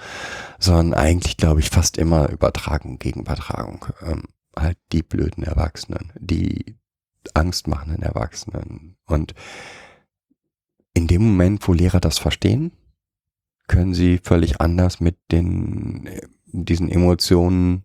sondern 0.59 0.95
eigentlich 0.95 1.37
glaube 1.37 1.61
ich 1.61 1.71
fast 1.71 1.99
immer 1.99 2.31
Übertragung 2.31 2.99
gegen 2.99 3.21
Übertragung. 3.21 3.87
Ähm, 4.03 4.25
halt 4.59 4.79
die 4.93 5.03
blöden 5.03 5.45
Erwachsenen, 5.45 6.13
die 6.19 6.77
angstmachenden 7.35 8.03
Erwachsenen. 8.03 8.97
Und 9.07 9.35
in 10.95 11.07
dem 11.07 11.23
Moment, 11.23 11.67
wo 11.69 11.73
Lehrer 11.73 12.01
das 12.01 12.19
verstehen, 12.19 12.73
können 13.69 13.95
sie 13.95 14.19
völlig 14.23 14.61
anders 14.61 15.01
mit 15.01 15.17
den, 15.31 16.09
diesen 16.47 16.89
Emotionen, 16.89 17.85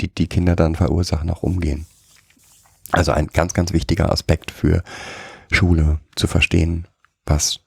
die 0.00 0.12
die 0.12 0.26
Kinder 0.26 0.56
dann 0.56 0.74
verursachen, 0.74 1.30
auch 1.30 1.42
umgehen. 1.42 1.86
Also 2.90 3.12
ein 3.12 3.28
ganz, 3.28 3.52
ganz 3.52 3.72
wichtiger 3.72 4.10
Aspekt 4.10 4.50
für 4.50 4.82
Schule 5.52 6.00
zu 6.16 6.26
verstehen, 6.26 6.88
was, 7.26 7.60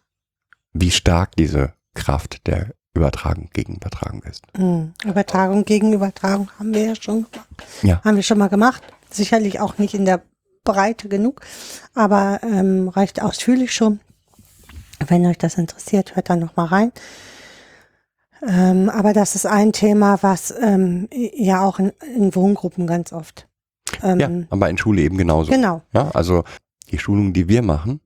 wie 0.73 0.91
stark 0.91 1.35
diese 1.35 1.73
Kraft 1.93 2.47
der 2.47 2.73
Übertragung 2.93 3.49
gegen 3.53 3.75
Übertragung 3.75 4.21
ist. 4.23 4.43
Mhm. 4.57 4.93
Übertragung 5.05 5.65
gegen 5.65 5.93
Übertragung 5.93 6.49
haben 6.59 6.73
wir 6.73 6.85
ja 6.85 6.95
schon 6.95 7.25
gemacht. 7.31 7.49
Ja. 7.81 8.01
Haben 8.03 8.15
wir 8.17 8.23
schon 8.23 8.37
mal 8.37 8.49
gemacht. 8.49 8.83
Sicherlich 9.09 9.59
auch 9.59 9.77
nicht 9.77 9.93
in 9.93 10.05
der 10.05 10.21
Breite 10.63 11.09
genug, 11.09 11.41
aber 11.95 12.39
ähm, 12.43 12.87
reicht 12.89 13.21
ausführlich 13.21 13.73
schon. 13.73 13.99
Wenn 15.07 15.25
euch 15.25 15.37
das 15.37 15.55
interessiert, 15.55 16.15
hört 16.15 16.29
dann 16.29 16.39
noch 16.39 16.55
mal 16.55 16.65
rein. 16.65 16.91
Ähm, 18.47 18.89
aber 18.89 19.13
das 19.13 19.35
ist 19.35 19.45
ein 19.45 19.71
Thema, 19.71 20.19
was 20.21 20.53
ähm, 20.61 21.07
ja 21.11 21.63
auch 21.63 21.79
in, 21.79 21.91
in, 22.15 22.33
Wohngruppen 22.35 22.87
ganz 22.87 23.13
oft. 23.13 23.47
Ähm, 24.01 24.19
ja, 24.19 24.29
aber 24.49 24.69
in 24.69 24.77
Schule 24.77 25.01
eben 25.01 25.17
genauso. 25.17 25.51
Genau. 25.51 25.81
Ja, 25.93 26.09
also 26.11 26.43
die 26.91 26.97
Schulungen, 26.97 27.33
die 27.33 27.47
wir 27.47 27.61
machen, 27.61 28.01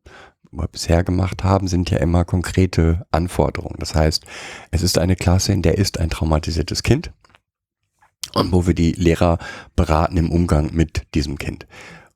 bisher 0.71 1.03
gemacht 1.03 1.43
haben, 1.43 1.67
sind 1.67 1.89
ja 1.89 1.97
immer 1.97 2.25
konkrete 2.25 3.05
Anforderungen. 3.11 3.77
Das 3.79 3.95
heißt, 3.95 4.25
es 4.71 4.81
ist 4.81 4.97
eine 4.97 5.15
Klasse, 5.15 5.53
in 5.53 5.61
der 5.61 5.77
ist 5.77 5.99
ein 5.99 6.09
traumatisiertes 6.09 6.83
Kind 6.83 7.11
und 8.33 8.51
wo 8.51 8.67
wir 8.67 8.73
die 8.73 8.91
Lehrer 8.91 9.37
beraten 9.75 10.17
im 10.17 10.31
Umgang 10.31 10.73
mit 10.73 11.03
diesem 11.13 11.37
Kind. 11.37 11.67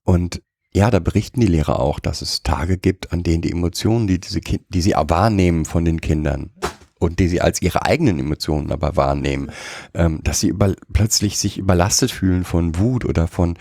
Und 0.03 0.41
ja, 0.71 0.91
da 0.91 0.99
berichten 0.99 1.39
die 1.41 1.47
Lehrer 1.47 1.79
auch, 1.79 1.99
dass 1.99 2.21
es 2.21 2.43
Tage 2.43 2.77
gibt, 2.77 3.11
an 3.11 3.23
denen 3.23 3.41
die 3.41 3.51
Emotionen, 3.51 4.07
die 4.07 4.19
diese 4.19 4.39
kind, 4.41 4.63
die 4.69 4.81
sie 4.81 4.93
wahrnehmen 4.93 5.65
von 5.65 5.83
den 5.83 5.99
Kindern, 5.99 6.51
und 6.99 7.19
die 7.19 7.27
sie 7.27 7.41
als 7.41 7.61
ihre 7.61 7.85
eigenen 7.85 8.19
Emotionen 8.19 8.71
aber 8.71 8.95
wahrnehmen, 8.95 9.51
ähm, 9.93 10.19
dass 10.23 10.41
sie 10.41 10.49
über, 10.49 10.75
plötzlich 10.93 11.37
sich 11.37 11.57
überlastet 11.57 12.11
fühlen 12.11 12.43
von 12.43 12.77
Wut 12.77 13.05
oder 13.05 13.27
von 13.27 13.57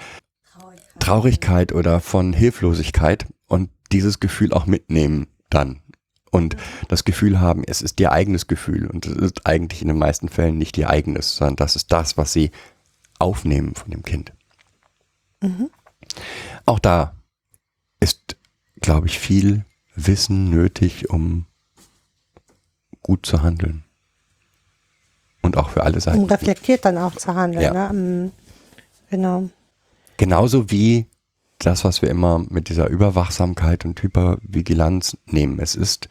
Traurigkeit. 0.52 0.98
Traurigkeit 0.98 1.72
oder 1.72 2.00
von 2.00 2.32
Hilflosigkeit 2.32 3.26
und 3.48 3.70
dieses 3.90 4.20
Gefühl 4.20 4.52
auch 4.52 4.66
mitnehmen 4.66 5.26
dann 5.50 5.80
und 6.30 6.56
das 6.88 7.04
Gefühl 7.04 7.40
haben, 7.40 7.64
es 7.64 7.82
ist 7.82 7.98
ihr 8.00 8.12
eigenes 8.12 8.46
Gefühl 8.46 8.86
und 8.86 9.06
es 9.06 9.16
ist 9.16 9.46
eigentlich 9.46 9.82
in 9.82 9.88
den 9.88 9.98
meisten 9.98 10.28
Fällen 10.28 10.58
nicht 10.58 10.76
ihr 10.78 10.90
eigenes, 10.90 11.36
sondern 11.36 11.56
das 11.56 11.76
ist 11.76 11.90
das, 11.90 12.16
was 12.16 12.32
sie 12.32 12.50
aufnehmen 13.18 13.74
von 13.74 13.90
dem 13.90 14.02
Kind. 14.02 14.32
Mhm. 15.40 15.70
Auch 16.66 16.78
da 16.78 17.14
ist, 18.00 18.36
glaube 18.80 19.06
ich, 19.06 19.18
viel 19.18 19.64
Wissen 19.94 20.50
nötig, 20.50 21.10
um 21.10 21.46
gut 23.02 23.26
zu 23.26 23.42
handeln. 23.42 23.84
Und 25.40 25.56
auch 25.56 25.70
für 25.70 25.82
alle 25.82 26.00
Seiten. 26.00 26.18
Um 26.18 26.24
reflektiert 26.26 26.84
dann 26.84 26.98
auch 26.98 27.14
zu 27.14 27.34
handeln. 27.34 27.62
Ja. 27.62 27.92
Ne? 27.92 27.98
Mm, 28.26 28.32
genau. 29.10 29.48
Genauso 30.16 30.70
wie 30.70 31.06
das, 31.58 31.84
was 31.84 32.02
wir 32.02 32.10
immer 32.10 32.44
mit 32.48 32.68
dieser 32.68 32.88
Überwachsamkeit 32.88 33.84
und 33.84 34.02
Hypervigilanz 34.02 35.16
nehmen. 35.26 35.58
Es 35.58 35.74
ist, 35.74 36.08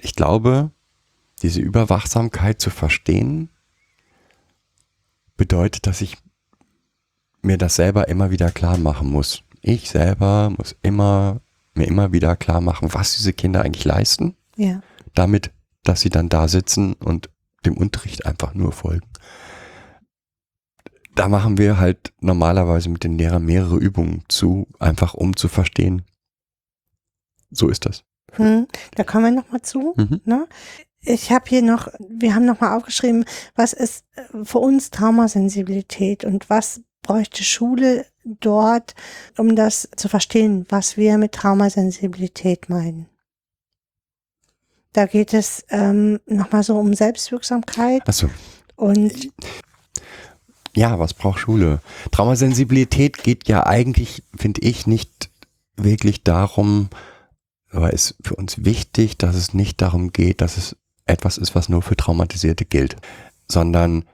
ich 0.00 0.14
glaube, 0.14 0.70
diese 1.42 1.60
Überwachsamkeit 1.60 2.60
zu 2.60 2.70
verstehen, 2.70 3.50
bedeutet, 5.36 5.86
dass 5.86 6.00
ich 6.00 6.18
mir 7.42 7.56
das 7.56 7.76
selber 7.76 8.08
immer 8.08 8.30
wieder 8.30 8.50
klar 8.50 8.76
machen 8.76 9.10
muss. 9.10 9.42
Ich 9.62 9.90
selber 9.90 10.50
muss 10.56 10.76
immer, 10.82 11.40
mir 11.74 11.88
immer 11.88 12.12
wieder 12.12 12.36
klar 12.36 12.60
machen, 12.60 12.92
was 12.92 13.16
diese 13.16 13.32
Kinder 13.32 13.62
eigentlich 13.62 13.84
leisten. 13.84 14.36
Ja. 14.56 14.82
Damit 15.14 15.50
dass 15.84 16.00
sie 16.00 16.10
dann 16.10 16.28
da 16.28 16.48
sitzen 16.48 16.94
und 16.94 17.30
dem 17.64 17.76
Unterricht 17.76 18.26
einfach 18.26 18.54
nur 18.54 18.72
folgen. 18.72 19.06
Da 21.20 21.28
machen 21.28 21.58
wir 21.58 21.78
halt 21.78 22.14
normalerweise 22.20 22.88
mit 22.88 23.04
den 23.04 23.18
Lehrern 23.18 23.44
mehrere 23.44 23.76
Übungen 23.76 24.24
zu, 24.28 24.66
einfach 24.78 25.12
um 25.12 25.36
zu 25.36 25.48
verstehen, 25.48 26.00
so 27.50 27.68
ist 27.68 27.84
das. 27.84 28.04
Hm, 28.32 28.66
da 28.94 29.04
kommen 29.04 29.24
wir 29.26 29.42
nochmal 29.42 29.60
zu. 29.60 29.92
Mhm. 29.98 30.22
Ne? 30.24 30.48
Ich 31.02 31.30
habe 31.30 31.44
hier 31.46 31.60
noch, 31.60 31.88
wir 31.98 32.34
haben 32.34 32.46
nochmal 32.46 32.74
aufgeschrieben, 32.74 33.26
was 33.54 33.74
ist 33.74 34.06
für 34.44 34.60
uns 34.60 34.90
Traumasensibilität 34.92 36.24
und 36.24 36.48
was 36.48 36.80
bräuchte 37.02 37.44
Schule 37.44 38.06
dort, 38.24 38.94
um 39.36 39.56
das 39.56 39.90
zu 39.96 40.08
verstehen, 40.08 40.64
was 40.70 40.96
wir 40.96 41.18
mit 41.18 41.32
Traumasensibilität 41.32 42.70
meinen. 42.70 43.10
Da 44.94 45.04
geht 45.04 45.34
es 45.34 45.66
ähm, 45.68 46.20
nochmal 46.24 46.62
so 46.62 46.78
um 46.78 46.94
Selbstwirksamkeit. 46.94 48.04
Ach 48.06 48.12
so. 48.14 48.30
Und 48.74 49.28
ja, 50.74 50.98
was 50.98 51.14
braucht 51.14 51.40
Schule? 51.40 51.80
Traumasensibilität 52.10 53.18
geht 53.18 53.48
ja 53.48 53.66
eigentlich, 53.66 54.22
finde 54.36 54.60
ich, 54.62 54.86
nicht 54.86 55.30
wirklich 55.76 56.22
darum, 56.22 56.88
aber 57.70 57.92
ist 57.92 58.16
für 58.22 58.36
uns 58.36 58.64
wichtig, 58.64 59.16
dass 59.16 59.34
es 59.36 59.54
nicht 59.54 59.80
darum 59.80 60.12
geht, 60.12 60.40
dass 60.40 60.56
es 60.56 60.76
etwas 61.06 61.38
ist, 61.38 61.54
was 61.54 61.68
nur 61.68 61.82
für 61.82 61.96
Traumatisierte 61.96 62.64
gilt, 62.64 62.96
sondern 63.48 64.04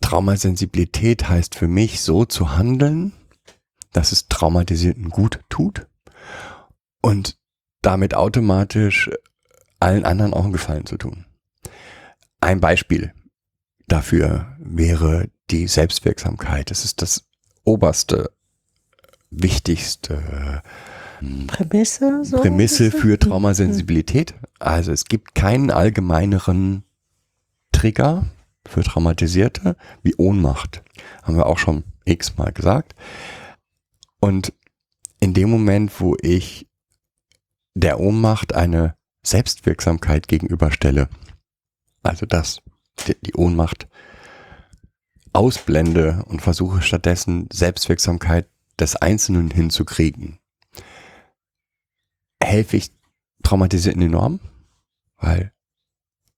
Traumasensibilität 0.00 1.28
heißt 1.28 1.54
für 1.54 1.68
mich 1.68 2.00
so 2.00 2.24
zu 2.24 2.56
handeln, 2.56 3.12
dass 3.92 4.12
es 4.12 4.28
Traumatisierten 4.28 5.10
gut 5.10 5.40
tut 5.48 5.86
und 7.02 7.36
damit 7.82 8.14
automatisch 8.14 9.10
allen 9.78 10.04
anderen 10.04 10.34
auch 10.34 10.44
einen 10.44 10.52
Gefallen 10.52 10.86
zu 10.86 10.96
tun. 10.96 11.24
Ein 12.40 12.60
Beispiel 12.60 13.12
dafür 13.90 14.56
wäre 14.58 15.28
die 15.50 15.66
Selbstwirksamkeit. 15.66 16.70
Das 16.70 16.84
ist 16.84 17.02
das 17.02 17.24
oberste, 17.64 18.30
wichtigste 19.30 20.62
hm, 21.18 21.46
Prämisse, 21.46 22.24
so 22.24 22.38
Prämisse 22.38 22.90
für 22.90 23.18
Traumasensibilität. 23.18 24.34
Also 24.58 24.92
es 24.92 25.04
gibt 25.04 25.34
keinen 25.34 25.70
allgemeineren 25.70 26.84
Trigger 27.72 28.26
für 28.66 28.82
Traumatisierte 28.82 29.76
wie 30.02 30.14
Ohnmacht. 30.16 30.82
Haben 31.22 31.36
wir 31.36 31.46
auch 31.46 31.58
schon 31.58 31.84
x-mal 32.04 32.52
gesagt. 32.52 32.94
Und 34.20 34.52
in 35.18 35.34
dem 35.34 35.50
Moment, 35.50 36.00
wo 36.00 36.16
ich 36.20 36.66
der 37.74 38.00
Ohnmacht 38.00 38.54
eine 38.54 38.94
Selbstwirksamkeit 39.22 40.28
gegenüberstelle, 40.28 41.08
also 42.02 42.26
das, 42.26 42.62
die, 43.04 43.34
Ohnmacht 43.34 43.88
ausblende 45.32 46.24
und 46.26 46.42
versuche 46.42 46.82
stattdessen 46.82 47.48
Selbstwirksamkeit 47.52 48.48
des 48.78 48.96
Einzelnen 48.96 49.50
hinzukriegen, 49.50 50.38
helfe 52.42 52.76
ich 52.76 52.92
Traumatisierten 53.42 54.02
enorm, 54.02 54.40
weil 55.16 55.52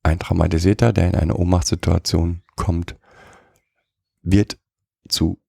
ein 0.02 0.18
Traumatisierter, 0.18 0.92
der 0.92 1.08
in 1.08 1.14
eine 1.14 1.36
Ohnmachtssituation 1.36 2.42
kommt, 2.56 2.96
wird 4.22 4.58
zu 5.08 5.40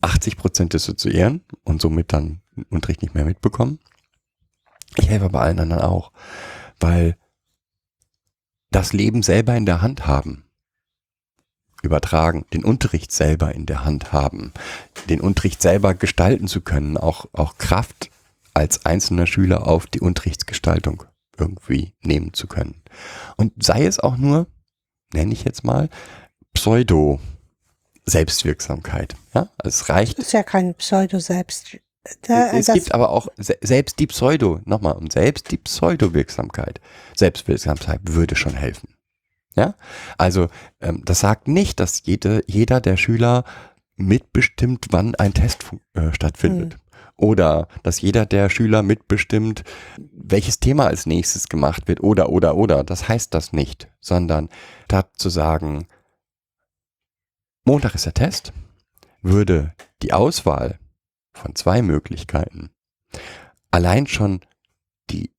80 0.00 0.36
Prozent 0.36 0.72
dissoziieren 0.74 1.44
und 1.64 1.80
somit 1.80 2.12
dann 2.12 2.42
Unterricht 2.68 3.02
nicht 3.02 3.14
mehr 3.14 3.24
mitbekommen. 3.24 3.80
Ich 4.96 5.08
helfe 5.08 5.24
aber 5.26 5.40
allen 5.40 5.58
anderen 5.58 5.82
auch, 5.82 6.12
weil 6.78 7.16
das 8.74 8.92
Leben 8.92 9.22
selber 9.22 9.54
in 9.54 9.66
der 9.66 9.82
Hand 9.82 10.08
haben, 10.08 10.44
übertragen, 11.82 12.44
den 12.52 12.64
Unterricht 12.64 13.12
selber 13.12 13.54
in 13.54 13.66
der 13.66 13.84
Hand 13.84 14.12
haben, 14.12 14.52
den 15.08 15.20
Unterricht 15.20 15.62
selber 15.62 15.94
gestalten 15.94 16.48
zu 16.48 16.60
können, 16.60 16.96
auch, 16.96 17.26
auch 17.32 17.56
Kraft 17.58 18.10
als 18.52 18.84
einzelner 18.84 19.28
Schüler 19.28 19.68
auf 19.68 19.86
die 19.86 20.00
Unterrichtsgestaltung 20.00 21.04
irgendwie 21.38 21.92
nehmen 22.02 22.32
zu 22.34 22.48
können. 22.48 22.82
Und 23.36 23.62
sei 23.62 23.86
es 23.86 24.00
auch 24.00 24.16
nur, 24.16 24.48
nenne 25.12 25.32
ich 25.32 25.44
jetzt 25.44 25.62
mal, 25.62 25.88
Pseudo 26.52 27.20
Selbstwirksamkeit. 28.06 29.14
Ja, 29.34 29.48
es 29.62 29.88
reicht. 29.88 30.18
Das 30.18 30.26
ist 30.26 30.32
ja 30.32 30.42
kein 30.42 30.74
Pseudo-Selbst. 32.04 32.68
es 32.68 32.74
gibt 32.74 32.94
aber 32.94 33.10
auch 33.10 33.28
se 33.36 33.56
selbst 33.62 33.98
die 33.98 34.06
Pseudo, 34.06 34.60
nochmal, 34.64 34.94
und 34.94 35.12
selbst 35.12 35.50
die 35.50 35.56
Pseudo-Wirksamkeit, 35.56 36.80
Selbstwirksamkeit 37.14 38.00
würde 38.04 38.36
schon 38.36 38.54
helfen. 38.54 38.94
Ja, 39.56 39.74
also 40.18 40.48
ähm, 40.80 41.02
das 41.04 41.20
sagt 41.20 41.48
nicht, 41.48 41.80
dass 41.80 42.02
jede, 42.04 42.42
jeder 42.46 42.80
der 42.80 42.96
Schüler 42.96 43.44
mitbestimmt, 43.96 44.86
wann 44.90 45.14
ein 45.14 45.32
Test 45.34 45.64
äh, 45.94 46.12
stattfindet. 46.12 46.74
Hm. 46.74 46.80
Oder 47.16 47.68
dass 47.84 48.00
jeder 48.00 48.26
der 48.26 48.50
Schüler 48.50 48.82
mitbestimmt, 48.82 49.62
welches 50.12 50.58
Thema 50.58 50.86
als 50.86 51.06
nächstes 51.06 51.48
gemacht 51.48 51.86
wird. 51.86 52.02
Oder, 52.02 52.28
oder, 52.28 52.56
oder. 52.56 52.82
Das 52.82 53.08
heißt 53.08 53.32
das 53.32 53.52
nicht, 53.52 53.88
sondern 54.00 54.48
statt 54.86 55.10
zu 55.16 55.30
sagen, 55.30 55.86
Montag 57.64 57.94
ist 57.94 58.06
der 58.06 58.14
Test, 58.14 58.52
würde 59.22 59.72
die 60.02 60.12
Auswahl 60.12 60.80
von 61.34 61.54
zwei 61.54 61.82
Möglichkeiten 61.82 62.70
allein 63.74 64.06
schon 64.06 64.40
die 65.10 65.30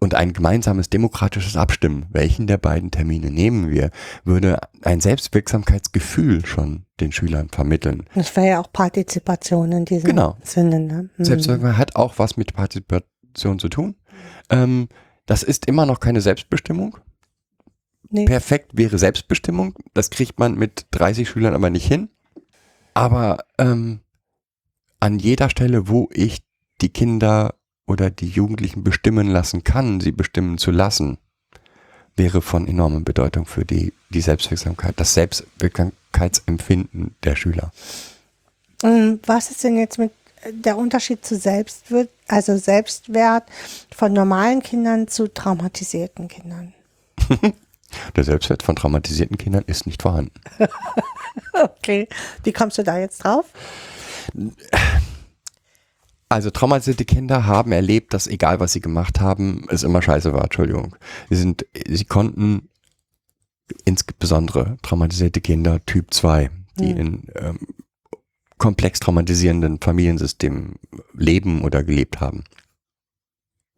und 0.00 0.14
ein 0.14 0.32
gemeinsames 0.32 0.90
demokratisches 0.90 1.56
Abstimmen, 1.56 2.06
welchen 2.10 2.48
der 2.48 2.56
beiden 2.56 2.90
Termine 2.90 3.30
nehmen 3.30 3.70
wir, 3.70 3.90
würde 4.24 4.58
ein 4.82 5.00
Selbstwirksamkeitsgefühl 5.00 6.44
schon 6.44 6.86
den 6.98 7.12
Schülern 7.12 7.50
vermitteln. 7.50 8.06
Das 8.14 8.34
wäre 8.34 8.48
ja 8.48 8.60
auch 8.60 8.72
Partizipation 8.72 9.70
in 9.70 9.84
diesem 9.84 10.08
genau. 10.08 10.36
Sinne. 10.42 10.80
Ne? 10.80 11.10
Hm. 11.14 11.24
Selbstwirksamkeit 11.24 11.76
hat 11.76 11.96
auch 11.96 12.18
was 12.18 12.36
mit 12.36 12.54
Partizipation 12.54 13.60
zu 13.60 13.68
tun. 13.68 13.94
Ähm, 14.50 14.88
das 15.26 15.44
ist 15.44 15.66
immer 15.66 15.86
noch 15.86 16.00
keine 16.00 16.20
Selbstbestimmung. 16.20 16.98
Nee. 18.08 18.24
Perfekt 18.24 18.72
wäre 18.74 18.98
Selbstbestimmung. 18.98 19.74
Das 19.94 20.10
kriegt 20.10 20.40
man 20.40 20.56
mit 20.56 20.86
30 20.90 21.28
Schülern 21.28 21.54
aber 21.54 21.70
nicht 21.70 21.86
hin. 21.86 22.08
Aber 22.94 23.44
ähm, 23.56 24.00
an 25.02 25.18
jeder 25.18 25.50
Stelle, 25.50 25.88
wo 25.88 26.08
ich 26.12 26.38
die 26.80 26.90
Kinder 26.90 27.56
oder 27.86 28.08
die 28.08 28.28
Jugendlichen 28.28 28.84
bestimmen 28.84 29.26
lassen 29.26 29.64
kann, 29.64 30.00
sie 30.00 30.12
bestimmen 30.12 30.58
zu 30.58 30.70
lassen, 30.70 31.18
wäre 32.14 32.40
von 32.40 32.68
enormer 32.68 33.00
Bedeutung 33.00 33.44
für 33.44 33.64
die, 33.64 33.92
die 34.10 34.20
Selbstwirksamkeit, 34.20 34.94
das 35.00 35.14
Selbstwirksamkeitsempfinden 35.14 37.16
der 37.24 37.34
Schüler. 37.34 37.72
Ähm, 38.84 39.18
was 39.26 39.50
ist 39.50 39.64
denn 39.64 39.76
jetzt 39.76 39.98
mit 39.98 40.12
der 40.48 40.76
Unterschied 40.76 41.26
zu 41.26 41.36
Selbstwert, 41.36 42.10
also 42.28 42.56
Selbstwert 42.56 43.42
von 43.92 44.12
normalen 44.12 44.62
Kindern 44.62 45.08
zu 45.08 45.26
traumatisierten 45.26 46.28
Kindern? 46.28 46.74
Der 48.16 48.24
Selbstwert 48.24 48.62
von 48.62 48.74
traumatisierten 48.74 49.36
Kindern 49.36 49.64
ist 49.66 49.84
nicht 49.84 50.00
vorhanden. 50.00 50.32
okay. 51.52 52.08
Wie 52.42 52.52
kommst 52.52 52.78
du 52.78 52.82
da 52.82 52.98
jetzt 52.98 53.18
drauf? 53.18 53.44
Also 56.28 56.50
traumatisierte 56.50 57.04
Kinder 57.04 57.46
haben 57.46 57.72
erlebt, 57.72 58.14
dass 58.14 58.26
egal 58.26 58.58
was 58.58 58.72
sie 58.72 58.80
gemacht 58.80 59.20
haben, 59.20 59.66
es 59.68 59.82
immer 59.82 60.00
scheiße 60.00 60.32
war, 60.32 60.44
Entschuldigung. 60.44 60.96
Sie 61.28 61.36
sind, 61.36 61.66
sie 61.86 62.06
konnten 62.06 62.70
insbesondere 63.84 64.78
traumatisierte 64.82 65.42
Kinder 65.42 65.84
Typ 65.84 66.14
2, 66.14 66.50
die 66.78 66.94
mhm. 66.94 66.98
in 66.98 67.26
ähm, 67.34 67.58
komplex 68.56 69.00
traumatisierenden 69.00 69.78
Familiensystemen 69.80 70.76
leben 71.12 71.62
oder 71.62 71.84
gelebt 71.84 72.20
haben. 72.20 72.44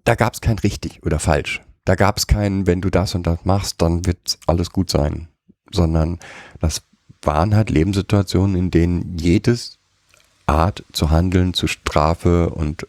Da 0.05 0.15
gab 0.15 0.35
es 0.35 0.41
kein 0.41 0.59
richtig 0.59 1.03
oder 1.03 1.19
falsch 1.19 1.61
da 1.85 1.95
gab 1.95 2.17
es 2.17 2.27
keinen, 2.27 2.67
wenn 2.67 2.81
du 2.81 2.91
das 2.91 3.15
und 3.15 3.27
das 3.27 3.45
machst, 3.45 3.83
dann 3.83 4.07
wird 4.07 4.39
alles 4.47 4.71
gut 4.71 4.91
sein. 4.91 5.29
Sondern 5.71 6.19
das 6.61 6.83
waren 7.23 7.55
halt 7.55 7.71
Lebenssituationen, 7.71 8.57
in 8.57 8.71
denen 8.71 9.19
jedes 9.19 9.79
Art 10.47 10.85
zu 10.93 11.11
handeln, 11.11 11.55
zu 11.55 11.67
Strafe 11.67 12.51
und 12.51 12.87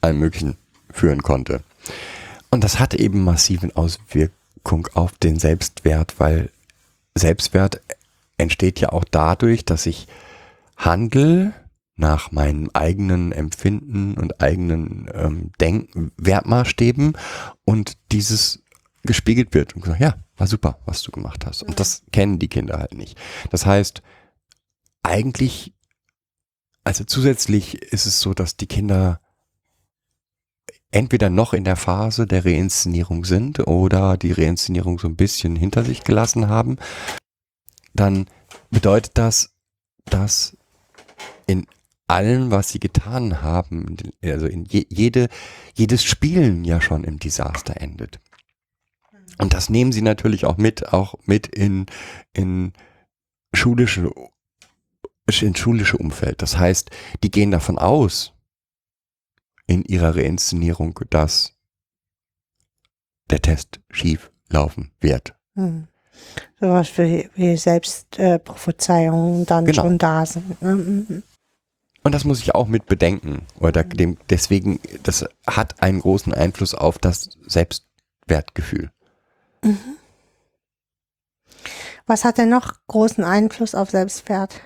allem 0.00 0.18
Möglichen 0.18 0.56
führen 0.90 1.22
konnte. 1.22 1.62
Und 2.50 2.64
das 2.64 2.78
hatte 2.78 2.98
eben 2.98 3.22
massiven 3.22 3.74
Auswirkung 3.76 4.88
auf 4.94 5.12
den 5.18 5.38
Selbstwert, 5.38 6.14
weil 6.18 6.50
Selbstwert 7.14 7.80
entsteht 8.38 8.80
ja 8.80 8.90
auch 8.90 9.04
dadurch, 9.04 9.64
dass 9.64 9.86
ich 9.86 10.08
handle 10.76 11.52
nach 11.96 12.32
meinem 12.32 12.70
eigenen 12.72 13.30
Empfinden 13.30 14.14
und 14.14 14.40
eigenen 14.40 15.08
ähm, 15.14 15.50
Denken, 15.60 16.12
Wertmaßstäben 16.16 17.12
und 17.64 17.98
dieses 18.10 18.62
gespiegelt 19.02 19.54
wird 19.54 19.74
und 19.74 19.82
gesagt, 19.82 20.00
ja, 20.00 20.14
war 20.36 20.46
super, 20.46 20.78
was 20.86 21.02
du 21.02 21.10
gemacht 21.10 21.46
hast. 21.46 21.62
Und 21.62 21.78
das 21.78 22.02
kennen 22.12 22.38
die 22.38 22.48
Kinder 22.48 22.78
halt 22.78 22.94
nicht. 22.94 23.18
Das 23.50 23.66
heißt, 23.66 24.02
eigentlich, 25.02 25.74
also 26.84 27.04
zusätzlich 27.04 27.82
ist 27.82 28.06
es 28.06 28.20
so, 28.20 28.34
dass 28.34 28.56
die 28.56 28.66
Kinder 28.66 29.20
entweder 30.90 31.30
noch 31.30 31.52
in 31.52 31.64
der 31.64 31.76
Phase 31.76 32.26
der 32.26 32.44
Reinszenierung 32.44 33.24
sind 33.24 33.66
oder 33.66 34.16
die 34.16 34.32
Reinszenierung 34.32 34.98
so 34.98 35.08
ein 35.08 35.16
bisschen 35.16 35.56
hinter 35.56 35.84
sich 35.84 36.04
gelassen 36.04 36.48
haben, 36.48 36.78
dann 37.94 38.26
bedeutet 38.70 39.12
das, 39.14 39.50
dass 40.06 40.56
in 41.46 41.66
allem, 42.08 42.50
was 42.50 42.70
sie 42.70 42.80
getan 42.80 43.40
haben, 43.42 43.96
also 44.22 44.46
in 44.46 44.64
je, 44.64 44.86
jede, 44.88 45.28
jedes 45.74 46.02
Spielen 46.02 46.64
ja 46.64 46.80
schon 46.80 47.04
im 47.04 47.18
Desaster 47.18 47.80
endet. 47.80 48.20
Und 49.38 49.54
das 49.54 49.70
nehmen 49.70 49.92
sie 49.92 50.02
natürlich 50.02 50.44
auch 50.44 50.56
mit, 50.56 50.92
auch 50.92 51.14
mit 51.24 51.46
in, 51.46 51.86
in 52.32 52.72
schulische, 53.54 54.10
in 55.42 55.54
schulische 55.56 55.96
Umfeld. 55.96 56.42
Das 56.42 56.58
heißt, 56.58 56.90
die 57.22 57.30
gehen 57.30 57.50
davon 57.50 57.78
aus, 57.78 58.32
in 59.66 59.84
ihrer 59.84 60.16
Reinszenierung, 60.16 60.98
dass 61.10 61.52
der 63.30 63.40
Test 63.40 63.80
schief 63.90 64.30
laufen 64.48 64.90
wird. 65.00 65.34
Mhm. 65.54 65.86
Sowas 66.60 66.90
wie, 66.98 67.30
wie 67.34 67.56
Selbstprophezeiungen 67.56 69.46
dann 69.46 69.64
Genau. 69.64 69.82
schon 69.82 69.98
da 69.98 70.26
sind. 70.26 70.60
Ne? 70.60 70.74
Mhm. 70.74 71.22
Und 72.02 72.12
das 72.14 72.24
muss 72.24 72.40
ich 72.40 72.54
auch 72.54 72.66
mit 72.66 72.86
bedenken. 72.86 73.46
Oder 73.58 73.84
dem, 73.84 74.16
deswegen, 74.28 74.80
das 75.02 75.24
hat 75.46 75.82
einen 75.82 76.00
großen 76.00 76.34
Einfluss 76.34 76.74
auf 76.74 76.98
das 76.98 77.30
Selbstwertgefühl. 77.46 78.90
Was 82.06 82.24
hat 82.24 82.38
denn 82.38 82.48
noch 82.48 82.74
großen 82.88 83.22
Einfluss 83.22 83.74
auf 83.74 83.90
Selbstwert? 83.90 84.60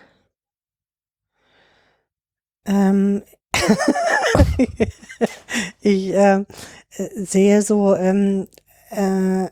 Ähm, 2.66 3.22
ich 5.80 6.12
äh, 6.12 6.44
sehe 6.90 7.62
so 7.62 7.94
ähm, 7.94 8.48
äh, 8.90 9.48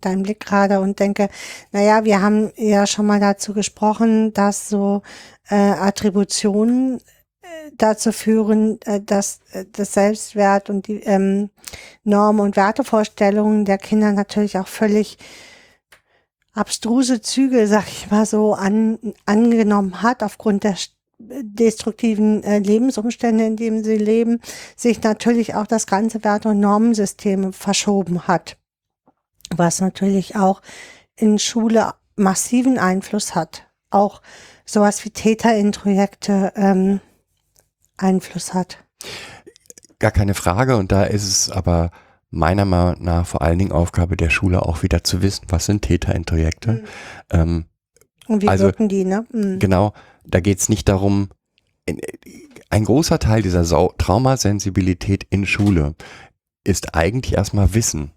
deinen 0.00 0.22
Blick 0.22 0.40
gerade 0.40 0.80
und 0.80 0.98
denke, 0.98 1.28
naja, 1.72 2.04
wir 2.04 2.22
haben 2.22 2.52
ja 2.56 2.86
schon 2.86 3.06
mal 3.06 3.20
dazu 3.20 3.52
gesprochen, 3.52 4.32
dass 4.32 4.68
so 4.68 5.02
äh, 5.48 5.54
Attributionen 5.54 7.00
äh, 7.42 7.70
dazu 7.76 8.12
führen, 8.12 8.80
äh, 8.82 9.00
dass 9.00 9.40
äh, 9.52 9.64
das 9.72 9.92
Selbstwert 9.92 10.70
und 10.70 10.86
die 10.86 11.00
ähm, 11.00 11.50
Normen 12.04 12.40
und 12.40 12.56
Wertevorstellungen 12.56 13.64
der 13.64 13.78
Kinder 13.78 14.12
natürlich 14.12 14.58
auch 14.58 14.68
völlig 14.68 15.18
abstruse 16.54 17.20
Züge, 17.20 17.66
sag 17.66 17.86
ich 17.88 18.10
mal 18.10 18.26
so, 18.26 18.54
an, 18.54 18.98
angenommen 19.26 20.02
hat, 20.02 20.22
aufgrund 20.22 20.64
der 20.64 20.76
destruktiven 21.18 22.42
äh, 22.44 22.58
Lebensumstände, 22.58 23.44
in 23.44 23.56
denen 23.56 23.84
sie 23.84 23.96
leben, 23.96 24.40
sich 24.76 25.02
natürlich 25.02 25.54
auch 25.54 25.66
das 25.66 25.86
ganze 25.86 26.22
Werte- 26.24 26.50
und 26.50 26.60
Normensystem 26.60 27.52
verschoben 27.52 28.28
hat. 28.28 28.56
Was 29.56 29.80
natürlich 29.80 30.36
auch 30.36 30.62
in 31.16 31.38
Schule 31.38 31.94
massiven 32.16 32.78
Einfluss 32.78 33.34
hat. 33.34 33.66
Auch 33.90 34.22
sowas 34.64 35.04
wie 35.04 35.10
Täterintrojekte 35.10 36.52
ähm, 36.56 37.00
Einfluss 37.96 38.54
hat. 38.54 38.78
Gar 39.98 40.10
keine 40.10 40.34
Frage. 40.34 40.76
Und 40.76 40.92
da 40.92 41.04
ist 41.04 41.26
es 41.26 41.50
aber 41.50 41.90
meiner 42.30 42.64
Meinung 42.64 43.02
nach 43.02 43.26
vor 43.26 43.42
allen 43.42 43.58
Dingen 43.58 43.72
Aufgabe 43.72 44.16
der 44.16 44.30
Schule 44.30 44.62
auch 44.62 44.82
wieder 44.82 45.02
zu 45.02 45.22
wissen, 45.22 45.46
was 45.48 45.66
sind 45.66 45.82
Täterintrojekte. 45.82 46.84
Ähm, 47.30 47.64
Und 48.26 48.42
wie 48.42 48.48
Also, 48.48 48.64
wirken 48.64 48.88
die, 48.88 49.04
ne? 49.04 49.26
Mhm. 49.32 49.58
Genau, 49.58 49.94
da 50.28 50.40
geht 50.40 50.58
es 50.58 50.68
nicht 50.68 50.88
darum, 50.88 51.28
in- 51.86 52.00
ein 52.70 52.84
großer 52.84 53.18
Teil 53.18 53.42
dieser 53.42 53.64
Traumasensibilität 53.98 55.24
in 55.30 55.46
Schule 55.46 55.94
ist 56.64 56.94
eigentlich 56.94 57.34
erstmal 57.34 57.74
Wissen, 57.74 58.10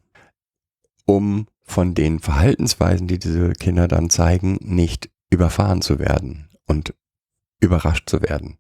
um 1.06 1.48
von 1.64 1.94
den 1.94 2.20
Verhaltensweisen, 2.20 3.08
die 3.08 3.18
diese 3.18 3.54
Kinder 3.54 3.88
dann 3.88 4.10
zeigen, 4.10 4.58
nicht 4.62 5.10
überfahren 5.30 5.82
zu 5.82 6.00
werden 6.00 6.50
und 6.68 6.94
überrascht 7.62 8.10
zu 8.10 8.22
werden. 8.22 8.58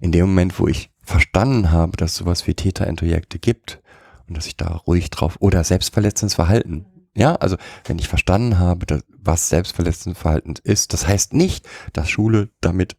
In 0.00 0.12
dem 0.12 0.26
Moment, 0.26 0.58
wo 0.58 0.66
ich 0.68 0.90
verstanden 1.02 1.70
habe, 1.70 1.96
dass 1.96 2.16
sowas 2.16 2.46
wie 2.46 2.54
Täterintrojekte 2.54 3.38
gibt 3.38 3.82
und 4.26 4.36
dass 4.36 4.46
ich 4.46 4.56
da 4.56 4.68
ruhig 4.68 5.10
drauf 5.10 5.36
oder 5.40 5.62
selbstverletzendes 5.64 6.34
Verhalten. 6.34 6.86
Ja, 7.16 7.34
also 7.36 7.56
wenn 7.86 7.98
ich 7.98 8.08
verstanden 8.08 8.58
habe, 8.58 9.02
was 9.18 9.48
selbstverletzendes 9.48 10.20
Verhalten 10.20 10.54
ist, 10.62 10.92
das 10.92 11.06
heißt 11.08 11.32
nicht, 11.32 11.66
dass 11.92 12.08
Schule 12.08 12.50
damit 12.60 12.96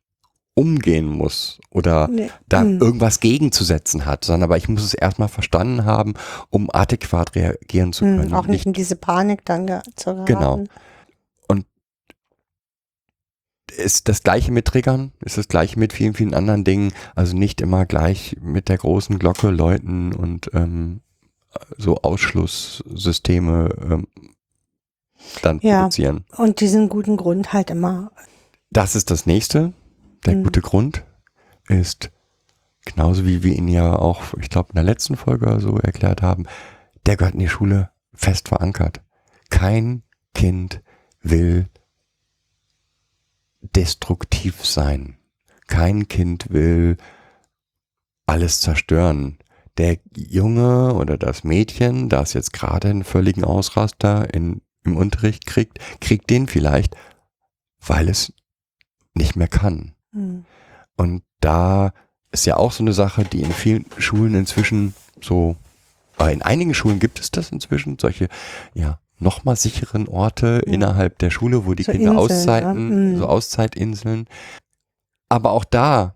umgehen 0.55 1.05
muss 1.07 1.59
oder 1.69 2.07
Nee. 2.07 2.31
da 2.49 2.61
Hm. 2.61 2.79
irgendwas 2.81 3.19
gegenzusetzen 3.19 4.07
hat, 4.07 4.25
sondern 4.25 4.49
aber 4.49 4.57
ich 4.57 4.67
muss 4.67 4.83
es 4.83 4.95
erstmal 4.95 5.27
verstanden 5.27 5.85
haben, 5.85 6.15
um 6.49 6.71
adäquat 6.71 7.35
reagieren 7.35 7.93
zu 7.93 8.05
können. 8.05 8.29
Mhm, 8.29 8.33
auch 8.33 8.45
und 8.45 8.49
nicht 8.49 8.65
in 8.65 8.73
diese 8.73 8.95
Panik 8.95 9.45
dann 9.45 9.67
zu 9.95 10.15
geraten. 10.25 10.25
Genau. 10.25 10.63
ist 13.75 14.07
das 14.09 14.23
gleiche 14.23 14.51
mit 14.51 14.65
Triggern, 14.65 15.11
ist 15.21 15.37
das 15.37 15.47
gleiche 15.47 15.77
mit 15.77 15.93
vielen, 15.93 16.13
vielen 16.13 16.33
anderen 16.33 16.63
Dingen. 16.63 16.93
Also 17.15 17.35
nicht 17.37 17.61
immer 17.61 17.85
gleich 17.85 18.35
mit 18.41 18.69
der 18.69 18.77
großen 18.77 19.19
Glocke 19.19 19.49
läuten 19.49 20.13
und 20.13 20.49
ähm, 20.53 21.01
so 21.77 21.97
Ausschlusssysteme 22.01 23.69
ähm, 23.81 24.07
dann 25.41 25.59
Ja. 25.61 25.79
produzieren. 25.81 26.25
Und 26.37 26.59
diesen 26.61 26.89
guten 26.89 27.17
Grund 27.17 27.53
halt 27.53 27.69
immer. 27.69 28.11
Das 28.69 28.95
ist 28.95 29.11
das 29.11 29.25
nächste. 29.25 29.73
Der 30.25 30.35
Mhm. 30.35 30.43
gute 30.43 30.61
Grund 30.61 31.03
ist 31.67 32.11
genauso 32.85 33.25
wie 33.25 33.43
wir 33.43 33.53
ihn 33.55 33.67
ja 33.67 33.95
auch, 33.97 34.33
ich 34.39 34.49
glaube, 34.49 34.69
in 34.69 34.75
der 34.75 34.83
letzten 34.83 35.15
Folge 35.17 35.59
so 35.59 35.77
erklärt 35.77 36.21
haben, 36.21 36.45
der 37.05 37.17
gehört 37.17 37.33
in 37.33 37.39
die 37.41 37.49
Schule 37.49 37.89
fest 38.13 38.47
verankert. 38.47 39.01
Kein 39.49 40.03
Kind 40.33 40.81
will 41.21 41.67
destruktiv 43.61 44.65
sein. 44.65 45.17
Kein 45.67 46.07
Kind 46.07 46.49
will 46.51 46.97
alles 48.25 48.61
zerstören. 48.61 49.37
Der 49.77 49.97
Junge 50.15 50.93
oder 50.95 51.17
das 51.17 51.43
Mädchen, 51.43 52.09
das 52.09 52.33
jetzt 52.33 52.53
gerade 52.53 52.89
einen 52.89 53.03
völligen 53.03 53.43
Ausraster 53.43 54.33
in, 54.33 54.61
im 54.83 54.97
Unterricht 54.97 55.45
kriegt, 55.45 55.79
kriegt 56.01 56.29
den 56.29 56.47
vielleicht, 56.47 56.95
weil 57.85 58.09
es 58.09 58.33
nicht 59.13 59.35
mehr 59.35 59.47
kann. 59.47 59.93
Hm. 60.13 60.45
Und 60.95 61.23
da 61.41 61.93
ist 62.31 62.45
ja 62.45 62.57
auch 62.57 62.71
so 62.71 62.83
eine 62.83 62.93
Sache, 62.93 63.23
die 63.23 63.41
in 63.41 63.51
vielen 63.51 63.85
Schulen 63.97 64.33
inzwischen 64.35 64.93
so, 65.21 65.55
äh, 66.19 66.33
in 66.33 66.41
einigen 66.41 66.73
Schulen 66.73 66.99
gibt 66.99 67.19
es 67.19 67.31
das 67.31 67.51
inzwischen, 67.51 67.97
solche, 67.99 68.27
ja, 68.73 68.99
nochmal 69.19 69.55
sicheren 69.55 70.07
Orte 70.07 70.61
Ja. 70.65 70.73
innerhalb 70.73 71.19
der 71.19 71.29
Schule, 71.29 71.65
wo 71.65 71.73
die 71.73 71.83
So 71.83 71.91
Kinder 71.91 72.11
Inseln, 72.11 72.17
Auszeiten, 72.25 72.89
ja. 72.89 72.95
Mhm. 72.95 73.17
so 73.17 73.27
Auszeitinseln. 73.27 74.25
Aber 75.29 75.51
auch 75.51 75.65
da, 75.65 76.13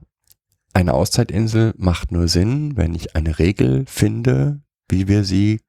eine 0.74 0.94
Auszeitinsel 0.94 1.74
macht 1.78 2.12
nur 2.12 2.28
Sinn, 2.28 2.78
wenn 2.78 2.94
ich 2.94 3.16
eine 3.16 3.40
Regel 3.40 3.86
finde, 3.88 4.62
wie 4.90 5.08
wir 5.08 5.24
sie 5.24 5.60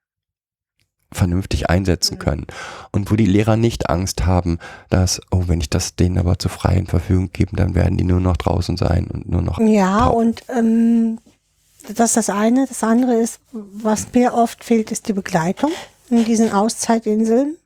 vernünftig 1.12 1.68
einsetzen 1.68 2.14
Mhm. 2.14 2.18
können. 2.18 2.46
Und 2.90 3.10
wo 3.10 3.16
die 3.16 3.26
Lehrer 3.26 3.56
nicht 3.56 3.90
Angst 3.90 4.24
haben, 4.26 4.58
dass, 4.88 5.20
oh, 5.30 5.44
wenn 5.46 5.60
ich 5.60 5.68
das 5.70 5.94
denen 5.94 6.18
aber 6.18 6.38
zur 6.38 6.50
freien 6.50 6.86
Verfügung 6.86 7.30
gebe, 7.32 7.54
dann 7.56 7.74
werden 7.74 7.98
die 7.98 8.04
nur 8.04 8.20
noch 8.20 8.36
draußen 8.36 8.76
sein 8.76 9.08
und 9.08 9.28
nur 9.28 9.42
noch. 9.42 9.58
Ja, 9.60 10.06
Tau- 10.06 10.18
und 10.18 10.42
ähm, 10.48 11.18
das 11.88 12.10
ist 12.10 12.16
das 12.16 12.30
eine. 12.30 12.66
Das 12.66 12.82
andere 12.82 13.14
ist, 13.14 13.40
was 13.52 14.12
mir 14.14 14.34
oft 14.34 14.64
fehlt, 14.64 14.90
ist 14.90 15.08
die 15.08 15.12
Begleitung 15.12 15.70
in 16.08 16.24
diesen 16.24 16.52
Auszeitinseln. 16.52 17.56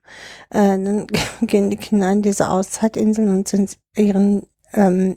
Äh, 0.50 0.78
dann 0.78 1.06
gehen 1.42 1.70
die 1.70 1.76
Kinder 1.76 2.10
in 2.10 2.22
diese 2.22 2.48
Auszeitinseln 2.48 3.28
und 3.28 3.46
sind 3.48 3.76
ihren 3.94 4.42
ähm, 4.72 5.16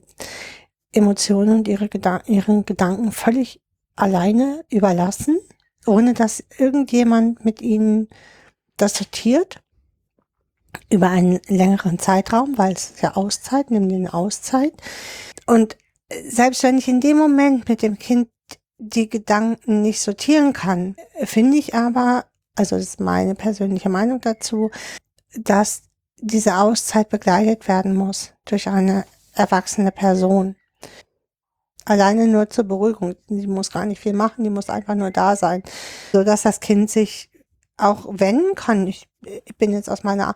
Emotionen 0.91 1.59
und 1.59 1.67
ihre 1.67 1.89
Gedan 1.89 2.21
ihren 2.25 2.65
Gedanken 2.65 3.11
völlig 3.11 3.61
alleine 3.95 4.63
überlassen, 4.69 5.39
ohne 5.85 6.13
dass 6.13 6.43
irgendjemand 6.57 7.45
mit 7.45 7.61
ihnen 7.61 8.07
das 8.77 8.95
sortiert 8.95 9.61
über 10.89 11.09
einen 11.09 11.39
längeren 11.47 11.99
Zeitraum, 11.99 12.57
weil 12.57 12.73
es 12.73 12.91
ist 12.91 13.01
ja 13.01 13.15
Auszeit, 13.15 13.71
nimm 13.71 13.89
den 13.89 14.07
Auszeit. 14.07 14.73
Und 15.45 15.77
selbst 16.27 16.63
wenn 16.63 16.77
ich 16.77 16.87
in 16.87 17.01
dem 17.01 17.17
Moment 17.17 17.67
mit 17.69 17.81
dem 17.81 17.97
Kind 17.97 18.29
die 18.77 19.09
Gedanken 19.09 19.81
nicht 19.81 19.99
sortieren 19.99 20.53
kann, 20.53 20.95
finde 21.23 21.57
ich 21.57 21.75
aber, 21.75 22.25
also 22.55 22.77
das 22.77 22.85
ist 22.85 22.99
meine 22.99 23.35
persönliche 23.35 23.89
Meinung 23.89 24.21
dazu, 24.21 24.71
dass 25.35 25.83
diese 26.17 26.57
Auszeit 26.57 27.09
begleitet 27.09 27.67
werden 27.67 27.95
muss 27.95 28.33
durch 28.45 28.67
eine 28.67 29.05
erwachsene 29.33 29.91
Person. 29.91 30.55
Alleine 31.89 32.27
nur 32.27 32.51
zur 32.51 32.65
Beruhigung. 32.65 33.15
Die 33.29 33.47
muss 33.47 33.71
gar 33.71 33.87
nicht 33.87 33.99
viel 33.99 34.13
machen, 34.13 34.43
die 34.43 34.51
muss 34.51 34.69
einfach 34.69 34.93
nur 34.93 35.09
da 35.09 35.35
sein, 35.35 35.63
so 36.13 36.23
dass 36.23 36.43
das 36.43 36.59
Kind 36.59 36.91
sich 36.91 37.31
auch 37.77 38.05
wenden 38.07 38.53
kann. 38.53 38.85
Ich, 38.85 39.07
ich 39.23 39.57
bin 39.57 39.71
jetzt 39.71 39.89
aus 39.89 40.03
meiner 40.03 40.35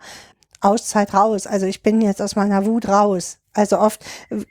Auszeit 0.60 1.14
raus. 1.14 1.46
Also 1.46 1.66
ich 1.66 1.80
bin 1.80 2.00
jetzt 2.00 2.20
aus 2.20 2.34
meiner 2.34 2.66
Wut 2.66 2.88
raus. 2.88 3.38
Also 3.52 3.78
oft 3.78 4.04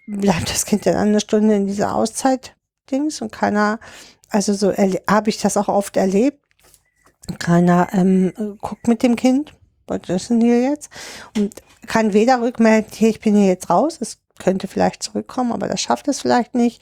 bleibt 0.08 0.50
das 0.50 0.66
Kind 0.66 0.86
dann 0.86 0.96
eine 0.96 1.20
Stunde 1.20 1.56
in 1.56 1.68
dieser 1.68 1.94
Auszeit-Dings 1.94 3.22
und 3.22 3.34
keiner, 3.34 3.82
also 4.30 4.54
so 4.54 4.72
habe 4.72 5.30
ich 5.30 5.42
das 5.42 5.58
auch 5.58 5.68
oft 5.68 5.98
erlebt. 5.98 6.40
Keiner 7.38 7.90
ähm, 7.92 8.58
guckt 8.62 8.88
mit 8.88 9.04
dem 9.04 9.18
Kind, 9.18 9.54
was 9.88 10.08
ist 10.08 10.30
denn 10.30 10.40
hier 10.40 10.62
jetzt? 10.62 10.90
Und 11.38 11.54
kann 11.86 12.14
weder 12.14 12.42
rückmelden, 12.42 12.90
hier, 12.94 13.10
ich 13.10 13.20
bin 13.20 13.36
hier 13.36 13.48
jetzt 13.48 13.70
raus, 13.70 13.98
es 14.00 14.20
könnte 14.44 14.68
vielleicht 14.68 15.02
zurückkommen, 15.04 15.52
aber 15.52 15.68
das 15.68 15.82
schafft 15.82 16.08
es 16.08 16.22
vielleicht 16.22 16.56
nicht, 16.56 16.82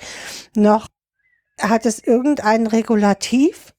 noch 0.55 0.87
hat 1.59 1.85
es 1.85 1.99
irgendein 1.99 2.67
Regulativ, 2.67 3.73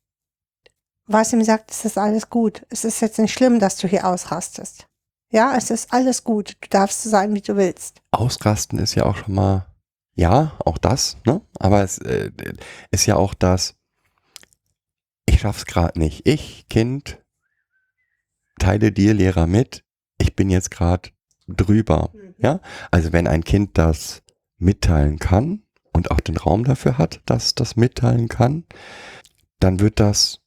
was 1.06 1.32
ihm 1.32 1.42
sagt, 1.42 1.70
es 1.70 1.84
ist 1.84 1.98
alles 1.98 2.30
gut. 2.30 2.64
Es 2.70 2.84
ist 2.84 3.00
jetzt 3.00 3.18
nicht 3.18 3.32
schlimm, 3.32 3.58
dass 3.58 3.76
du 3.76 3.88
hier 3.88 4.06
ausrastest. 4.06 4.86
Ja, 5.30 5.56
es 5.56 5.70
ist 5.70 5.92
alles 5.92 6.22
gut. 6.22 6.56
Du 6.60 6.68
darfst 6.68 7.02
so 7.02 7.10
sein, 7.10 7.34
wie 7.34 7.40
du 7.40 7.56
willst. 7.56 8.00
Ausrasten 8.12 8.78
ist 8.78 8.94
ja 8.94 9.04
auch 9.04 9.16
schon 9.16 9.34
mal, 9.34 9.66
ja, 10.14 10.52
auch 10.64 10.78
das, 10.78 11.16
ne? 11.26 11.40
Aber 11.58 11.82
es 11.82 11.98
äh, 11.98 12.30
ist 12.90 13.06
ja 13.06 13.16
auch 13.16 13.34
das, 13.34 13.74
ich 15.26 15.40
schaff's 15.40 15.64
gerade 15.64 15.98
nicht. 15.98 16.26
Ich, 16.26 16.68
Kind, 16.68 17.18
teile 18.58 18.92
dir, 18.92 19.14
Lehrer, 19.14 19.46
mit, 19.46 19.84
ich 20.18 20.32
ich 20.32 20.36
bin 20.36 20.48
jetzt 20.48 20.70
gerade 20.70 21.10
drüber. 21.46 22.10
Ja, 22.42 22.60
also 22.90 23.12
wenn 23.12 23.28
ein 23.28 23.44
Kind 23.44 23.78
das 23.78 24.22
mitteilen 24.58 25.18
kann 25.18 25.62
und 25.92 26.10
auch 26.10 26.20
den 26.20 26.36
Raum 26.36 26.64
dafür 26.64 26.98
hat, 26.98 27.20
dass 27.26 27.54
das 27.54 27.76
mitteilen 27.76 28.28
kann, 28.28 28.64
dann 29.60 29.78
wird 29.78 30.00
das 30.00 30.40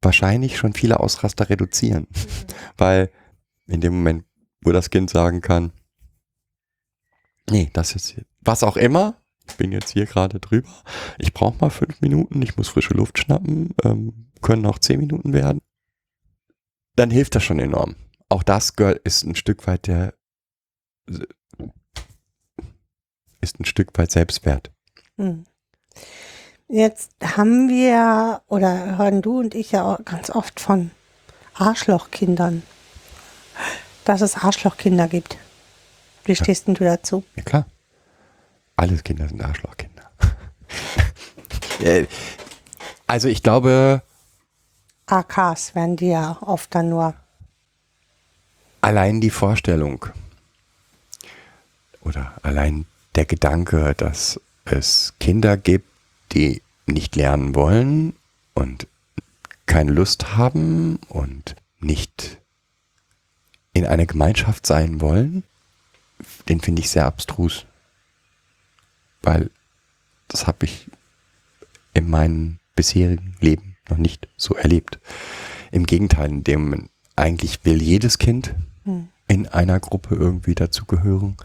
wahrscheinlich 0.00 0.56
schon 0.56 0.72
viele 0.72 0.98
Ausraster 0.98 1.50
reduzieren. 1.50 2.06
Weil 2.78 3.10
in 3.66 3.80
dem 3.80 3.94
Moment, 3.94 4.24
wo 4.62 4.72
das 4.72 4.90
Kind 4.90 5.10
sagen 5.10 5.42
kann, 5.42 5.72
nee, 7.50 7.70
das 7.72 7.94
ist 7.94 8.16
was 8.40 8.62
auch 8.62 8.76
immer, 8.76 9.20
ich 9.48 9.56
bin 9.56 9.72
jetzt 9.72 9.90
hier 9.90 10.06
gerade 10.06 10.40
drüber, 10.40 10.70
ich 11.18 11.34
brauche 11.34 11.58
mal 11.60 11.70
fünf 11.70 12.00
Minuten, 12.00 12.40
ich 12.42 12.56
muss 12.56 12.68
frische 12.68 12.94
Luft 12.94 13.18
schnappen, 13.18 13.74
ähm, 13.84 14.30
können 14.40 14.66
auch 14.66 14.78
zehn 14.78 15.00
Minuten 15.00 15.32
werden, 15.32 15.60
dann 16.94 17.10
hilft 17.10 17.34
das 17.34 17.44
schon 17.44 17.58
enorm. 17.58 17.96
Auch 18.28 18.42
das 18.42 18.72
ist 19.04 19.24
ein 19.24 19.34
Stück 19.34 19.66
weit 19.66 19.86
der 19.86 20.14
ist 23.40 23.60
ein 23.60 23.64
Stück 23.64 23.96
weit 23.98 24.10
Selbstwert. 24.10 24.70
Hm. 25.16 25.44
Jetzt 26.68 27.12
haben 27.22 27.68
wir 27.68 28.42
oder 28.48 28.98
hören 28.98 29.22
du 29.22 29.38
und 29.38 29.54
ich 29.54 29.72
ja 29.72 29.84
auch 29.84 30.04
ganz 30.04 30.30
oft 30.30 30.58
von 30.58 30.90
Arschlochkindern, 31.54 32.62
dass 34.04 34.20
es 34.20 34.36
Arschlochkinder 34.36 35.06
gibt. 35.06 35.38
Wie 36.24 36.34
stehst 36.34 36.66
denn 36.66 36.74
du 36.74 36.84
dazu? 36.84 37.24
Ja 37.36 37.42
klar. 37.44 37.66
Alle 38.74 38.96
Kinder 38.98 39.28
sind 39.28 39.42
Arschlochkinder. 39.42 40.10
Äh, 41.78 42.06
also 43.06 43.28
ich 43.28 43.42
glaube, 43.42 44.02
AKs 45.04 45.74
werden 45.74 45.96
die 45.96 46.08
ja 46.08 46.38
oft 46.40 46.74
dann 46.74 46.88
nur. 46.88 47.14
allein 48.80 49.20
die 49.20 49.28
Vorstellung 49.28 50.06
oder 52.06 52.34
allein 52.42 52.86
der 53.14 53.24
Gedanke, 53.24 53.94
dass 53.96 54.40
es 54.64 55.14
Kinder 55.18 55.56
gibt, 55.56 55.88
die 56.32 56.62
nicht 56.86 57.16
lernen 57.16 57.54
wollen 57.54 58.14
und 58.54 58.86
keine 59.66 59.92
Lust 59.92 60.36
haben 60.36 60.98
und 61.08 61.56
nicht 61.80 62.38
in 63.72 63.84
einer 63.84 64.06
Gemeinschaft 64.06 64.66
sein 64.66 65.00
wollen, 65.00 65.42
den 66.48 66.60
finde 66.60 66.80
ich 66.80 66.90
sehr 66.90 67.06
abstrus. 67.06 67.66
Weil 69.22 69.50
das 70.28 70.46
habe 70.46 70.64
ich 70.66 70.88
in 71.92 72.08
meinem 72.08 72.58
bisherigen 72.76 73.36
Leben 73.40 73.76
noch 73.88 73.98
nicht 73.98 74.28
so 74.36 74.54
erlebt. 74.54 74.98
Im 75.72 75.84
Gegenteil, 75.86 76.30
in 76.30 76.44
dem 76.44 76.88
eigentlich 77.16 77.64
will 77.64 77.82
jedes 77.82 78.18
Kind 78.18 78.54
Hm. 78.86 79.08
in 79.26 79.48
einer 79.48 79.80
Gruppe 79.80 80.14
irgendwie 80.14 80.54
dazugehören. 80.54 81.36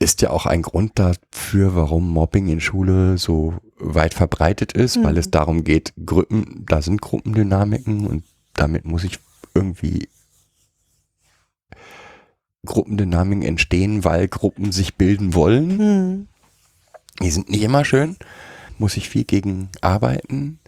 Ist 0.00 0.22
ja 0.22 0.30
auch 0.30 0.46
ein 0.46 0.62
Grund 0.62 0.98
dafür, 0.98 1.74
warum 1.74 2.08
Mobbing 2.08 2.48
in 2.48 2.60
Schule 2.60 3.18
so 3.18 3.54
weit 3.78 4.14
verbreitet 4.14 4.72
ist, 4.72 5.02
weil 5.02 5.14
Mhm. 5.14 5.18
es 5.18 5.30
darum 5.30 5.64
geht, 5.64 5.92
Gruppen, 6.04 6.64
da 6.68 6.82
sind 6.82 7.00
Gruppendynamiken 7.00 8.06
und 8.06 8.24
damit 8.54 8.84
muss 8.84 9.04
ich 9.04 9.18
irgendwie 9.54 10.08
Gruppendynamiken 12.64 13.42
entstehen, 13.42 14.04
weil 14.04 14.28
Gruppen 14.28 14.72
sich 14.72 14.96
bilden 14.96 15.34
wollen. 15.34 15.78
Hm. 15.78 16.28
Die 17.20 17.30
sind 17.30 17.48
nicht 17.48 17.62
immer 17.62 17.84
schön, 17.84 18.16
muss 18.78 18.96
ich 18.96 19.08
viel 19.08 19.24
gegen 19.24 19.70
arbeiten. 19.80 20.60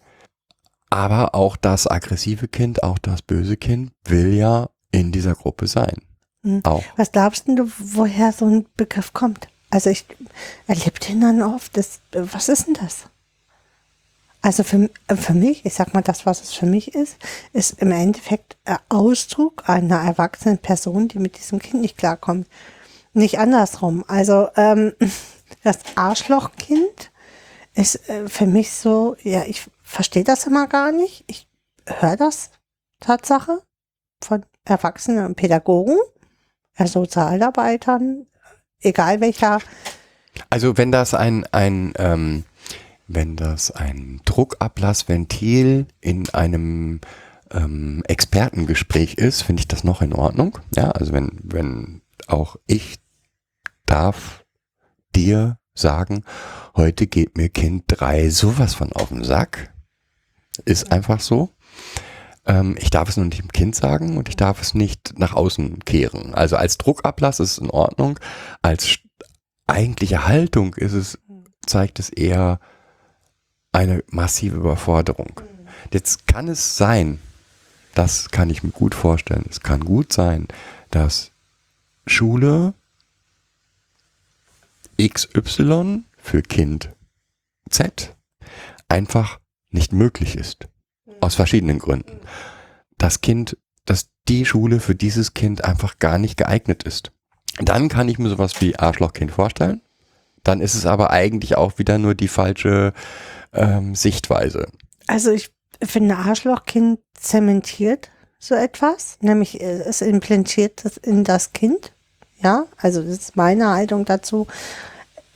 Aber 0.89 1.35
auch 1.37 1.57
das 1.57 1.87
aggressive 1.87 2.49
Kind, 2.49 2.83
auch 2.83 2.99
das 2.99 3.23
böse 3.23 3.57
Kind 3.57 3.93
will 4.05 4.35
ja 4.35 4.71
in 4.91 5.13
dieser 5.13 5.35
Gruppe 5.35 5.69
sein. 5.69 6.03
Hm. 6.43 6.63
Auch. 6.65 6.83
Was 6.97 7.13
glaubst 7.13 7.49
du, 7.49 7.71
woher 7.79 8.33
so 8.33 8.47
ein 8.47 8.67
Begriff 8.77 9.13
kommt? 9.13 9.49
Also 9.71 9.91
ich 9.91 10.05
erlebe 10.67 10.99
den 10.99 11.21
dann 11.21 11.43
oft. 11.43 11.77
Das, 11.77 12.01
was 12.13 12.49
ist 12.49 12.67
denn 12.67 12.75
das? 12.75 13.07
Also 14.43 14.63
für, 14.63 14.89
für 15.15 15.35
mich, 15.35 15.67
ich 15.67 15.75
sag 15.75 15.93
mal, 15.93 16.03
das, 16.03 16.25
was 16.25 16.43
es 16.43 16.53
für 16.53 16.67
mich 16.67 16.95
ist, 16.95 17.17
ist 17.53 17.81
im 17.81 17.93
Endeffekt 17.93 18.57
ein 18.65 18.79
Ausdruck 18.89 19.69
einer 19.69 20.01
erwachsenen 20.01 20.59
Person, 20.59 21.09
die 21.09 21.19
mit 21.19 21.37
diesem 21.37 21.59
Kind 21.59 21.83
nicht 21.83 21.99
klarkommt. 21.99 22.49
Nicht 23.13 23.39
andersrum. 23.39 24.05
Also 24.09 24.49
ähm, 24.57 24.95
das 25.63 25.79
Arschlochkind 25.95 27.11
ist 27.75 28.09
äh, 28.09 28.29
für 28.29 28.47
mich 28.47 28.73
so, 28.73 29.17
ja, 29.23 29.45
ich 29.45 29.69
verstehe 29.83 30.25
das 30.25 30.47
immer 30.47 30.67
gar 30.69 30.91
nicht. 30.91 31.25
Ich 31.27 31.47
höre 31.87 32.17
das 32.17 32.51
Tatsache 33.01 33.63
von 34.23 34.45
Erwachsenen 34.65 35.27
und 35.27 35.35
Pädagogen, 35.35 35.97
äh, 35.97 36.20
Sozialarbeitern, 36.79 38.27
egal 38.81 39.21
welcher. 39.21 39.59
Also 40.49 40.77
wenn 40.77 40.93
das 40.93 41.15
ein, 41.15 41.45
ein 41.53 41.93
ähm, 41.99 42.45
wenn 43.07 43.37
das 43.37 43.71
ein 43.71 44.21
Druckablassventil 44.25 45.87
in 46.01 46.29
einem 46.31 47.01
ähm, 47.51 48.03
Expertengespräch 48.07 49.15
ist, 49.15 49.43
finde 49.43 49.61
ich 49.61 49.69
das 49.69 49.85
noch 49.85 50.01
in 50.01 50.13
Ordnung. 50.13 50.59
Ja, 50.77 50.91
also 50.93 51.13
wenn, 51.13 51.31
wenn 51.43 52.03
auch 52.29 52.57
ich 52.67 53.01
darf 53.85 54.45
dir 55.15 55.59
sagen, 55.75 56.25
heute 56.77 57.07
geht 57.07 57.37
mir 57.37 57.49
Kind 57.49 57.85
3 57.89 58.31
sowas 58.31 58.75
von 58.75 58.93
auf 58.93 59.09
den 59.09 59.25
Sack. 59.25 59.75
Ist 60.65 60.93
einfach 60.93 61.21
so. 61.21 61.51
Ähm, 62.47 62.77
ich 62.79 62.91
darf 62.91 63.09
es 63.09 63.17
nur 63.17 63.27
nicht 63.27 63.41
dem 63.41 63.53
Kind 63.53 63.75
sagen 63.75 64.17
und 64.17 64.29
ich 64.29 64.37
darf 64.37 64.61
es 64.61 64.75
nicht 64.75 65.19
nach 65.19 65.35
außen 65.35 65.81
kehren. 65.81 66.35
Also 66.35 66.57
als 66.57 66.79
Druckablass 66.79 67.41
ist 67.41 67.53
es 67.53 67.59
in 67.59 67.71
Ordnung. 67.71 68.19
Als 68.63 68.99
eigentliche 69.67 70.27
Haltung 70.27 70.75
ist 70.75 70.93
es, 70.93 71.19
zeigt 71.67 71.99
es 71.99 72.11
eher 72.11 72.61
eine 73.73 74.03
massive 74.09 74.57
Überforderung. 74.57 75.41
Jetzt 75.93 76.27
kann 76.27 76.49
es 76.49 76.77
sein, 76.77 77.21
das 77.95 78.31
kann 78.31 78.51
ich 78.51 78.63
mir 78.63 78.71
gut 78.71 78.95
vorstellen, 78.95 79.47
es 79.49 79.61
kann 79.61 79.81
gut 79.81 80.13
sein, 80.13 80.49
dass 80.91 81.31
Schule 82.07 82.75
XY 85.01 86.05
für 86.19 86.43
Kind 86.43 86.91
Z 87.69 88.15
einfach 88.89 89.39
nicht 89.71 89.93
möglich 89.93 90.37
ist. 90.37 90.69
Aus 91.21 91.35
verschiedenen 91.35 91.79
Gründen. 91.79 92.21
Das 92.99 93.21
Kind, 93.21 93.57
dass 93.85 94.09
die 94.29 94.45
Schule 94.45 94.81
für 94.81 94.95
dieses 94.95 95.35
Kind 95.35 95.65
einfach 95.65 95.99
gar 95.99 96.19
nicht 96.19 96.37
geeignet 96.37 96.83
ist. 96.83 97.13
Dann 97.59 97.89
kann 97.89 98.09
ich 98.09 98.19
mir 98.19 98.29
sowas 98.29 98.61
wie 98.61 98.79
Arschlochkind 98.79 99.33
vorstellen. 99.33 99.83
Dann 100.45 100.61
ist 100.61 100.75
es 100.75 100.87
aber 100.87 101.11
eigentlich 101.11 101.57
auch 101.57 101.79
wieder 101.79 101.99
nur 101.99 102.15
die 102.15 102.29
falsche 102.29 102.93
ähm, 103.53 103.95
Sichtweise. 103.95 104.69
Also 105.07 105.31
ich 105.31 105.51
finde, 105.83 106.17
Arschlochkind 106.17 107.01
zementiert 107.15 108.11
so 108.39 108.55
etwas, 108.55 109.19
nämlich 109.21 109.61
äh, 109.61 109.83
es 109.83 110.01
implantiert 110.01 110.85
das 110.85 110.97
in 110.97 111.25
das 111.25 111.53
Kind. 111.53 111.93
Ja, 112.43 112.67
also 112.79 113.03
das 113.03 113.13
ist 113.13 113.37
meine 113.37 113.69
Haltung 113.69 114.07
dazu. 114.07 114.47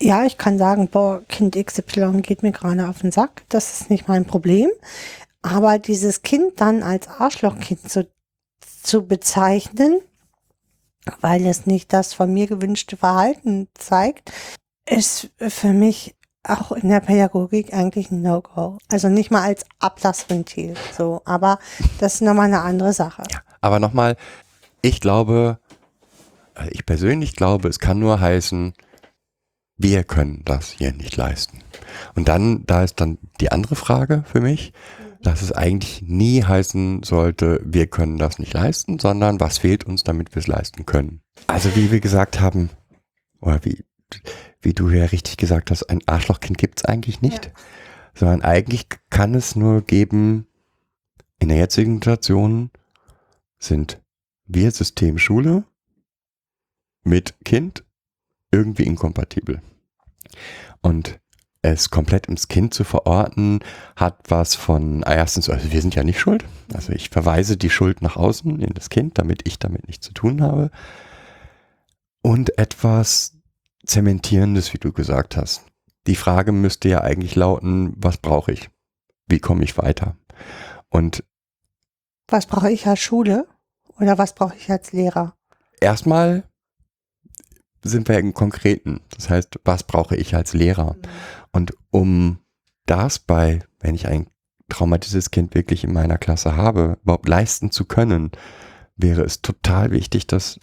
Ja, 0.01 0.25
ich 0.25 0.39
kann 0.39 0.59
sagen, 0.59 0.89
boah, 0.89 1.23
Kind 1.29 1.55
XY 1.55 2.23
geht 2.23 2.43
mir 2.43 2.53
gerade 2.53 2.89
auf 2.89 3.01
den 3.01 3.13
Sack. 3.13 3.43
Das 3.51 3.81
ist 3.81 3.91
nicht 3.91 4.09
mein 4.09 4.25
Problem. 4.25 4.71
Aber 5.45 5.79
dieses 5.79 6.23
Kind 6.23 6.59
dann 6.63 6.83
als 6.83 7.07
Arschlochkind 7.07 7.91
zu, 7.91 8.09
zu 8.83 9.07
bezeichnen, 9.07 10.01
weil 11.21 11.45
es 11.45 11.67
nicht 11.67 11.93
das 11.93 12.15
von 12.15 12.33
mir 12.33 12.47
gewünschte 12.47 12.97
Verhalten 12.97 13.69
zeigt, 13.75 14.33
ist 14.89 15.31
für 15.39 15.75
mich 15.75 16.17
auch 16.45 16.73
in 16.73 16.89
der 16.89 17.01
Pädagogik 17.01 17.75
eigentlich 17.75 18.11
ein 18.11 18.23
No-Go. 18.23 18.79
Also 18.91 19.11
nicht 19.11 19.31
mal 19.31 19.43
als 19.43 19.67
Ablassventil, 19.81 20.77
so. 20.97 21.21
Aber 21.27 21.59
das 21.99 22.15
ist 22.15 22.21
nochmal 22.23 22.47
eine 22.47 22.63
andere 22.63 22.95
Sache. 22.95 23.25
Ja, 23.31 23.41
aber 23.61 23.81
nochmal, 23.81 24.17
ich 24.81 24.99
glaube, 24.99 25.59
also 26.55 26.71
ich 26.73 26.87
persönlich 26.87 27.37
glaube, 27.37 27.69
es 27.69 27.79
kann 27.79 27.99
nur 27.99 28.19
heißen, 28.19 28.73
wir 29.77 30.05
können 30.05 30.41
das 30.47 30.71
hier 30.71 30.95
nicht 30.95 31.19
leisten. 31.19 31.61
Und 32.15 32.29
dann, 32.29 32.65
da 32.65 32.83
ist 32.83 32.99
dann 32.99 33.19
die 33.41 33.53
andere 33.53 33.77
Frage 33.77 34.25
für 34.27 34.41
mich, 34.41 34.73
dass 35.25 35.43
es 35.43 35.53
eigentlich 35.53 36.03
nie 36.03 36.45
heißen 36.45 37.03
sollte, 37.03 37.61
wir 37.65 37.87
können 37.87 38.19
das 38.19 38.39
nicht 38.39 38.53
leisten, 38.53 38.99
sondern 38.99 39.41
was 39.41 39.59
fehlt 39.59 39.85
uns, 39.85 40.05
damit 40.05 40.35
wir 40.35 40.41
es 40.41 40.47
leisten 40.47 40.87
können. 40.87 41.23
Also 41.47 41.75
wie 41.75 41.91
wir 41.91 42.01
gesagt 42.01 42.41
haben, 42.41 42.71
oder 43.41 43.65
wie, 43.65 43.85
wie 44.61 44.75
du 44.75 44.89
ja 44.91 45.07
richtig 45.07 45.39
gesagt 45.39 45.71
hast, 45.71 45.85
ein 45.85 46.01
Arschlochkind 46.07 46.59
gibt 46.59 46.81
es 46.81 46.85
eigentlich 46.85 47.23
nicht, 47.23 47.53
sondern 48.15 48.43
eigentlich 48.43 48.87
kann 49.11 49.35
es 49.35 49.57
nur 49.57 49.83
geben, 49.83 50.47
in 51.41 51.49
der 51.49 51.59
jetzigen 51.59 51.95
Situation 51.95 52.71
sind 53.59 54.01
wir 54.47 54.71
System 54.71 55.19
Schule 55.19 55.65
mit 57.03 57.35
Kind 57.45 57.85
irgendwie 58.51 58.85
inkompatibel. 58.85 59.63
Und 60.81 61.19
es 61.65 61.91
komplett 61.91 62.27
ins 62.27 62.49
Kind 62.49 62.75
zu 62.75 62.85
verorten, 62.85 63.61
hat 63.97 64.19
was 64.29 64.55
von, 64.55 65.03
ah, 65.05 65.15
erstens, 65.15 65.49
also 65.49 65.73
wir 65.73 65.81
sind 65.81 65.95
ja 65.95 66.05
nicht 66.05 66.21
schuld. 66.21 66.45
Also 66.73 66.93
ich 66.93 67.11
verweise 67.11 67.57
die 67.57 67.71
Schuld 67.71 68.03
nach 68.03 68.17
außen 68.17 68.61
in 68.61 68.75
das 68.75 68.91
Kind, 68.91 69.19
damit 69.19 69.47
ich 69.47 69.59
damit 69.59 69.87
nichts 69.87 70.07
zu 70.07 70.13
tun 70.13 70.43
habe. 70.43 70.71
Und 72.23 72.59
etwas 72.59 73.33
Zementierendes, 73.87 74.73
wie 74.73 74.79
du 74.79 74.93
gesagt 74.93 75.37
hast. 75.37 75.65
Die 76.07 76.17
Frage 76.17 76.53
müsste 76.53 76.89
ja 76.89 77.01
eigentlich 77.01 77.35
lauten, 77.35 77.95
was 77.97 78.19
brauche 78.19 78.53
ich? 78.53 78.71
Wie 79.27 79.39
komme 79.41 79.65
ich 79.65 79.79
weiter? 79.79 80.17
Und 80.91 81.25
Was 82.29 82.47
brauche 82.47 82.71
ich 82.71 82.87
als 82.87 83.01
Schule? 83.01 83.47
Oder 83.99 84.19
was 84.19 84.35
brauche 84.35 84.57
ich 84.57 84.71
als 84.71 84.93
Lehrer? 84.93 85.35
erstmal 85.85 86.45
sind 87.91 88.09
wir 88.09 88.19
im 88.19 88.35
Konkreten. 88.35 89.01
Das 89.15 89.31
heißt, 89.31 89.61
was 89.65 89.83
brauche 89.83 90.17
ich 90.17 90.35
als 90.35 90.55
Lehrer? 90.55 90.97
Und 91.53 91.75
um 91.91 92.39
das 92.87 93.19
bei, 93.19 93.61
wenn 93.81 93.95
ich 93.95 94.07
ein 94.09 94.27
traumatisiertes 94.69 95.31
Kind 95.31 95.55
wirklich 95.55 95.85
in 95.85 95.93
meiner 95.93 96.19
Klasse 96.19 96.57
habe, 96.57 96.99
überhaupt 97.03 97.29
leisten 97.29 97.71
zu 97.71 97.85
können, 97.85 98.31
wäre 98.97 99.23
es 99.23 99.43
total 99.43 99.91
wichtig, 99.91 100.27
dass 100.27 100.59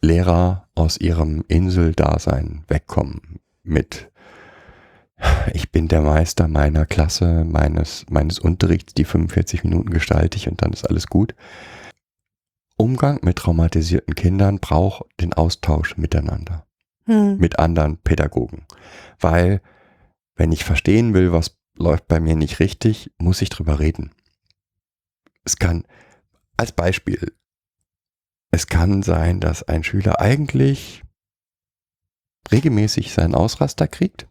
Lehrer 0.00 0.68
aus 0.74 0.96
ihrem 0.96 1.44
Inseldasein 1.48 2.64
wegkommen 2.68 3.40
mit 3.62 4.10
ich 5.52 5.70
bin 5.70 5.88
der 5.88 6.02
Meister 6.02 6.48
meiner 6.48 6.86
Klasse, 6.86 7.44
meines, 7.44 8.06
meines 8.08 8.38
Unterrichts, 8.38 8.94
die 8.94 9.04
45 9.04 9.64
Minuten 9.64 9.90
gestalte 9.90 10.36
ich 10.36 10.48
und 10.48 10.62
dann 10.62 10.72
ist 10.72 10.88
alles 10.88 11.08
gut. 11.08 11.34
Umgang 12.78 13.18
mit 13.22 13.36
traumatisierten 13.36 14.14
Kindern 14.14 14.60
braucht 14.60 15.04
den 15.20 15.34
Austausch 15.34 15.96
miteinander 15.96 16.64
Hm. 17.06 17.38
mit 17.38 17.58
anderen 17.58 17.96
Pädagogen. 17.98 18.66
Weil, 19.18 19.62
wenn 20.36 20.52
ich 20.52 20.64
verstehen 20.64 21.14
will, 21.14 21.32
was 21.32 21.58
läuft 21.76 22.06
bei 22.06 22.20
mir 22.20 22.36
nicht 22.36 22.60
richtig, 22.60 23.10
muss 23.18 23.42
ich 23.42 23.48
drüber 23.48 23.80
reden. 23.80 24.12
Es 25.44 25.56
kann, 25.56 25.84
als 26.56 26.72
Beispiel, 26.72 27.32
es 28.50 28.66
kann 28.66 29.02
sein, 29.02 29.40
dass 29.40 29.62
ein 29.62 29.84
Schüler 29.84 30.20
eigentlich 30.20 31.02
regelmäßig 32.52 33.12
seinen 33.12 33.34
Ausraster 33.34 33.88
kriegt 33.88 34.28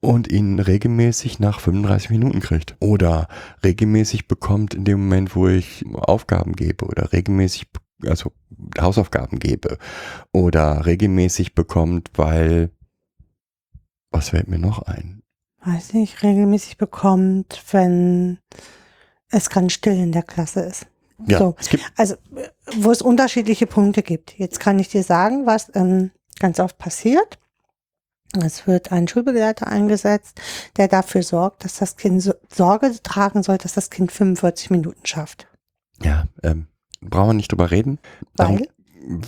und 0.00 0.30
ihn 0.30 0.58
regelmäßig 0.58 1.38
nach 1.38 1.60
35 1.60 2.10
Minuten 2.10 2.40
kriegt. 2.40 2.76
Oder 2.80 3.28
regelmäßig 3.64 4.28
bekommt 4.28 4.74
in 4.74 4.84
dem 4.84 5.00
Moment, 5.00 5.34
wo 5.34 5.48
ich 5.48 5.84
Aufgaben 5.94 6.54
gebe 6.54 6.84
oder 6.86 7.12
regelmäßig, 7.12 7.66
also 8.04 8.32
Hausaufgaben 8.80 9.38
gebe 9.38 9.78
oder 10.32 10.86
regelmäßig 10.86 11.54
bekommt, 11.54 12.10
weil, 12.14 12.70
was 14.10 14.30
fällt 14.30 14.48
mir 14.48 14.58
noch 14.58 14.82
ein? 14.82 15.22
Weiß 15.64 15.94
nicht, 15.94 16.22
regelmäßig 16.22 16.76
bekommt, 16.76 17.62
wenn 17.72 18.38
es 19.30 19.50
ganz 19.50 19.72
still 19.72 19.94
in 19.94 20.12
der 20.12 20.22
Klasse 20.22 20.60
ist. 20.60 20.86
Ja, 21.26 21.38
So. 21.38 21.56
es 21.58 21.68
gibt, 21.68 21.84
Also, 21.96 22.14
wo 22.76 22.90
es 22.92 23.02
unterschiedliche 23.02 23.66
Punkte 23.66 24.02
gibt. 24.02 24.38
Jetzt 24.38 24.60
kann 24.60 24.78
ich 24.78 24.88
dir 24.88 25.02
sagen, 25.02 25.46
was 25.46 25.74
ähm, 25.74 26.10
ganz 26.38 26.60
oft 26.60 26.78
passiert. 26.78 27.38
Es 28.42 28.66
wird 28.66 28.92
ein 28.92 29.08
Schulbegleiter 29.08 29.66
eingesetzt, 29.66 30.40
der 30.76 30.88
dafür 30.88 31.22
sorgt, 31.22 31.64
dass 31.64 31.76
das 31.78 31.96
Kind 31.96 32.22
so 32.22 32.34
Sorge 32.52 32.92
tragen 33.02 33.42
soll, 33.42 33.58
dass 33.58 33.74
das 33.74 33.90
Kind 33.90 34.12
45 34.12 34.70
Minuten 34.70 35.04
schafft. 35.06 35.46
ja, 36.02 36.26
ähm, 36.42 36.66
brauchen 37.00 37.28
wir 37.30 37.34
nicht 37.34 37.52
drüber 37.52 37.70
reden. 37.70 37.98
Darum- 38.36 38.58
Weil? 38.60 38.68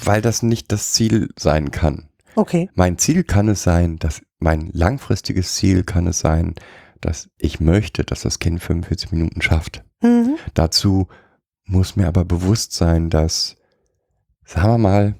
weil 0.05 0.23
das 0.23 0.43
nicht 0.43 0.73
das 0.73 0.93
Ziel 0.93 1.29
sein 1.39 1.71
kann. 1.71 2.09
Okay. 2.35 2.69
Mein 2.75 2.99
Ziel 2.99 3.23
kann 3.25 3.49
es 3.49 3.63
sein, 3.63 3.97
dass 3.99 4.23
mein 4.39 4.71
langfristiges 4.73 5.55
Ziel 5.55 5.85
kann 5.85 6.07
es 6.09 6.19
sein, 6.19 6.55
dass 7.01 7.29
ich 7.39 7.61
möchte, 7.61 8.03
dass 8.05 8.23
das 8.23 8.39
Kind 8.41 8.61
45 8.63 9.13
Minuten 9.13 9.41
schafft. 9.41 9.85
Mhm. 10.03 10.37
Dazu 10.55 11.07
muss 11.65 11.95
mir 11.97 12.09
aber 12.09 12.25
bewusst 12.25 12.73
sein, 12.73 13.09
dass, 13.11 13.57
sagen 14.45 14.69
wir 14.69 14.79
mal, 14.79 15.15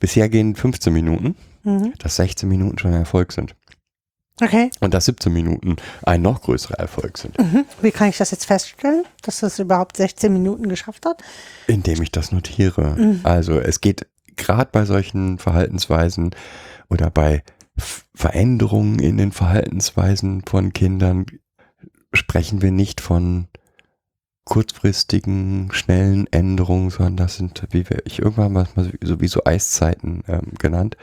bisher 0.00 0.28
gehen 0.28 0.54
15 0.54 0.92
Minuten, 0.92 1.34
Mhm. 1.64 1.92
dass 1.98 2.16
16 2.16 2.48
Minuten 2.48 2.78
schon 2.78 2.92
ein 2.92 3.00
Erfolg 3.00 3.32
sind. 3.32 3.56
Okay. 4.40 4.70
Und 4.80 4.92
dass 4.94 5.04
17 5.04 5.32
Minuten 5.32 5.76
ein 6.02 6.20
noch 6.20 6.42
größerer 6.42 6.78
Erfolg 6.78 7.18
sind, 7.18 7.38
Mhm. 7.38 7.64
Wie 7.82 7.92
kann 7.92 8.08
ich 8.08 8.18
das 8.18 8.32
jetzt 8.32 8.46
feststellen, 8.46 9.04
dass 9.22 9.40
das 9.40 9.58
überhaupt 9.58 9.96
16 9.96 10.32
Minuten 10.32 10.68
geschafft 10.68 11.06
hat? 11.06 11.22
indem 11.68 12.02
ich 12.02 12.10
das 12.10 12.32
notiere. 12.32 12.96
Mhm. 12.96 13.20
Also 13.22 13.60
es 13.60 13.80
geht 13.80 14.06
gerade 14.36 14.70
bei 14.72 14.84
solchen 14.84 15.38
Verhaltensweisen 15.38 16.34
oder 16.90 17.10
bei 17.10 17.44
Veränderungen 18.14 18.98
in 18.98 19.16
den 19.16 19.32
Verhaltensweisen 19.32 20.42
von 20.46 20.72
Kindern 20.72 21.26
sprechen 22.12 22.62
wir 22.62 22.70
nicht 22.72 23.00
von 23.00 23.48
kurzfristigen, 24.44 25.70
schnellen 25.72 26.26
Änderungen, 26.32 26.90
sondern 26.90 27.16
das 27.16 27.36
sind, 27.36 27.62
wie 27.70 27.88
wir, 27.88 28.02
ich 28.04 28.20
irgendwann 28.20 28.52
mal 28.52 28.66
sowieso 29.02 29.44
Eiszeiten 29.44 30.22
ähm, 30.28 30.52
genannt. 30.58 30.96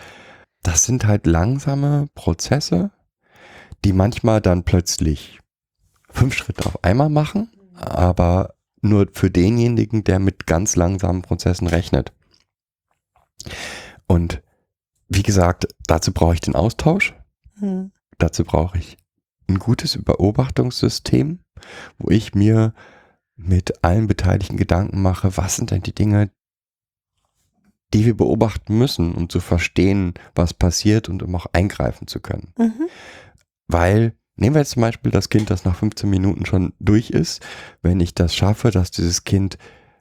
Das 0.63 0.85
sind 0.85 1.05
halt 1.05 1.25
langsame 1.25 2.07
Prozesse, 2.13 2.91
die 3.83 3.93
manchmal 3.93 4.41
dann 4.41 4.63
plötzlich 4.63 5.39
fünf 6.09 6.35
Schritte 6.35 6.65
auf 6.65 6.83
einmal 6.83 7.09
machen, 7.09 7.51
aber 7.75 8.53
nur 8.81 9.07
für 9.13 9.31
denjenigen, 9.31 10.03
der 10.03 10.19
mit 10.19 10.45
ganz 10.45 10.75
langsamen 10.75 11.21
Prozessen 11.21 11.67
rechnet. 11.67 12.13
Und 14.07 14.41
wie 15.07 15.23
gesagt, 15.23 15.67
dazu 15.87 16.11
brauche 16.13 16.33
ich 16.33 16.41
den 16.41 16.55
Austausch, 16.55 17.13
Mhm. 17.59 17.91
dazu 18.17 18.43
brauche 18.43 18.77
ich 18.77 18.97
ein 19.47 19.59
gutes 19.59 20.01
Beobachtungssystem, 20.03 21.39
wo 21.97 22.09
ich 22.09 22.33
mir 22.33 22.73
mit 23.35 23.83
allen 23.83 24.07
Beteiligten 24.07 24.57
Gedanken 24.57 25.01
mache, 25.01 25.35
was 25.37 25.55
sind 25.55 25.71
denn 25.71 25.81
die 25.81 25.95
Dinge, 25.95 26.31
die 27.93 28.05
wir 28.05 28.15
beobachten 28.15 28.77
müssen, 28.77 29.13
um 29.13 29.29
zu 29.29 29.39
verstehen, 29.39 30.13
was 30.35 30.53
passiert 30.53 31.09
und 31.09 31.23
um 31.23 31.35
auch 31.35 31.47
eingreifen 31.53 32.07
zu 32.07 32.19
können. 32.19 32.53
Mhm. 32.57 32.87
Weil, 33.67 34.13
nehmen 34.35 34.55
wir 34.55 34.61
jetzt 34.61 34.71
zum 34.71 34.81
Beispiel 34.81 35.11
das 35.11 35.29
Kind, 35.29 35.49
das 35.49 35.65
nach 35.65 35.75
15 35.75 36.09
Minuten 36.09 36.45
schon 36.45 36.73
durch 36.79 37.09
ist. 37.09 37.41
Wenn 37.81 37.99
ich 37.99 38.13
das 38.15 38.35
schaffe, 38.35 38.71
dass 38.71 38.91
dieses 38.91 39.23
Kind 39.23 39.57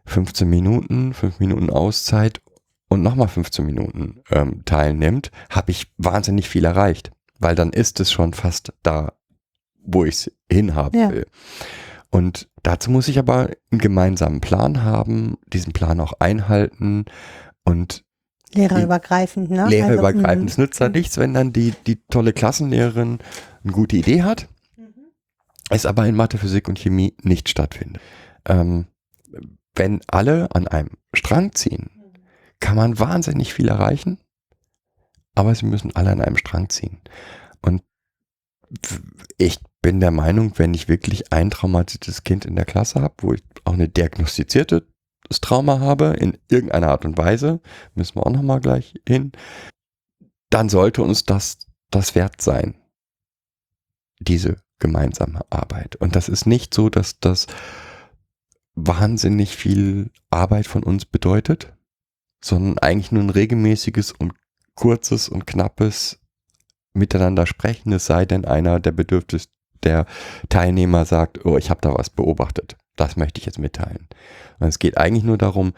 15 0.06 0.48
Minuten, 0.48 1.14
5 1.14 1.40
Minuten 1.40 1.70
Auszeit 1.70 2.40
und 2.88 3.02
nochmal 3.02 3.28
15 3.28 3.64
Minuten 3.64 4.22
ähm, 4.30 4.64
teilnimmt, 4.64 5.30
habe 5.50 5.70
ich 5.70 5.92
wahnsinnig 5.98 6.48
viel 6.48 6.64
erreicht. 6.64 7.10
Weil 7.38 7.54
dann 7.54 7.72
ist 7.72 8.00
es 8.00 8.10
schon 8.12 8.34
fast 8.34 8.72
da, 8.82 9.12
wo 9.82 10.04
ich 10.04 10.14
es 10.14 10.32
hinhaben 10.50 10.98
Ja. 11.00 11.10
will. 11.10 11.26
Und 12.10 12.48
dazu 12.64 12.90
muss 12.90 13.06
ich 13.08 13.18
aber 13.20 13.50
einen 13.70 13.80
gemeinsamen 13.80 14.40
Plan 14.40 14.82
haben, 14.82 15.38
diesen 15.52 15.72
Plan 15.72 16.00
auch 16.00 16.14
einhalten 16.18 17.04
und 17.70 18.04
Lehrerübergreifend, 18.52 19.50
ne? 19.50 19.68
lehrerübergreifend. 19.68 20.26
Also, 20.26 20.44
es 20.44 20.58
nützt 20.58 20.80
halt 20.80 20.92
mhm. 20.92 20.98
nichts, 20.98 21.18
wenn 21.18 21.34
dann 21.34 21.52
die, 21.52 21.72
die 21.86 22.02
tolle 22.10 22.32
Klassenlehrerin 22.32 23.20
eine 23.62 23.72
gute 23.72 23.96
Idee 23.96 24.22
hat, 24.22 24.48
es 25.70 25.86
aber 25.86 26.06
in 26.06 26.16
Mathe, 26.16 26.36
Physik 26.36 26.68
und 26.68 26.78
Chemie 26.78 27.14
nicht 27.22 27.48
stattfindet. 27.48 28.02
Ähm, 28.46 28.86
wenn 29.76 30.00
alle 30.08 30.52
an 30.54 30.66
einem 30.66 30.90
Strang 31.14 31.54
ziehen, 31.54 31.90
kann 32.58 32.76
man 32.76 32.98
wahnsinnig 32.98 33.54
viel 33.54 33.68
erreichen, 33.68 34.18
aber 35.34 35.54
sie 35.54 35.66
müssen 35.66 35.94
alle 35.94 36.10
an 36.10 36.20
einem 36.20 36.36
Strang 36.36 36.68
ziehen. 36.68 37.00
Und 37.62 37.82
ich 39.38 39.58
bin 39.80 40.00
der 40.00 40.10
Meinung, 40.10 40.52
wenn 40.56 40.74
ich 40.74 40.88
wirklich 40.88 41.32
ein 41.32 41.50
traumatisiertes 41.50 42.24
Kind 42.24 42.44
in 42.44 42.56
der 42.56 42.64
Klasse 42.64 43.00
habe, 43.00 43.14
wo 43.18 43.32
ich 43.32 43.42
auch 43.64 43.74
eine 43.74 43.88
diagnostizierte 43.88 44.86
Trauma 45.38 45.78
habe, 45.78 46.16
in 46.18 46.36
irgendeiner 46.48 46.88
Art 46.88 47.04
und 47.04 47.16
Weise, 47.16 47.60
müssen 47.94 48.16
wir 48.16 48.26
auch 48.26 48.32
nochmal 48.32 48.58
gleich 48.58 48.94
hin, 49.06 49.30
dann 50.48 50.68
sollte 50.68 51.02
uns 51.02 51.24
das 51.24 51.58
das 51.90 52.14
wert 52.14 52.40
sein, 52.40 52.74
diese 54.20 54.56
gemeinsame 54.78 55.40
Arbeit. 55.50 55.96
Und 55.96 56.16
das 56.16 56.28
ist 56.28 56.46
nicht 56.46 56.72
so, 56.74 56.88
dass 56.88 57.20
das 57.20 57.46
wahnsinnig 58.74 59.56
viel 59.56 60.10
Arbeit 60.30 60.66
von 60.66 60.82
uns 60.82 61.04
bedeutet, 61.04 61.72
sondern 62.42 62.78
eigentlich 62.78 63.12
nur 63.12 63.22
ein 63.22 63.30
regelmäßiges 63.30 64.12
und 64.12 64.32
kurzes 64.74 65.28
und 65.28 65.46
knappes 65.46 66.18
Miteinander 66.92 67.46
sprechen, 67.46 67.92
es 67.92 68.06
sei 68.06 68.24
denn 68.24 68.44
einer 68.44 68.80
der 68.80 68.92
Bedürfnis 68.92 69.48
der 69.82 70.06
Teilnehmer 70.48 71.04
sagt, 71.04 71.44
oh, 71.44 71.56
ich 71.56 71.70
habe 71.70 71.80
da 71.80 71.94
was 71.94 72.10
beobachtet, 72.10 72.76
das 73.00 73.16
möchte 73.16 73.40
ich 73.40 73.46
jetzt 73.46 73.58
mitteilen. 73.58 74.08
Und 74.58 74.68
es 74.68 74.78
geht 74.78 74.98
eigentlich 74.98 75.24
nur 75.24 75.38
darum, 75.38 75.72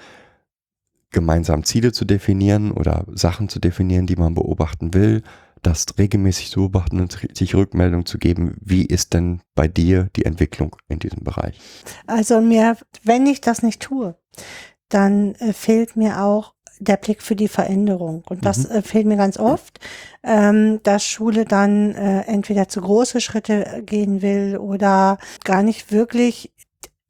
gemeinsam 1.11 1.65
Ziele 1.65 1.93
zu 1.93 2.05
definieren 2.05 2.73
oder 2.73 3.05
Sachen 3.13 3.49
zu 3.49 3.61
definieren, 3.61 4.07
die 4.07 4.17
man 4.17 4.35
beobachten 4.35 4.95
will, 4.95 5.23
das 5.63 5.87
regelmäßig 5.99 6.51
zu 6.51 6.61
beobachten 6.61 7.01
und 7.01 7.17
sich 7.35 7.55
Rückmeldung 7.55 8.05
zu 8.07 8.19
geben, 8.19 8.57
wie 8.61 8.85
ist 8.85 9.15
denn 9.15 9.43
bei 9.55 9.69
dir 9.69 10.09
die 10.17 10.25
Entwicklung 10.25 10.75
in 10.89 10.99
diesem 10.99 11.23
Bereich? 11.23 11.59
Also 12.07 12.41
mir, 12.41 12.77
wenn 13.05 13.27
ich 13.27 13.41
das 13.41 13.63
nicht 13.63 13.81
tue, 13.81 14.17
dann 14.89 15.35
äh, 15.37 15.53
fehlt 15.53 15.97
mir 15.97 16.23
auch 16.23 16.55
der 16.81 16.97
Blick 16.97 17.23
für 17.23 17.37
die 17.37 17.49
Veränderung. 17.49 18.25
Und 18.29 18.45
das 18.45 18.65
äh, 18.65 18.83
fehlt 18.83 19.07
mir 19.07 19.17
ganz 19.17 19.39
oft, 19.39 19.79
ähm, 20.25 20.81
dass 20.83 21.05
Schule 21.05 21.45
dann 21.45 21.95
äh, 21.95 22.23
entweder 22.23 22.69
zu 22.69 22.81
große 22.81 23.21
Schritte 23.21 23.83
gehen 23.87 24.21
will 24.21 24.57
oder 24.57 25.19
gar 25.45 25.63
nicht 25.63 25.93
wirklich 25.93 26.53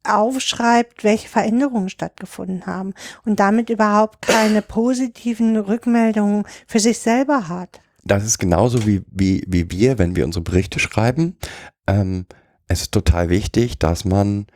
aufschreibt, 0.03 1.03
welche 1.03 1.27
Veränderungen 1.27 1.89
stattgefunden 1.89 2.65
haben 2.65 2.93
und 3.25 3.39
damit 3.39 3.69
überhaupt 3.69 4.21
keine 4.21 4.61
positiven 4.61 5.57
Rückmeldungen 5.57 6.45
für 6.67 6.79
sich 6.79 6.99
selber 6.99 7.47
hat. 7.47 7.81
Das 8.03 8.25
ist 8.25 8.37
genauso 8.37 8.85
wie, 8.85 9.03
wie, 9.09 9.43
wie 9.47 9.71
wir, 9.71 9.97
wenn 9.97 10.15
wir 10.15 10.25
unsere 10.25 10.43
Berichte 10.43 10.79
schreiben. 10.79 11.37
Ähm, 11.87 12.25
es 12.67 12.81
ist 12.81 12.91
total 12.91 13.29
wichtig, 13.29 13.79
dass 13.79 14.03
man 14.03 14.47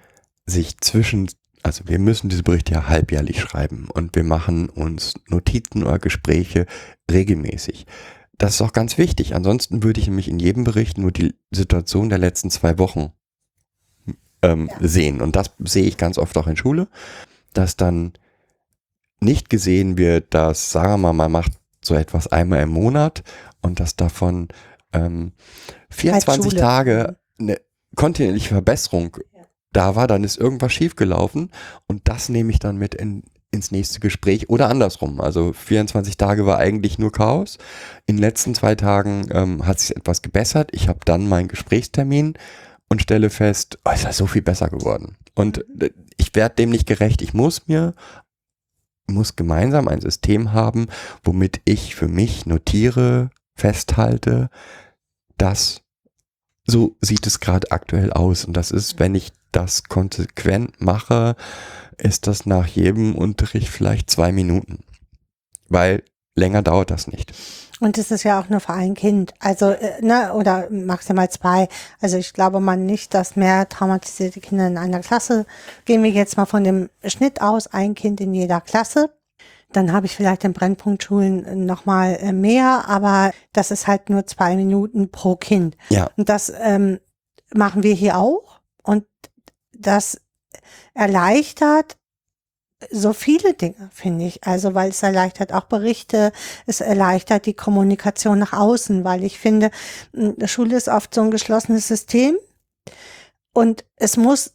sich 0.46 0.80
zwischen, 0.80 1.30
also 1.64 1.84
wir 1.88 2.00
müssen 2.00 2.30
diese 2.30 2.44
Berichte 2.44 2.74
ja 2.74 2.88
halbjährlich 2.88 3.40
schreiben 3.40 3.88
und 3.94 4.16
wir 4.16 4.24
machen 4.24 4.70
uns 4.70 5.14
Notizen 5.28 5.84
oder 5.84 6.00
Gespräche 6.00 6.66
regelmäßig. 7.10 7.86
Das 8.38 8.56
ist 8.56 8.62
auch 8.62 8.74
ganz 8.74 8.98
wichtig. 8.98 9.34
Ansonsten 9.34 9.84
würde 9.84 10.00
ich 10.00 10.08
nämlich 10.08 10.28
in 10.28 10.40
jedem 10.40 10.64
Bericht 10.64 10.98
nur 10.98 11.12
die 11.12 11.34
Situation 11.52 12.10
der 12.10 12.20
letzten 12.20 12.52
zwei 12.52 12.78
Wochen 12.78 13.12
ähm, 14.52 14.70
ja. 14.80 14.88
sehen. 14.88 15.22
Und 15.22 15.36
das 15.36 15.52
sehe 15.60 15.86
ich 15.86 15.98
ganz 15.98 16.18
oft 16.18 16.38
auch 16.38 16.48
in 16.48 16.58
Schule, 16.58 16.88
dass 17.54 17.78
dann 17.78 18.14
nicht 19.20 19.50
gesehen 19.50 19.98
wird, 19.98 20.34
dass, 20.34 20.72
sagen 20.72 20.90
wir 20.90 20.98
mal, 20.98 21.14
man 21.14 21.32
macht 21.32 21.54
so 21.82 21.96
etwas 21.96 22.28
einmal 22.28 22.62
im 22.62 22.70
Monat 22.70 23.24
und 23.62 23.80
dass 23.80 23.96
davon 23.96 24.50
ähm, 24.94 25.32
24 25.90 26.56
Tage 26.56 27.18
eine 27.40 27.60
kontinuierliche 27.96 28.50
Verbesserung 28.50 29.18
ja. 29.34 29.42
da 29.72 29.96
war, 29.96 30.08
dann 30.08 30.24
ist 30.24 30.38
irgendwas 30.38 30.74
schiefgelaufen 30.74 31.52
und 31.88 32.08
das 32.08 32.30
nehme 32.30 32.52
ich 32.52 32.60
dann 32.60 32.78
mit 32.78 32.94
in, 32.96 33.24
ins 33.52 33.72
nächste 33.72 34.00
Gespräch 34.00 34.50
oder 34.50 34.70
andersrum. 34.70 35.22
Also 35.22 35.54
24 35.54 36.18
Tage 36.18 36.46
war 36.46 36.58
eigentlich 36.58 37.00
nur 37.00 37.12
Chaos. 37.12 37.58
In 38.06 38.18
den 38.18 38.22
letzten 38.22 38.54
zwei 38.54 38.76
Tagen 38.76 39.28
ähm, 39.32 39.66
hat 39.66 39.80
sich 39.80 39.96
etwas 39.96 40.22
gebessert. 40.22 40.70
Ich 40.74 40.88
habe 40.88 41.00
dann 41.06 41.28
meinen 41.28 41.48
Gesprächstermin 41.48 42.36
und 42.90 43.02
stelle 43.02 43.30
fest, 43.30 43.80
oh, 43.86 43.92
ist 43.92 44.06
das 44.06 44.18
so 44.18 44.28
viel 44.28 44.42
besser 44.42 44.70
geworden. 44.70 45.18
Und 45.36 45.66
äh, 45.82 45.92
ich 46.18 46.34
werde 46.36 46.56
dem 46.56 46.70
nicht 46.70 46.88
gerecht. 46.88 47.22
Ich 47.22 47.34
muss 47.34 47.68
mir, 47.68 47.94
muss 49.08 49.36
gemeinsam 49.36 49.88
ein 49.88 50.02
System 50.02 50.54
haben, 50.54 50.88
womit 51.24 51.62
ich 51.66 51.96
für 51.96 52.08
mich 52.08 52.46
notiere, 52.46 53.30
festhalte, 53.56 54.50
dass 55.38 55.82
so 56.66 56.98
sieht 57.02 57.26
es 57.26 57.40
gerade 57.40 57.72
aktuell 57.72 58.12
aus. 58.12 58.46
Und 58.46 58.54
das 58.54 58.72
ist, 58.72 59.00
wenn 59.00 59.16
ich 59.16 59.32
das 59.52 59.86
konsequent 59.86 60.82
mache, 60.82 61.36
ist 61.98 62.28
das 62.28 62.46
nach 62.46 62.68
jedem 62.68 63.16
Unterricht 63.16 63.70
vielleicht 63.70 64.12
zwei 64.12 64.32
Minuten. 64.32 64.84
Weil 65.70 66.04
länger 66.36 66.62
dauert 66.62 66.92
das 66.92 67.08
nicht. 67.08 67.34
Und 67.80 67.98
es 67.98 68.10
ist 68.10 68.24
ja 68.24 68.40
auch 68.40 68.50
nur 68.50 68.60
für 68.60 68.74
ein 68.74 68.96
Kind, 68.96 69.34
also 69.40 69.70
äh, 69.70 70.02
ne, 70.02 70.34
oder 70.34 70.68
maximal 70.72 71.30
zwei. 71.30 71.68
Also 72.02 72.18
ich 72.18 72.34
glaube 72.34 72.60
mal 72.60 72.78
nicht, 72.78 73.14
dass 73.14 73.36
mehr 73.36 73.70
traumatisierte 73.70 74.40
Kinder 74.40 74.68
in 74.68 74.78
einer 74.78 75.02
Klasse. 75.02 75.46
Gehen 75.86 76.04
wir 76.04 76.10
jetzt 76.10 76.38
mal 76.38 76.46
von 76.46 76.64
dem 76.64 76.90
Schnitt 77.06 77.42
aus, 77.42 77.68
ein 77.68 77.94
Kind 77.94 78.20
in 78.20 78.34
jeder 78.34 78.62
Klasse. 78.62 79.12
Dann 79.74 79.92
habe 79.92 80.06
ich 80.06 80.16
vielleicht 80.16 80.44
in 80.44 80.54
Brennpunktschulen 80.54 81.66
nochmal 81.66 82.18
äh, 82.22 82.32
mehr, 82.32 82.86
aber 82.88 83.32
das 83.54 83.70
ist 83.70 83.86
halt 83.86 84.10
nur 84.10 84.26
zwei 84.26 84.56
Minuten 84.56 85.12
pro 85.12 85.36
Kind. 85.36 85.78
Ja. 85.90 86.10
Und 86.16 86.30
das 86.30 86.52
ähm, 86.60 87.00
machen 87.54 87.84
wir 87.84 87.94
hier 87.94 88.18
auch. 88.18 88.62
Und 88.82 89.06
das 89.74 90.20
erleichtert 90.94 91.98
so 92.92 93.14
viele 93.14 93.54
Dinge, 93.54 93.90
finde 93.94 94.26
ich. 94.26 94.44
Also, 94.44 94.74
weil 94.74 94.90
es 94.90 95.04
erleichtert 95.04 95.54
auch 95.54 95.66
Berichte, 95.66 96.32
es 96.66 96.82
erleichtert 96.82 97.46
die 97.46 97.54
Kommunikation 97.54 98.40
nach 98.40 98.54
außen, 98.54 99.04
weil 99.04 99.24
ich 99.24 99.40
finde, 99.40 99.72
Schule 100.46 100.78
ist 100.78 100.88
oft 100.88 101.14
so 101.14 101.22
ein 101.22 101.32
geschlossenes 101.32 101.88
System 101.88 102.38
und 103.54 103.86
es 103.96 104.18
muss, 104.18 104.54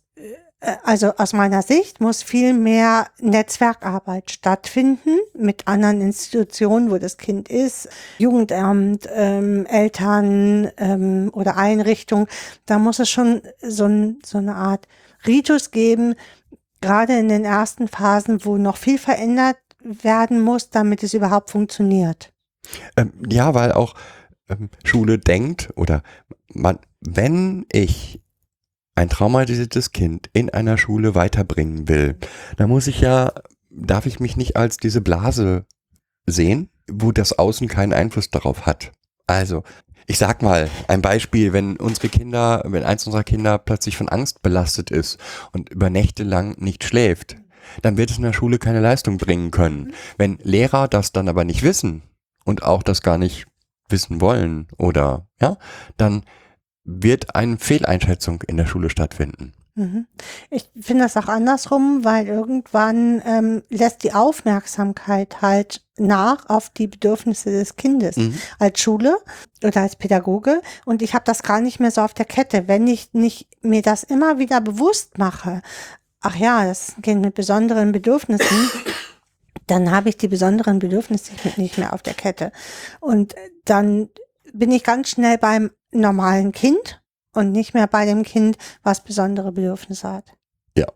äh, 0.60 0.76
also 0.84 1.14
aus 1.16 1.32
meiner 1.32 1.62
Sicht, 1.62 2.00
muss 2.00 2.22
viel 2.22 2.52
mehr 2.52 3.08
Netzwerkarbeit 3.18 4.30
stattfinden 4.30 5.18
mit 5.34 5.66
anderen 5.66 6.00
Institutionen, 6.00 6.88
wo 6.90 6.98
das 6.98 7.16
Kind 7.16 7.48
ist, 7.48 7.88
Jugendamt, 8.18 9.08
ähm, 9.12 9.66
Eltern 9.66 10.70
ähm, 10.76 11.30
oder 11.34 11.56
Einrichtung. 11.56 12.28
Da 12.66 12.78
muss 12.78 13.00
es 13.00 13.10
schon 13.10 13.42
so, 13.60 13.86
ein, 13.86 14.20
so 14.24 14.38
eine 14.38 14.54
Art 14.54 14.86
Ritus 15.26 15.72
geben, 15.72 16.14
gerade 16.82 17.18
in 17.18 17.28
den 17.28 17.44
ersten 17.44 17.88
Phasen, 17.88 18.44
wo 18.44 18.58
noch 18.58 18.76
viel 18.76 18.98
verändert 18.98 19.56
werden 19.82 20.40
muss, 20.40 20.70
damit 20.70 21.02
es 21.02 21.14
überhaupt 21.14 21.50
funktioniert. 21.50 22.32
Ähm, 22.96 23.12
ja, 23.28 23.54
weil 23.54 23.72
auch 23.72 23.94
ähm, 24.48 24.68
Schule 24.84 25.18
denkt 25.18 25.70
oder 25.76 26.02
man, 26.48 26.78
wenn 27.00 27.66
ich 27.72 28.20
ein 28.94 29.08
traumatisiertes 29.08 29.92
Kind 29.92 30.28
in 30.32 30.50
einer 30.50 30.76
Schule 30.76 31.14
weiterbringen 31.14 31.88
will, 31.88 32.18
dann 32.56 32.68
muss 32.68 32.86
ich 32.86 33.00
ja, 33.00 33.32
darf 33.70 34.06
ich 34.06 34.20
mich 34.20 34.36
nicht 34.36 34.56
als 34.56 34.76
diese 34.76 35.00
Blase 35.00 35.66
sehen, 36.26 36.70
wo 36.90 37.10
das 37.10 37.38
Außen 37.38 37.68
keinen 37.68 37.92
Einfluss 37.92 38.30
darauf 38.30 38.66
hat. 38.66 38.92
Also, 39.26 39.62
ich 40.07 40.18
sag 40.18 40.42
mal, 40.42 40.68
ein 40.88 41.03
Beispiel, 41.03 41.53
wenn 41.53 41.76
unsere 41.76 42.09
Kinder, 42.09 42.62
wenn 42.66 42.84
eins 42.84 43.07
unserer 43.07 43.24
Kinder 43.24 43.59
plötzlich 43.59 43.96
von 43.96 44.09
Angst 44.09 44.42
belastet 44.42 44.90
ist 44.90 45.18
und 45.53 45.70
über 45.70 45.90
Nächte 45.90 46.24
lang 46.24 46.57
nicht 46.59 46.84
schläft, 46.84 47.36
dann 47.82 47.96
wird 47.96 48.11
es 48.11 48.16
in 48.16 48.24
der 48.24 48.32
Schule 48.32 48.59
keine 48.59 48.80
Leistung 48.80 49.18
bringen 49.18 49.50
können. 49.50 49.92
Wenn 50.18 50.38
Lehrer 50.42 50.88
das 50.88 51.12
dann 51.12 51.28
aber 51.28 51.44
nicht 51.44 51.62
wissen 51.62 52.03
und 52.44 52.62
auch 52.62 52.82
das 52.82 53.03
gar 53.03 53.18
nicht 53.18 53.46
wissen 53.88 54.20
wollen 54.20 54.68
oder, 54.78 55.26
ja, 55.40 55.57
dann 55.96 56.24
wird 56.84 57.34
eine 57.34 57.59
Fehleinschätzung 57.59 58.42
in 58.42 58.57
der 58.57 58.66
Schule 58.66 58.90
stattfinden. 58.90 59.53
Mhm. 59.74 60.06
Ich 60.50 60.70
finde 60.78 61.04
das 61.04 61.16
auch 61.16 61.28
andersrum, 61.28 62.04
weil 62.04 62.26
irgendwann 62.26 63.22
ähm, 63.24 63.62
lässt 63.70 64.02
die 64.02 64.12
Aufmerksamkeit 64.12 65.40
halt 65.40 65.82
nach 65.96 66.48
auf 66.48 66.68
die 66.70 66.88
Bedürfnisse 66.88 67.50
des 67.50 67.76
Kindes 67.76 68.16
mhm. 68.16 68.38
als 68.58 68.80
Schule 68.80 69.16
oder 69.64 69.80
als 69.80 69.96
Pädagoge 69.96 70.60
und 70.84 71.00
ich 71.00 71.14
habe 71.14 71.24
das 71.24 71.42
gar 71.42 71.60
nicht 71.60 71.80
mehr 71.80 71.90
so 71.90 72.02
auf 72.02 72.12
der 72.12 72.26
Kette, 72.26 72.68
wenn 72.68 72.86
ich 72.86 73.14
nicht 73.14 73.48
mir 73.62 73.82
das 73.82 74.02
immer 74.02 74.38
wieder 74.38 74.60
bewusst 74.60 75.16
mache. 75.16 75.62
Ach 76.20 76.36
ja, 76.36 76.64
das 76.64 76.88
ist 76.88 76.98
ein 76.98 77.02
Kind 77.02 77.22
mit 77.22 77.34
besonderen 77.34 77.92
Bedürfnissen. 77.92 78.70
dann 79.66 79.90
habe 79.90 80.10
ich 80.10 80.18
die 80.18 80.28
besonderen 80.28 80.80
Bedürfnisse 80.80 81.32
nicht 81.56 81.78
mehr 81.78 81.94
auf 81.94 82.02
der 82.02 82.14
Kette. 82.14 82.52
Und 83.00 83.34
dann 83.64 84.10
bin 84.52 84.70
ich 84.70 84.84
ganz 84.84 85.10
schnell 85.10 85.38
beim 85.38 85.70
normalen 85.92 86.52
Kind 86.52 87.01
und 87.34 87.52
nicht 87.52 87.74
mehr 87.74 87.86
bei 87.86 88.04
dem 88.04 88.22
Kind, 88.22 88.56
was 88.82 89.04
besondere 89.04 89.52
Bedürfnisse 89.52 90.10
hat. 90.10 90.24
Ja. 90.76 90.86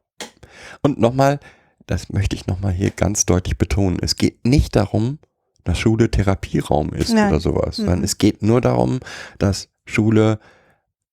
Und 0.82 0.98
nochmal, 0.98 1.40
das 1.86 2.10
möchte 2.10 2.36
ich 2.36 2.46
nochmal 2.46 2.72
hier 2.72 2.90
ganz 2.90 3.26
deutlich 3.26 3.58
betonen. 3.58 3.98
Es 4.00 4.16
geht 4.16 4.44
nicht 4.46 4.76
darum, 4.76 5.18
dass 5.64 5.78
Schule 5.78 6.10
Therapieraum 6.10 6.90
ist 6.90 7.12
Nein. 7.12 7.28
oder 7.28 7.40
sowas, 7.40 7.76
sondern 7.76 7.98
mhm. 7.98 8.04
es 8.04 8.18
geht 8.18 8.42
nur 8.42 8.60
darum, 8.60 9.00
dass 9.38 9.68
Schule 9.84 10.38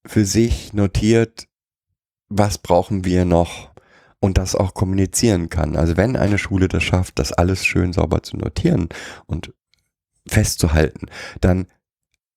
für 0.06 0.26
sich 0.26 0.74
notiert, 0.74 1.48
was 2.30 2.58
brauchen 2.58 3.06
wir 3.06 3.26
noch 3.26 3.72
und 4.20 4.38
das 4.38 4.56
auch 4.56 4.74
kommunizieren 4.74 5.50
kann. 5.50 5.76
Also 5.76 5.98
wenn 5.98 6.16
eine 6.16 6.38
Schule 6.38 6.68
das 6.68 6.84
schafft, 6.84 7.20
das 7.20 7.34
alles 7.34 7.66
schön 7.66 7.94
sauber 7.94 8.24
zu 8.24 8.38
notieren 8.38 8.90
und 9.26 9.54
festzuhalten, 10.28 11.08
dann 11.42 11.68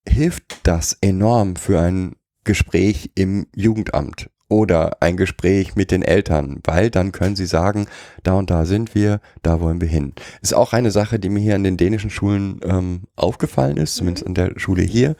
hilft 0.09 0.66
das 0.66 0.97
enorm 1.01 1.57
für 1.57 1.80
ein 1.80 2.16
Gespräch 2.47 3.11
im 3.15 3.47
Jugendamt 3.55 4.31
oder 4.49 5.03
ein 5.03 5.17
Gespräch 5.17 5.75
mit 5.75 5.91
den 5.91 6.03
Eltern, 6.03 6.61
weil 6.65 6.91
dann 6.91 7.13
können 7.13 7.37
sie 7.37 7.47
sagen, 7.47 7.87
da 8.23 8.35
und 8.35 8.49
da 8.49 8.65
sind 8.65 8.95
wir, 8.95 9.21
da 9.43 9.61
wollen 9.61 9.81
wir 9.81 9.89
hin. 9.89 10.15
Ist 10.41 10.55
auch 10.55 10.73
eine 10.73 10.91
Sache, 10.91 11.19
die 11.19 11.29
mir 11.29 11.41
hier 11.41 11.57
an 11.57 11.65
den 11.65 11.77
dänischen 11.77 12.11
Schulen 12.11 12.61
ähm, 12.63 13.03
aufgefallen 13.17 13.77
ist, 13.77 13.97
zumindest 13.97 14.27
an 14.27 14.35
der 14.35 14.53
Schule 14.57 14.83
hier. 14.83 15.17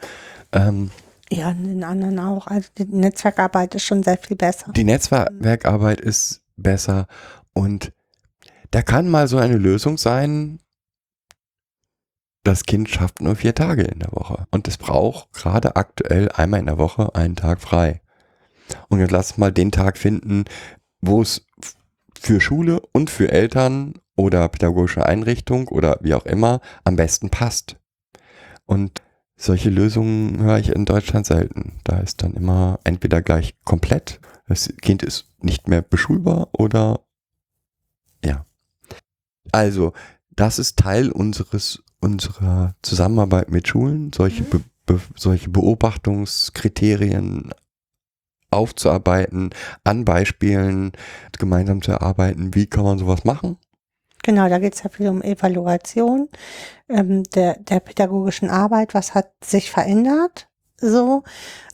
Ähm, 0.53 0.91
ja, 1.29 1.49
an 1.49 1.63
den 1.65 1.83
anderen 1.83 2.19
auch. 2.19 2.47
Also 2.47 2.69
die 2.77 2.85
Netzwerkarbeit 2.85 3.75
ist 3.75 3.83
schon 3.83 4.01
sehr 4.01 4.17
viel 4.17 4.37
besser. 4.37 4.71
Die 4.71 4.85
Netzwerkarbeit 4.85 5.99
ist 5.99 6.41
besser 6.55 7.07
und 7.53 7.91
da 8.71 8.81
kann 8.81 9.09
mal 9.09 9.27
so 9.27 9.37
eine 9.37 9.57
Lösung 9.57 9.97
sein, 9.97 10.59
das 12.43 12.63
Kind 12.63 12.89
schafft 12.89 13.21
nur 13.21 13.35
vier 13.35 13.55
Tage 13.55 13.83
in 13.83 13.99
der 13.99 14.11
Woche 14.11 14.47
und 14.51 14.67
es 14.67 14.77
braucht 14.77 15.33
gerade 15.33 15.75
aktuell 15.75 16.29
einmal 16.31 16.59
in 16.59 16.67
der 16.67 16.77
Woche 16.77 17.13
einen 17.15 17.35
Tag 17.35 17.61
frei. 17.61 18.01
Und 18.89 18.99
jetzt 18.99 19.11
lass 19.11 19.37
mal 19.37 19.51
den 19.51 19.71
Tag 19.71 19.97
finden, 19.97 20.45
wo 21.01 21.21
es 21.21 21.45
für 22.19 22.41
Schule 22.41 22.81
und 22.91 23.09
für 23.09 23.31
Eltern 23.31 23.95
oder 24.15 24.47
pädagogische 24.49 25.05
Einrichtung 25.05 25.67
oder 25.67 25.97
wie 26.01 26.13
auch 26.13 26.25
immer 26.25 26.59
am 26.83 26.95
besten 26.95 27.29
passt. 27.29 27.77
Und 28.65 29.01
solche 29.35 29.69
Lösungen 29.69 30.41
höre 30.41 30.57
ich 30.57 30.69
in 30.69 30.85
Deutschland 30.85 31.25
selten. 31.25 31.79
Da 31.83 31.99
ist 31.99 32.23
dann 32.23 32.33
immer 32.33 32.79
entweder 32.83 33.21
gleich 33.21 33.55
komplett, 33.63 34.19
das 34.47 34.73
Kind 34.81 35.03
ist 35.03 35.29
nicht 35.39 35.67
mehr 35.67 35.81
beschulbar 35.81 36.49
oder 36.53 37.01
ja. 38.23 38.45
Also 39.51 39.93
das 40.31 40.59
ist 40.59 40.77
Teil 40.77 41.11
unseres, 41.11 41.83
unserer 42.07 42.75
Zusammenarbeit 42.81 43.51
mit 43.51 43.67
Schulen, 43.67 44.11
solche, 44.13 44.43
Mhm. 44.43 44.63
be, 44.85 45.01
solche 45.15 45.49
Beobachtungskriterien 45.49 47.51
aufzuarbeiten, 48.49 49.49
an 49.83 50.05
Beispielen 50.05 50.93
gemeinsam 51.37 51.81
zu 51.81 51.91
erarbeiten, 51.91 52.55
wie 52.55 52.67
kann 52.67 52.83
man 52.83 52.97
sowas 52.97 53.25
machen. 53.25 53.57
Genau, 54.23 54.49
da 54.49 54.59
geht 54.59 54.75
es 54.75 54.83
ja 54.83 54.89
viel 54.89 55.07
um 55.07 55.21
Evaluation 55.21 56.27
ähm, 56.89 57.23
der, 57.23 57.59
der 57.59 57.79
pädagogischen 57.79 58.49
Arbeit. 58.49 58.93
Was 58.93 59.15
hat 59.15 59.31
sich 59.43 59.71
verändert? 59.71 60.49
So, 60.79 61.23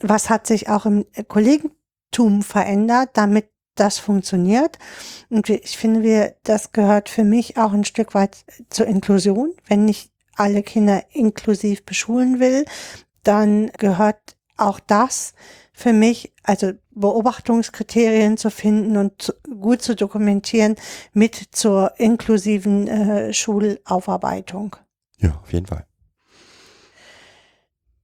was 0.02 0.30
hat 0.30 0.46
sich 0.46 0.68
auch 0.68 0.86
im 0.86 1.04
Kollegentum 1.28 2.42
verändert, 2.42 3.10
damit 3.14 3.50
das 3.74 3.98
funktioniert? 3.98 4.78
Und 5.30 5.48
ich 5.50 5.76
finde, 5.76 6.02
wir, 6.02 6.36
das 6.44 6.72
gehört 6.72 7.08
für 7.08 7.24
mich 7.24 7.56
auch 7.56 7.72
ein 7.72 7.84
Stück 7.84 8.14
weit 8.14 8.44
zur 8.70 8.86
Inklusion. 8.86 9.52
Wenn 9.66 9.88
ich 9.88 10.10
alle 10.36 10.62
Kinder 10.62 11.02
inklusiv 11.12 11.84
beschulen 11.84 12.40
will, 12.40 12.64
dann 13.22 13.70
gehört 13.78 14.36
auch 14.56 14.80
das 14.80 15.34
für 15.72 15.92
mich, 15.92 16.32
also 16.44 16.72
Beobachtungskriterien 16.92 18.36
zu 18.36 18.50
finden 18.50 18.96
und 18.96 19.34
gut 19.60 19.82
zu 19.82 19.96
dokumentieren 19.96 20.76
mit 21.12 21.34
zur 21.50 21.98
inklusiven 21.98 22.86
äh, 22.86 23.32
Schulaufarbeitung. 23.32 24.76
Ja, 25.18 25.40
auf 25.42 25.52
jeden 25.52 25.66
Fall. 25.66 25.86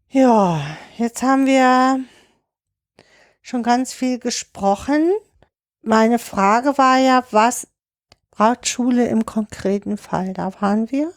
Ja, 0.08 0.60
jetzt 0.96 1.22
haben 1.22 1.46
wir 1.46 2.00
schon 3.40 3.62
ganz 3.62 3.92
viel 3.92 4.18
gesprochen. 4.18 5.12
Meine 5.82 6.18
Frage 6.18 6.76
war 6.78 6.98
ja, 6.98 7.22
was 7.30 7.68
braucht 8.32 8.66
Schule 8.66 9.06
im 9.06 9.24
konkreten 9.24 9.96
Fall? 9.96 10.32
Da 10.32 10.60
waren 10.60 10.90
wir. 10.90 11.12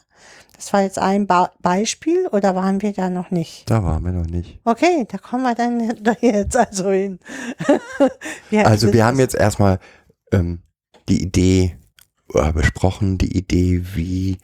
Das 0.63 0.71
war 0.71 0.81
jetzt 0.83 0.97
ein 0.97 1.27
ba 1.27 1.51
Beispiel 1.61 2.25
oder 2.27 2.55
waren 2.55 2.81
wir 2.81 2.93
da 2.93 3.09
noch 3.09 3.31
nicht? 3.31 3.69
Da 3.69 3.83
waren 3.83 4.01
wir 4.05 4.13
noch 4.13 4.25
nicht. 4.27 4.61
Okay, 4.63 5.05
da 5.09 5.17
kommen 5.17 5.43
wir 5.43 5.55
dann 5.55 5.93
da 6.03 6.15
jetzt 6.21 6.55
also 6.55 6.89
hin. 6.89 7.19
Wir- 8.49 8.65
Also 8.65 8.93
wir 8.93 9.05
haben 9.05 9.19
jetzt 9.19 9.35
erstmal 9.35 9.79
ähm, 10.31 10.61
die 11.09 11.21
Idee 11.21 11.77
äh, 12.33 12.53
besprochen, 12.53 13.17
die 13.17 13.37
Idee, 13.37 13.81
wie, 13.95 14.37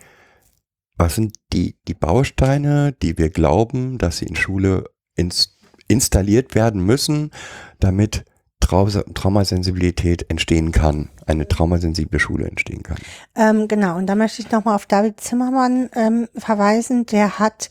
was 0.98 1.16
sind 1.16 1.38
die, 1.54 1.78
die 1.88 1.94
Bausteine, 1.94 2.92
die 3.02 3.18
wir 3.18 3.30
glauben, 3.30 3.98
dass 3.98 4.18
sie 4.18 4.26
in 4.26 4.36
Schule 4.36 4.90
ins, 5.16 5.58
installiert 5.88 6.54
werden 6.54 6.82
müssen, 6.86 7.32
damit 7.80 8.26
Traumasensibilität 8.70 10.30
entstehen 10.30 10.72
kann, 10.72 11.10
eine 11.26 11.48
traumasensible 11.48 12.20
Schule 12.20 12.48
entstehen 12.48 12.84
kann. 12.84 12.98
Ähm, 13.36 13.68
genau, 13.68 13.98
und 13.98 14.08
da 14.08 14.16
möchte 14.16 14.42
ich 14.42 14.52
nochmal 14.52 14.76
auf 14.76 14.86
David 14.86 15.20
Zimmermann 15.20 15.90
ähm, 15.96 16.28
verweisen. 16.36 17.06
Der 17.06 17.40
hat, 17.40 17.70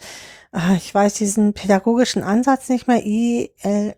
äh, 0.53 0.77
ich 0.77 0.95
weiß 0.95 1.15
diesen 1.15 1.53
pädagogischen 1.53 2.23
Ansatz 2.23 2.69
nicht 2.69 2.89
mehr, 2.89 3.05
ILP 3.05 3.95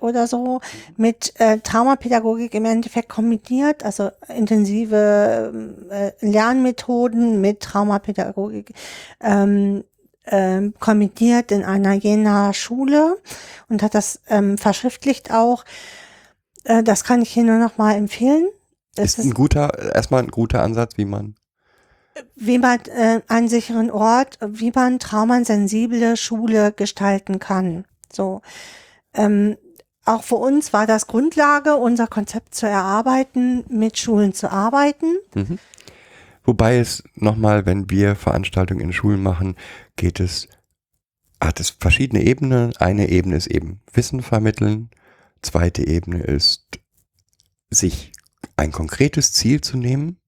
oder 0.00 0.26
so, 0.26 0.60
mit 0.96 1.32
äh, 1.38 1.58
Traumapädagogik 1.58 2.54
im 2.54 2.64
Endeffekt 2.64 3.08
kombiniert, 3.08 3.84
also 3.84 4.10
intensive 4.28 5.52
ähm, 5.54 5.90
äh, 5.90 6.12
Lernmethoden 6.20 7.40
mit 7.40 7.60
Traumapädagogik. 7.60 8.72
Ähm, 9.20 9.84
ähm, 10.26 10.74
kombiniert 10.80 11.52
in 11.52 11.64
einer 11.64 11.94
Jena 11.94 12.52
Schule 12.52 13.18
und 13.68 13.82
hat 13.82 13.94
das 13.94 14.20
ähm, 14.28 14.58
verschriftlicht 14.58 15.32
auch. 15.32 15.64
Äh, 16.64 16.82
das 16.82 17.04
kann 17.04 17.22
ich 17.22 17.30
hier 17.30 17.44
nur 17.44 17.58
noch 17.58 17.76
mal 17.76 17.94
empfehlen. 17.94 18.48
Es 18.96 19.18
Ist 19.18 19.24
ein 19.24 19.34
guter, 19.34 19.94
erstmal 19.94 20.22
ein 20.22 20.30
guter 20.30 20.62
Ansatz, 20.62 20.96
wie 20.96 21.04
man 21.04 21.34
wie 22.36 22.58
man 22.58 22.80
äh, 22.86 23.20
einen 23.28 23.48
sicheren 23.48 23.90
Ort, 23.90 24.38
wie 24.40 24.72
man 24.74 24.98
traumasensible 24.98 26.16
Schule 26.16 26.72
gestalten 26.72 27.38
kann. 27.38 27.84
So. 28.12 28.40
Ähm, 29.14 29.56
auch 30.04 30.22
für 30.22 30.36
uns 30.36 30.72
war 30.72 30.86
das 30.86 31.06
Grundlage, 31.06 31.76
unser 31.76 32.06
Konzept 32.06 32.54
zu 32.54 32.66
erarbeiten, 32.66 33.64
mit 33.68 33.98
Schulen 33.98 34.34
zu 34.34 34.50
arbeiten. 34.50 35.16
Mhm. 35.34 35.58
Wobei 36.44 36.78
es 36.78 37.02
nochmal, 37.14 37.66
wenn 37.66 37.90
wir 37.90 38.14
Veranstaltungen 38.14 38.80
in 38.80 38.92
Schulen 38.92 39.22
machen, 39.22 39.56
geht 39.96 40.20
es, 40.20 40.48
hat 41.40 41.58
es 41.60 41.70
verschiedene 41.70 42.22
Ebenen. 42.22 42.76
Eine 42.76 43.08
Ebene 43.08 43.36
ist 43.36 43.46
eben 43.46 43.80
Wissen 43.92 44.22
vermitteln. 44.22 44.90
Zweite 45.42 45.86
Ebene 45.86 46.22
ist, 46.22 46.80
sich 47.70 48.12
ein 48.56 48.72
konkretes 48.72 49.32
Ziel 49.32 49.60
zu 49.60 49.76
nehmen 49.76 50.18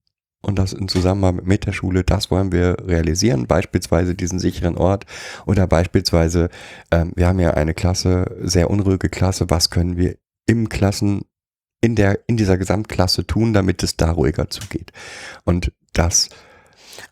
und 0.41 0.59
das 0.59 0.73
in 0.73 0.87
Zusammenarbeit 0.87 1.45
mit 1.45 1.65
der 1.65 1.73
Schule, 1.73 2.03
das 2.03 2.29
wollen 2.29 2.51
wir 2.51 2.77
realisieren, 2.85 3.47
beispielsweise 3.47 4.15
diesen 4.15 4.39
sicheren 4.39 4.77
Ort 4.77 5.05
oder 5.45 5.67
beispielsweise, 5.67 6.49
ähm, 6.91 7.11
wir 7.15 7.27
haben 7.27 7.39
ja 7.39 7.51
eine 7.51 7.73
Klasse, 7.73 8.37
sehr 8.41 8.69
unruhige 8.69 9.09
Klasse, 9.09 9.49
was 9.49 9.69
können 9.69 9.97
wir 9.97 10.17
im 10.45 10.69
Klassen, 10.69 11.21
in 11.81 11.95
der, 11.95 12.19
in 12.27 12.37
dieser 12.37 12.57
Gesamtklasse 12.57 13.25
tun, 13.25 13.53
damit 13.53 13.83
es 13.83 13.97
da 13.97 14.11
ruhiger 14.11 14.49
zugeht. 14.49 14.91
Und 15.43 15.71
das, 15.97 16.29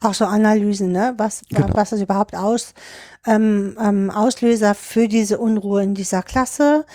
Auch 0.02 0.14
so 0.14 0.26
Analysen, 0.26 0.92
ne? 0.92 1.14
Was, 1.18 1.44
Genau. 1.50 1.70
was 1.74 1.92
ist 1.92 2.02
überhaupt 2.02 2.36
aus, 2.36 2.74
ähm, 3.26 3.78
ähm, 3.80 4.12
Auslöser 4.12 4.76
für 4.76 5.08
diese 5.08 5.38
Unruhe 5.38 5.84
in 5.84 5.94
dieser 5.94 6.22
Klasse, 6.22 6.86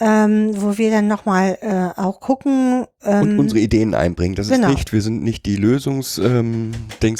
ähm, 0.00 0.50
wo 0.60 0.76
wir 0.78 0.90
dann 0.90 1.06
nochmal 1.06 1.58
äh, 1.60 2.00
auch 2.00 2.20
gucken. 2.20 2.86
Ähm, 3.02 3.22
und 3.22 3.38
unsere 3.38 3.60
Ideen 3.60 3.94
einbringen. 3.94 4.34
Das 4.34 4.48
genau. 4.48 4.68
ist 4.68 4.74
nicht, 4.74 4.92
wir 4.92 5.02
sind 5.02 5.22
nicht 5.22 5.46
die 5.46 5.56
Lösungsdings, 5.56 6.22
ähm, 6.22 6.72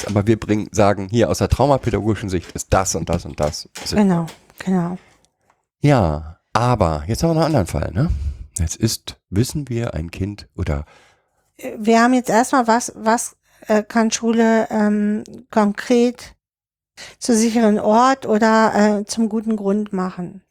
aber 0.07 0.27
wir 0.27 0.39
bringen, 0.39 0.67
sagen, 0.71 1.07
hier 1.09 1.29
aus 1.29 1.37
der 1.37 1.49
traumapädagogischen 1.49 2.29
Sicht 2.29 2.51
ist 2.51 2.73
das 2.73 2.95
und 2.95 3.09
das 3.09 3.25
und 3.25 3.39
das. 3.39 3.69
Genau, 3.91 4.27
genau. 4.59 4.97
Ja, 5.81 6.37
aber 6.51 7.03
jetzt 7.07 7.23
haben 7.23 7.31
wir 7.31 7.35
noch 7.35 7.45
einen 7.45 7.55
anderen 7.55 7.67
Fall, 7.67 7.91
ne? 7.93 8.09
Jetzt 8.59 8.75
ist, 8.75 9.17
wissen 9.29 9.67
wir, 9.69 9.93
ein 9.93 10.11
Kind 10.11 10.47
oder 10.55 10.85
wir 11.77 12.01
haben 12.01 12.13
jetzt 12.13 12.29
erstmal, 12.29 12.67
was, 12.67 12.91
was 12.95 13.35
äh, 13.67 13.83
kann 13.83 14.11
Schule 14.11 14.67
ähm, 14.69 15.23
konkret 15.51 16.35
zu 17.19 17.35
sicheren 17.35 17.79
Ort 17.79 18.25
oder 18.25 18.99
äh, 18.99 19.05
zum 19.05 19.29
guten 19.29 19.55
Grund 19.55 19.93
machen? 19.93 20.43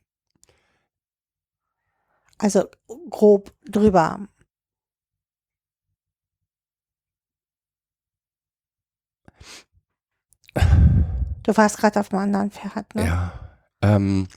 Also 2.39 2.69
grob 3.11 3.53
drüber. 3.65 4.27
Du 10.55 11.57
warst 11.57 11.79
gerade 11.79 12.01
auf 12.01 12.13
einem 12.13 12.23
anderen 12.23 12.51
Pferd, 12.51 12.95
ne? 12.95 13.07
Ja. 13.07 13.57
Ähm, 13.81 14.29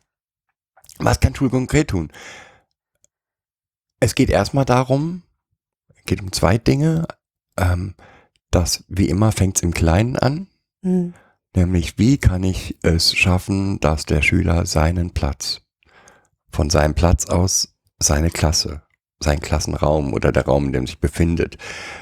was 0.97 1.19
kann 1.19 1.35
Schule 1.35 1.49
konkret 1.49 1.89
tun? 1.89 2.11
Es 3.99 4.15
geht 4.15 4.29
erstmal 4.29 4.65
darum, 4.65 5.23
geht 6.05 6.21
um 6.21 6.31
zwei 6.31 6.57
Dinge. 6.57 7.07
Ähm, 7.57 7.95
das, 8.55 8.85
wie 8.87 9.09
immer, 9.09 9.31
fängt 9.31 9.57
es 9.57 9.63
im 9.63 9.73
Kleinen 9.73 10.15
an. 10.15 10.47
Hm. 10.81 11.13
Nämlich, 11.55 11.97
wie 11.97 12.17
kann 12.17 12.43
ich 12.43 12.77
es 12.81 13.15
schaffen, 13.15 13.79
dass 13.79 14.05
der 14.05 14.21
Schüler 14.21 14.65
seinen 14.65 15.11
Platz, 15.11 15.61
von 16.49 16.69
seinem 16.69 16.95
Platz 16.95 17.25
aus 17.25 17.75
seine 17.99 18.29
Klasse, 18.29 18.81
seinen 19.19 19.39
Klassenraum 19.39 20.13
oder 20.13 20.31
der 20.31 20.45
Raum, 20.45 20.67
in 20.67 20.73
dem 20.73 20.87
sich 20.87 20.99
befindet, 20.99 21.57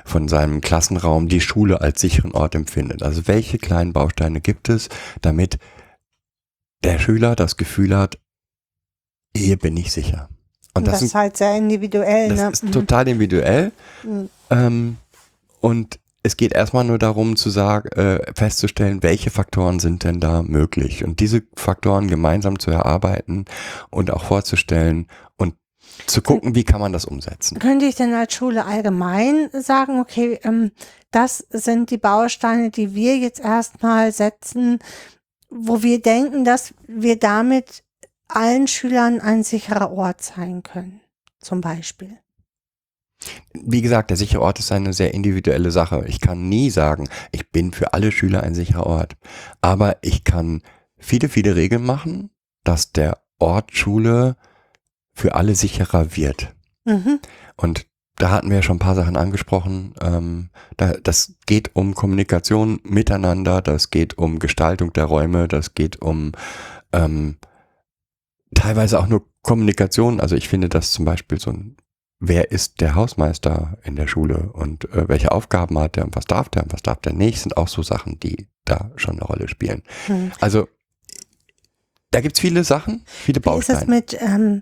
von 0.05 0.27
seinem 0.27 0.61
Klassenraum 0.61 1.27
die 1.27 1.41
Schule 1.41 1.81
als 1.81 2.01
sicheren 2.01 2.31
Ort 2.31 2.55
empfindet. 2.55 3.03
Also 3.03 3.27
welche 3.27 3.57
kleinen 3.57 3.93
Bausteine 3.93 4.41
gibt 4.41 4.69
es, 4.69 4.89
damit 5.21 5.59
der 6.83 6.99
Schüler 6.99 7.35
das 7.35 7.57
Gefühl 7.57 7.95
hat, 7.95 8.19
hier 9.35 9.57
bin 9.57 9.77
ich 9.77 9.91
sicher. 9.91 10.29
Und 10.75 10.87
das, 10.87 10.95
das, 10.95 11.01
ist 11.03 11.15
halt 11.15 11.37
sehr 11.37 11.55
individuell, 11.55 12.29
das 12.29 12.39
ne? 12.39 12.49
ist 12.49 12.63
Mhm. 12.63 12.71
total 12.71 13.07
individuell. 13.07 13.71
Mhm. 14.03 14.29
Ähm, 14.49 14.97
und 15.61 15.99
es 16.23 16.37
geht 16.37 16.53
erstmal 16.53 16.85
nur 16.85 16.97
darum 16.97 17.35
zu 17.35 17.49
sagen, 17.49 17.89
äh, 17.89 18.33
festzustellen, 18.33 19.03
welche 19.03 19.29
Faktoren 19.29 19.79
sind 19.79 20.05
denn 20.05 20.21
da 20.21 20.41
möglich 20.41 21.03
und 21.03 21.19
diese 21.19 21.43
Faktoren 21.55 22.07
gemeinsam 22.07 22.59
zu 22.59 22.71
erarbeiten 22.71 23.45
und 23.89 24.09
auch 24.09 24.23
vorzustellen 24.23 25.07
und 25.35 25.55
zu 26.07 26.21
gucken, 26.21 26.55
wie 26.55 26.63
kann 26.63 26.79
man 26.79 26.93
das 26.93 27.05
umsetzen. 27.05 27.59
Könnte 27.59 27.85
ich 27.85 27.95
denn 27.95 28.13
als 28.13 28.33
Schule 28.33 28.65
allgemein 28.65 29.49
sagen, 29.51 29.99
okay, 29.99 30.39
ähm, 30.43 30.71
das 31.11 31.45
sind 31.49 31.91
die 31.91 31.97
Bausteine, 31.97 32.71
die 32.71 32.95
wir 32.95 33.17
jetzt 33.17 33.41
erstmal 33.41 34.11
setzen, 34.11 34.79
wo 35.49 35.83
wir 35.83 36.01
denken, 36.01 36.45
dass 36.45 36.73
wir 36.87 37.19
damit 37.19 37.83
allen 38.27 38.67
Schülern 38.67 39.19
ein 39.19 39.43
sicherer 39.43 39.91
Ort 39.91 40.23
sein 40.23 40.63
können, 40.63 41.01
zum 41.39 41.61
Beispiel. 41.61 42.17
Wie 43.53 43.81
gesagt, 43.81 44.09
der 44.09 44.17
sichere 44.17 44.41
Ort 44.41 44.59
ist 44.59 44.71
eine 44.71 44.93
sehr 44.93 45.13
individuelle 45.13 45.71
Sache. 45.71 46.05
Ich 46.07 46.19
kann 46.19 46.49
nie 46.49 46.69
sagen, 46.69 47.07
ich 47.31 47.49
bin 47.51 47.71
für 47.71 47.93
alle 47.93 48.11
Schüler 48.11 48.43
ein 48.43 48.55
sicherer 48.55 48.85
Ort. 48.85 49.15
Aber 49.61 49.97
ich 50.01 50.23
kann 50.23 50.61
viele, 50.97 51.29
viele 51.29 51.55
Regeln 51.55 51.85
machen, 51.85 52.29
dass 52.63 52.91
der 52.91 53.19
Ort 53.39 53.75
Schule 53.75 54.35
für 55.13 55.35
alle 55.35 55.55
sicherer 55.55 56.15
wird. 56.15 56.53
Mhm. 56.85 57.19
Und 57.55 57.85
da 58.17 58.29
hatten 58.29 58.49
wir 58.49 58.57
ja 58.57 58.61
schon 58.61 58.77
ein 58.77 58.79
paar 58.79 58.95
Sachen 58.95 59.17
angesprochen. 59.17 59.93
Ähm, 60.01 60.49
da, 60.77 60.93
das 60.93 61.35
geht 61.45 61.75
um 61.75 61.95
Kommunikation 61.95 62.79
miteinander, 62.83 63.61
das 63.61 63.89
geht 63.89 64.17
um 64.17 64.39
Gestaltung 64.39 64.93
der 64.93 65.05
Räume, 65.05 65.47
das 65.47 65.73
geht 65.73 66.01
um 66.01 66.31
ähm, 66.91 67.37
teilweise 68.53 68.99
auch 68.99 69.07
nur 69.07 69.27
Kommunikation. 69.41 70.19
Also 70.19 70.35
ich 70.35 70.47
finde 70.47 70.69
das 70.69 70.91
zum 70.91 71.05
Beispiel 71.05 71.39
so 71.39 71.51
ein, 71.51 71.75
wer 72.19 72.51
ist 72.51 72.81
der 72.81 72.95
Hausmeister 72.95 73.77
in 73.83 73.95
der 73.95 74.07
Schule 74.07 74.51
und 74.53 74.85
äh, 74.91 75.07
welche 75.09 75.31
Aufgaben 75.31 75.77
hat 75.79 75.95
der 75.95 76.05
und 76.05 76.15
was 76.15 76.25
darf 76.25 76.49
der 76.49 76.63
und 76.63 76.73
was 76.73 76.81
darf 76.81 76.99
der 76.99 77.13
nicht, 77.13 77.41
sind 77.41 77.57
auch 77.57 77.67
so 77.67 77.83
Sachen, 77.83 78.19
die 78.19 78.47
da 78.65 78.91
schon 78.95 79.15
eine 79.15 79.25
Rolle 79.25 79.47
spielen. 79.47 79.83
Hm. 80.07 80.31
Also 80.39 80.67
da 82.11 82.21
gibt's 82.21 82.39
viele 82.39 82.63
Sachen, 82.63 83.03
viele 83.07 83.43
Wie 83.43 83.49
ist 83.59 83.69
es 83.69 83.75
Bausteine. 83.79 83.85
mit 83.87 84.17
ähm, 84.21 84.61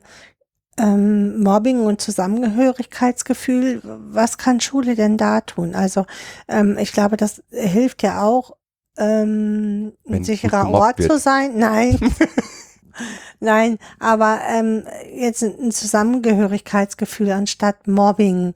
ähm, 0.79 1.43
Mobbing 1.43 1.81
und 1.81 2.01
Zusammengehörigkeitsgefühl? 2.01 3.81
Was 3.83 4.37
kann 4.37 4.61
Schule 4.61 4.95
denn 4.95 5.17
da 5.17 5.41
tun? 5.41 5.75
Also 5.75 6.05
ähm, 6.47 6.77
ich 6.79 6.93
glaube, 6.93 7.17
das 7.17 7.43
hilft 7.49 8.03
ja 8.03 8.23
auch, 8.23 8.55
ähm, 8.97 9.93
ein 10.07 10.23
sicherer 10.23 10.69
Ort 10.69 10.99
wird. 10.99 11.11
zu 11.11 11.17
sein. 11.19 11.57
Nein. 11.57 11.99
Nein, 13.39 13.77
aber 13.99 14.41
ähm, 14.49 14.85
jetzt 15.13 15.43
ein 15.43 15.71
Zusammengehörigkeitsgefühl 15.71 17.31
anstatt 17.31 17.87
Mobbing 17.87 18.53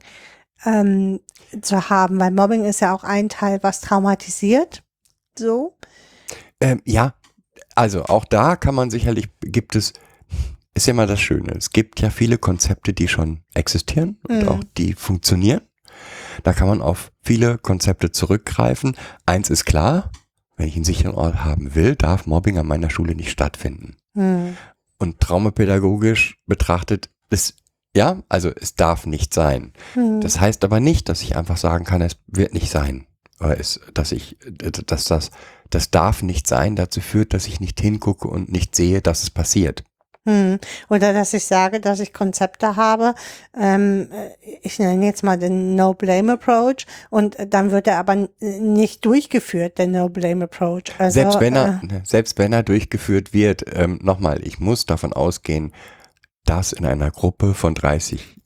ähm, 0.64 1.20
zu 1.62 1.90
haben, 1.90 2.18
weil 2.20 2.30
Mobbing 2.30 2.64
ist 2.64 2.80
ja 2.80 2.94
auch 2.94 3.04
ein 3.04 3.28
Teil, 3.28 3.58
was 3.62 3.80
traumatisiert. 3.80 4.82
So. 5.38 5.76
Ähm, 6.60 6.80
ja, 6.84 7.14
also 7.74 8.04
auch 8.04 8.24
da 8.24 8.56
kann 8.56 8.74
man 8.74 8.90
sicherlich, 8.90 9.28
gibt 9.40 9.76
es, 9.76 9.92
ist 10.74 10.86
ja 10.86 10.94
mal 10.94 11.06
das 11.06 11.20
Schöne, 11.20 11.52
es 11.56 11.70
gibt 11.70 12.00
ja 12.00 12.10
viele 12.10 12.38
Konzepte, 12.38 12.92
die 12.92 13.08
schon 13.08 13.42
existieren 13.54 14.18
und 14.28 14.42
Mhm. 14.42 14.48
auch 14.48 14.64
die 14.76 14.94
funktionieren. 14.94 15.60
Da 16.42 16.52
kann 16.52 16.68
man 16.68 16.82
auf 16.82 17.12
viele 17.22 17.58
Konzepte 17.58 18.12
zurückgreifen. 18.12 18.96
Eins 19.24 19.50
ist 19.50 19.64
klar, 19.64 20.10
wenn 20.56 20.68
ich 20.68 20.76
einen 20.76 20.84
sicheren 20.84 21.14
Ort 21.14 21.44
haben 21.44 21.74
will, 21.74 21.96
darf 21.96 22.26
Mobbing 22.26 22.58
an 22.58 22.66
meiner 22.66 22.90
Schule 22.90 23.14
nicht 23.14 23.30
stattfinden. 23.30 23.96
Hm. 24.16 24.56
Und 24.98 25.20
traumapädagogisch 25.20 26.38
betrachtet 26.46 27.10
ist, 27.30 27.56
ja, 27.94 28.22
also 28.28 28.50
es 28.50 28.74
darf 28.74 29.06
nicht 29.06 29.32
sein. 29.32 29.72
Hm. 29.94 30.20
Das 30.20 30.40
heißt 30.40 30.64
aber 30.64 30.80
nicht, 30.80 31.08
dass 31.08 31.22
ich 31.22 31.36
einfach 31.36 31.56
sagen 31.56 31.84
kann, 31.84 32.02
es 32.02 32.16
wird 32.26 32.54
nicht 32.54 32.70
sein. 32.70 33.06
Oder 33.40 33.60
es, 33.60 33.80
dass 33.94 34.12
ich, 34.12 34.38
dass 34.48 35.04
das, 35.04 35.30
das 35.70 35.90
darf 35.90 36.22
nicht 36.22 36.46
sein, 36.46 36.76
dazu 36.76 37.00
führt, 37.00 37.34
dass 37.34 37.46
ich 37.46 37.60
nicht 37.60 37.80
hingucke 37.80 38.28
und 38.28 38.50
nicht 38.50 38.74
sehe, 38.74 39.02
dass 39.02 39.22
es 39.22 39.30
passiert. 39.30 39.84
Hm. 40.26 40.58
Oder 40.90 41.12
dass 41.12 41.32
ich 41.34 41.44
sage, 41.44 41.80
dass 41.80 42.00
ich 42.00 42.12
Konzepte 42.12 42.76
habe, 42.76 43.14
ähm, 43.58 44.08
äh, 44.12 44.30
ich 44.62 44.78
nenne 44.78 45.06
jetzt 45.06 45.22
mal 45.22 45.38
den 45.38 45.74
No-Blame-Approach 45.76 46.86
und 47.10 47.38
äh, 47.38 47.46
dann 47.46 47.70
wird 47.70 47.86
er 47.86 47.98
aber 47.98 48.12
n- 48.14 48.28
nicht 48.40 49.04
durchgeführt, 49.04 49.78
der 49.78 49.86
No-Blame-Approach. 49.86 50.82
Also, 50.98 51.14
selbst 51.20 51.40
wenn 51.40 51.54
er, 51.56 51.80
äh, 51.82 51.86
ne, 51.86 52.02
selbst 52.04 52.38
wenn 52.38 52.52
er 52.52 52.62
durchgeführt 52.64 53.32
wird, 53.32 53.64
ähm, 53.74 54.00
nochmal, 54.02 54.40
ich 54.46 54.58
muss 54.58 54.84
davon 54.84 55.12
ausgehen, 55.12 55.72
dass 56.44 56.72
in 56.72 56.84
einer 56.86 57.10
Gruppe 57.10 57.54
von 57.54 57.74
30 57.74 58.36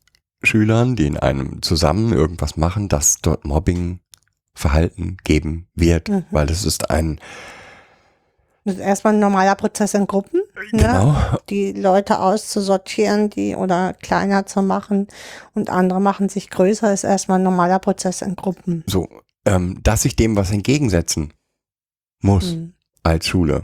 Schülern, 0.42 0.96
die 0.96 1.06
in 1.06 1.16
einem 1.18 1.60
zusammen 1.62 2.12
irgendwas 2.12 2.56
machen, 2.56 2.88
dass 2.88 3.18
dort 3.22 3.44
Mobbing-Verhalten 3.44 5.16
geben 5.24 5.66
wird, 5.74 6.08
Mhm. 6.08 6.24
weil 6.30 6.46
das 6.46 6.64
ist 6.64 6.90
ein, 6.90 7.20
das 8.64 8.74
ist 8.74 8.80
erstmal 8.80 9.14
ein 9.14 9.20
normaler 9.20 9.54
Prozess 9.54 9.94
in 9.94 10.06
Gruppen, 10.06 10.40
ne? 10.72 10.78
genau, 10.82 11.16
die 11.48 11.72
Leute 11.72 12.18
auszusortieren, 12.20 13.30
die 13.30 13.54
oder 13.56 13.94
kleiner 13.94 14.46
zu 14.46 14.62
machen 14.62 15.08
und 15.54 15.70
andere 15.70 16.00
machen 16.00 16.28
sich 16.28 16.50
größer, 16.50 16.92
ist 16.92 17.04
erstmal 17.04 17.38
ein 17.38 17.44
normaler 17.44 17.78
Prozess 17.78 18.22
in 18.22 18.36
Gruppen. 18.36 18.84
so, 18.86 19.08
ähm, 19.46 19.80
dass 19.82 20.04
ich 20.04 20.16
dem 20.16 20.36
was 20.36 20.50
entgegensetzen 20.50 21.32
muss 22.20 22.52
Hm. 22.52 22.74
als 23.02 23.26
Schule. 23.26 23.62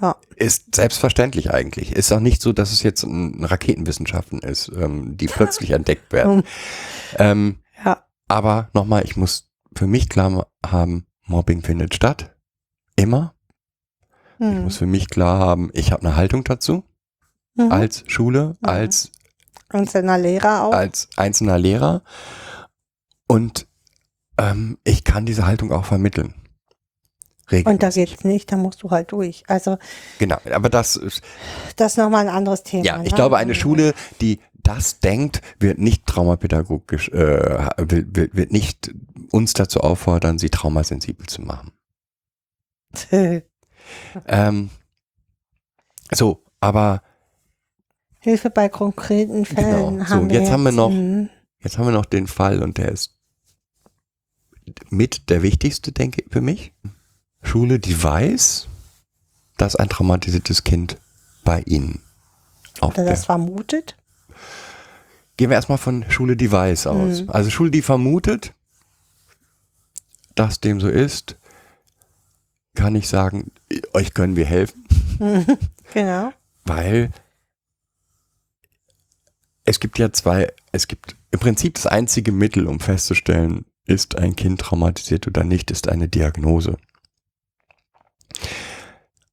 Ja. 0.00 0.16
Ist 0.36 0.74
selbstverständlich 0.74 1.50
eigentlich. 1.50 1.92
Ist 1.94 2.10
auch 2.10 2.20
nicht 2.20 2.40
so, 2.40 2.54
dass 2.54 2.72
es 2.72 2.82
jetzt 2.82 3.02
ein 3.02 3.44
Raketenwissenschaften 3.44 4.38
ist, 4.38 4.68
ähm, 4.74 5.18
die 5.18 5.26
plötzlich 5.26 5.72
entdeckt 5.72 6.10
werden. 6.14 6.44
Ähm, 7.18 7.58
Ja. 7.84 8.04
aber 8.26 8.70
nochmal, 8.72 9.04
ich 9.04 9.16
muss 9.18 9.50
für 9.76 9.86
mich 9.86 10.08
klar 10.08 10.46
haben, 10.64 11.06
Mobbing 11.26 11.60
findet 11.62 11.94
statt. 11.94 12.34
Immer. 12.96 13.34
Ich 14.40 14.46
Hm. 14.46 14.62
muss 14.64 14.78
für 14.78 14.86
mich 14.86 15.08
klar 15.10 15.38
haben, 15.38 15.70
ich 15.74 15.92
habe 15.92 16.02
eine 16.06 16.16
Haltung 16.16 16.44
dazu 16.44 16.82
Mhm. 17.56 17.70
als 17.72 18.04
Schule, 18.06 18.56
Mhm. 18.60 18.68
als, 18.68 19.12
Einzelner 19.68 20.18
Lehrer 20.18 20.64
auch. 20.64 20.72
als 20.72 21.08
einzelner 21.16 21.58
Lehrer. 21.58 22.02
Und 23.28 23.66
ähm, 24.38 24.78
ich 24.84 25.04
kann 25.04 25.26
diese 25.26 25.46
Haltung 25.46 25.70
auch 25.72 25.84
vermitteln. 25.84 26.34
Und 27.52 27.82
da 27.82 27.88
Regelmäßig. 27.88 28.10
geht's 28.10 28.24
nicht, 28.24 28.50
da 28.52 28.56
musst 28.56 28.82
du 28.82 28.90
halt 28.90 29.12
durch. 29.12 29.42
Also 29.48 29.76
Genau, 30.18 30.38
aber 30.52 30.68
das 30.70 30.96
ist, 30.96 31.20
das 31.76 31.92
ist 31.92 31.98
nochmal 31.98 32.26
ein 32.28 32.34
anderes 32.34 32.62
Thema. 32.62 32.84
ja, 32.84 33.02
ich 33.02 33.10
ne? 33.10 33.16
glaube, 33.16 33.36
eine 33.36 33.54
Schule, 33.54 33.92
die 34.20 34.40
das 34.54 35.00
denkt, 35.00 35.40
wird 35.58 35.78
nicht 35.78 36.06
traumapädagogisch, 36.06 37.08
äh, 37.10 37.68
wird, 37.78 38.34
wird 38.36 38.52
nicht 38.52 38.94
uns 39.32 39.52
dazu 39.52 39.80
auffordern, 39.80 40.38
sie 40.38 40.48
traumasensibel 40.50 41.26
zu 41.26 41.42
machen. 41.42 41.72
Ähm, 44.26 44.70
so, 46.12 46.44
aber 46.60 47.02
Hilfe 48.20 48.50
bei 48.50 48.68
konkreten 48.68 49.44
Fällen 49.46 49.94
Genau. 49.98 50.04
So, 50.04 50.10
haben 50.14 50.30
wir 50.30 50.40
jetzt 50.40 50.50
haben 50.50 50.62
wir 50.64 50.72
noch- 50.72 50.90
hm, 50.90 51.30
jetzt 51.60 51.78
haben 51.78 51.86
wir 51.86 51.92
noch 51.92 52.04
den 52.06 52.26
Fall 52.26 52.62
und 52.62 52.78
der 52.78 52.90
ist 52.90 53.16
mit 54.90 55.30
der 55.30 55.42
wichtigste, 55.42 55.92
denke 55.92 56.22
ich, 56.22 56.32
für 56.32 56.40
mich. 56.40 56.72
Schule, 57.42 57.78
die 57.78 58.00
weiß, 58.02 58.68
dass 59.56 59.76
ein 59.76 59.88
traumatisiertes 59.88 60.64
Kind 60.64 60.98
bei 61.44 61.60
ihnen 61.62 62.02
auf 62.80 62.92
Oder 62.94 63.04
der 63.04 63.12
das 63.14 63.24
vermutet. 63.24 63.96
Gehen 65.36 65.48
wir 65.50 65.54
erstmal 65.56 65.78
von 65.78 66.04
Schule, 66.10 66.36
die 66.36 66.52
weiß 66.52 66.86
aus. 66.86 67.22
Mhm. 67.22 67.30
Also 67.30 67.48
Schule, 67.50 67.70
die 67.70 67.82
vermutet, 67.82 68.52
dass 70.34 70.60
dem 70.60 70.80
so 70.80 70.88
ist, 70.88 71.36
kann 72.80 72.94
ich 72.96 73.08
sagen, 73.08 73.52
euch 73.92 74.14
können 74.14 74.36
wir 74.36 74.46
helfen, 74.46 74.86
Genau. 75.92 76.32
weil 76.64 77.10
es 79.64 79.80
gibt 79.80 79.98
ja 79.98 80.10
zwei, 80.12 80.50
es 80.72 80.88
gibt 80.88 81.14
im 81.30 81.38
Prinzip 81.40 81.74
das 81.74 81.86
einzige 81.86 82.32
Mittel, 82.32 82.66
um 82.66 82.80
festzustellen, 82.80 83.66
ist 83.84 84.16
ein 84.16 84.34
Kind 84.34 84.62
traumatisiert 84.62 85.26
oder 85.26 85.44
nicht, 85.44 85.70
ist 85.70 85.88
eine 85.88 86.08
Diagnose. 86.08 86.78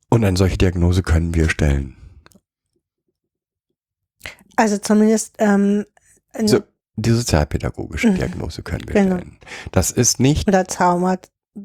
Und 0.10 0.26
eine 0.26 0.36
solche 0.38 0.58
Diagnose 0.58 1.02
können 1.02 1.34
wir 1.34 1.50
stellen. 1.50 1.96
Also 4.58 4.78
zumindest 4.78 5.36
ähm, 5.40 5.86
So, 6.44 6.62
die 6.98 7.12
sozialpädagogische 7.12 8.10
Mhm. 8.10 8.16
Diagnose 8.16 8.62
können 8.64 8.88
wir 8.88 8.94
Genau. 8.96 9.16
stellen. 9.18 9.38
Das 9.72 9.92
ist 9.92 10.20
nicht 10.20 10.48
oder 10.50 10.66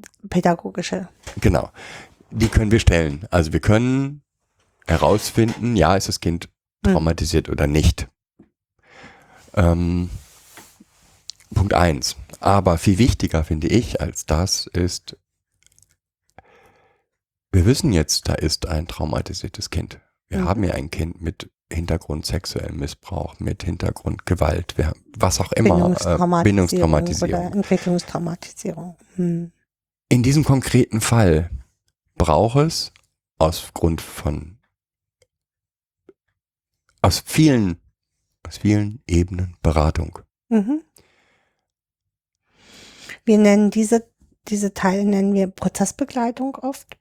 Traumapädagogische. 0.01 1.09
Genau. 1.41 1.71
Die 2.31 2.49
können 2.49 2.71
wir 2.71 2.81
stellen. 2.81 3.27
Also 3.31 3.53
wir 3.53 3.61
können 3.61 4.23
herausfinden, 4.87 5.77
ja, 5.77 5.97
ist 5.97 6.09
das 6.09 6.21
Kind 6.21 6.49
Hm. 6.85 6.95
traumatisiert 6.95 7.49
oder 7.49 7.67
nicht. 7.67 8.09
Ähm, 9.55 10.11
Punkt 11.55 11.75
eins. 11.75 12.17
Aber 12.41 12.79
viel 12.79 12.99
wichtiger 12.99 13.45
finde 13.45 13.69
ich 13.69 14.01
als 14.01 14.27
das 14.27 14.67
ist, 14.67 15.17
wir 17.53 17.67
wissen 17.67 17.93
jetzt, 17.93 18.29
da 18.29 18.35
ist 18.35 18.67
ein 18.67 18.89
traumatisiertes 18.89 19.71
Kind. 19.71 20.01
Wir 20.29 20.41
Mhm. 20.41 20.49
haben 20.49 20.65
ja 20.65 20.73
ein 20.75 20.91
Kind 20.91 21.21
mit 21.21 21.51
Hintergrund 21.71 22.27
sexuellen 22.27 22.77
Missbrauch, 22.79 23.39
mit 23.39 23.63
Hintergrund 23.63 24.27
Gewalt, 24.27 24.77
wir, 24.77 24.93
was 25.17 25.39
auch 25.41 25.53
immer, 25.53 25.95
äh, 26.01 26.43
Bindungstraumatisierung. 26.43 27.47
oder 27.47 27.55
Entwicklungstraumatisierung. 27.57 28.97
Hm. 29.17 29.53
In 30.13 30.23
diesem 30.23 30.45
konkreten 30.45 31.01
Fall 31.01 31.49
braucht 32.17 32.57
es 32.57 32.93
aus 33.39 33.73
Grund 33.73 34.03
von 34.03 34.59
aus 37.01 37.23
vielen 37.25 37.81
aus 38.47 38.59
vielen 38.59 39.03
Ebenen 39.07 39.57
Beratung. 39.63 40.19
Mhm. 40.51 40.83
Wir 43.25 43.39
nennen 43.39 43.71
diese, 43.71 44.07
diese 44.49 44.75
Teile 44.75 45.07
nennen 45.07 45.33
wir 45.33 45.47
Prozessbegleitung 45.47 46.57
oft. 46.57 46.99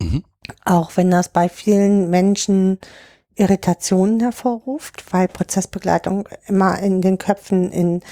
Mhm. 0.00 0.22
Auch 0.64 0.96
wenn 0.96 1.10
das 1.10 1.30
bei 1.30 1.48
vielen 1.48 2.08
Menschen 2.08 2.78
Irritationen 3.36 4.20
hervorruft, 4.20 5.12
weil 5.12 5.28
Prozessbegleitung 5.28 6.28
immer 6.46 6.78
in 6.78 7.02
den 7.02 7.18
Köpfen 7.18 7.72
in 7.72 8.02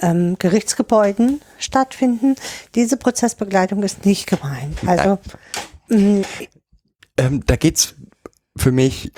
ähm, 0.00 0.36
Gerichtsgebäuden 0.38 1.40
stattfinden. 1.58 2.36
Diese 2.74 2.96
Prozessbegleitung 2.96 3.82
ist 3.82 4.04
nicht 4.04 4.26
gemeint. 4.26 4.78
Also 4.86 5.18
mh, 5.88 6.24
Ähm, 7.18 7.42
da 7.46 7.56
geht's 7.56 7.96
für 8.56 8.72
mich 8.72 9.12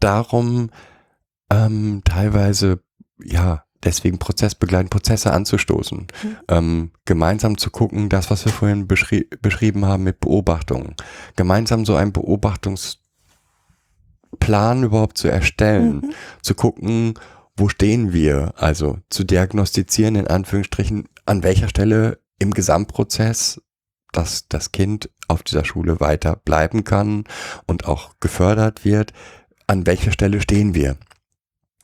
darum, 0.00 0.70
ähm, 1.50 2.02
teilweise 2.04 2.80
ja 3.22 3.64
deswegen 3.84 4.18
prozessbegleitend 4.18 4.90
Prozesse 4.90 5.32
anzustoßen, 5.32 6.06
ähm, 6.48 6.92
gemeinsam 7.04 7.58
zu 7.58 7.70
gucken, 7.70 8.08
das, 8.08 8.30
was 8.30 8.44
wir 8.44 8.52
vorhin 8.52 8.86
beschri 8.86 9.28
beschrieben 9.40 9.84
haben 9.86 10.04
mit 10.04 10.20
Beobachtungen, 10.20 10.94
gemeinsam 11.34 11.84
so 11.84 11.96
einen 11.96 12.12
Beobachtungsplan 14.32 14.82
überhaupt 14.84 15.18
zu 15.18 15.28
erstellen, 15.28 16.14
zu 16.42 16.54
gucken, 16.54 17.14
wo 17.56 17.68
stehen 17.68 18.12
wir, 18.12 18.54
also 18.56 18.98
zu 19.10 19.24
diagnostizieren 19.24 20.16
in 20.16 20.26
Anführungsstrichen, 20.26 21.08
an 21.26 21.42
welcher 21.42 21.68
Stelle 21.68 22.18
im 22.38 22.52
Gesamtprozess 22.52 23.60
dass 24.14 24.46
das 24.48 24.72
Kind 24.72 25.08
auf 25.26 25.42
dieser 25.42 25.64
Schule 25.64 25.98
weiter 25.98 26.36
bleiben 26.36 26.84
kann 26.84 27.24
und 27.66 27.86
auch 27.86 28.10
gefördert 28.20 28.84
wird. 28.84 29.14
An 29.66 29.86
welcher 29.86 30.12
Stelle 30.12 30.42
stehen 30.42 30.74
wir? 30.74 30.98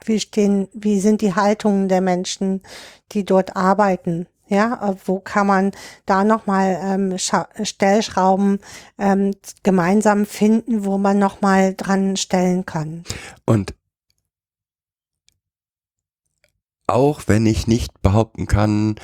Wie 0.05 0.21
stehen, 0.21 0.69
wie 0.75 1.01
sind 1.01 1.23
die 1.23 1.35
Haltungen 1.35 1.89
der 1.89 2.03
Menschen, 2.03 2.61
die 3.13 3.25
dort 3.25 3.57
arbeiten? 3.57 4.27
Ja, 4.49 4.91
äh, 4.91 4.97
wo 5.05 5.21
kann 5.21 5.47
man 5.47 5.73
da 6.07 6.25
nochmal 6.25 6.79
ähm, 6.83 7.17
Stellschrauben 7.19 8.61
ähm, 8.99 9.35
gemeinsam 9.63 10.27
finden, 10.27 10.85
wo 10.85 10.99
man 10.99 11.19
nochmal 11.19 11.75
dran 11.75 12.17
stellen 12.17 12.65
kann? 12.67 13.05
Und 13.45 13.75
auch 16.87 17.23
wenn 17.27 17.45
ich 17.47 17.67
nicht 17.67 18.01
behaupten 18.01 18.47
kann, 18.47 18.97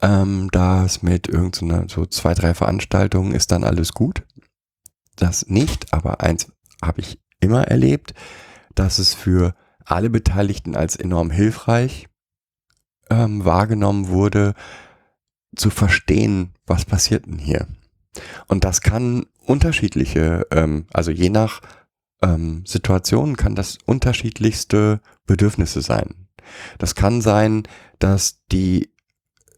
ähm, 0.00 0.48
dass 0.50 1.02
mit 1.02 1.28
irgendeiner 1.28 1.88
so 1.88 2.06
zwei, 2.06 2.34
drei 2.34 2.54
Veranstaltungen 2.54 3.34
ist 3.34 3.52
dann 3.52 3.64
alles 3.64 3.92
gut. 3.92 4.22
Das 5.16 5.46
nicht, 5.46 5.92
aber 5.92 6.20
eins 6.20 6.52
habe 6.82 7.00
ich 7.00 7.20
immer 7.40 7.64
erlebt, 7.68 8.14
dass 8.74 8.98
es 8.98 9.14
für 9.14 9.54
alle 9.84 10.10
Beteiligten 10.10 10.76
als 10.76 10.96
enorm 10.96 11.30
hilfreich 11.30 12.08
ähm, 13.10 13.44
wahrgenommen 13.44 14.08
wurde, 14.08 14.54
zu 15.56 15.70
verstehen, 15.70 16.54
was 16.66 16.84
passiert 16.84 17.26
denn 17.26 17.38
hier. 17.38 17.66
Und 18.46 18.64
das 18.64 18.80
kann 18.80 19.26
unterschiedliche, 19.46 20.46
ähm, 20.50 20.86
also 20.92 21.10
je 21.10 21.30
nach 21.30 21.60
ähm, 22.22 22.64
Situation 22.66 23.36
kann 23.36 23.54
das 23.54 23.78
unterschiedlichste 23.84 25.00
Bedürfnisse 25.26 25.82
sein. 25.82 26.28
Das 26.78 26.94
kann 26.94 27.20
sein, 27.20 27.64
dass 27.98 28.44
die 28.50 28.90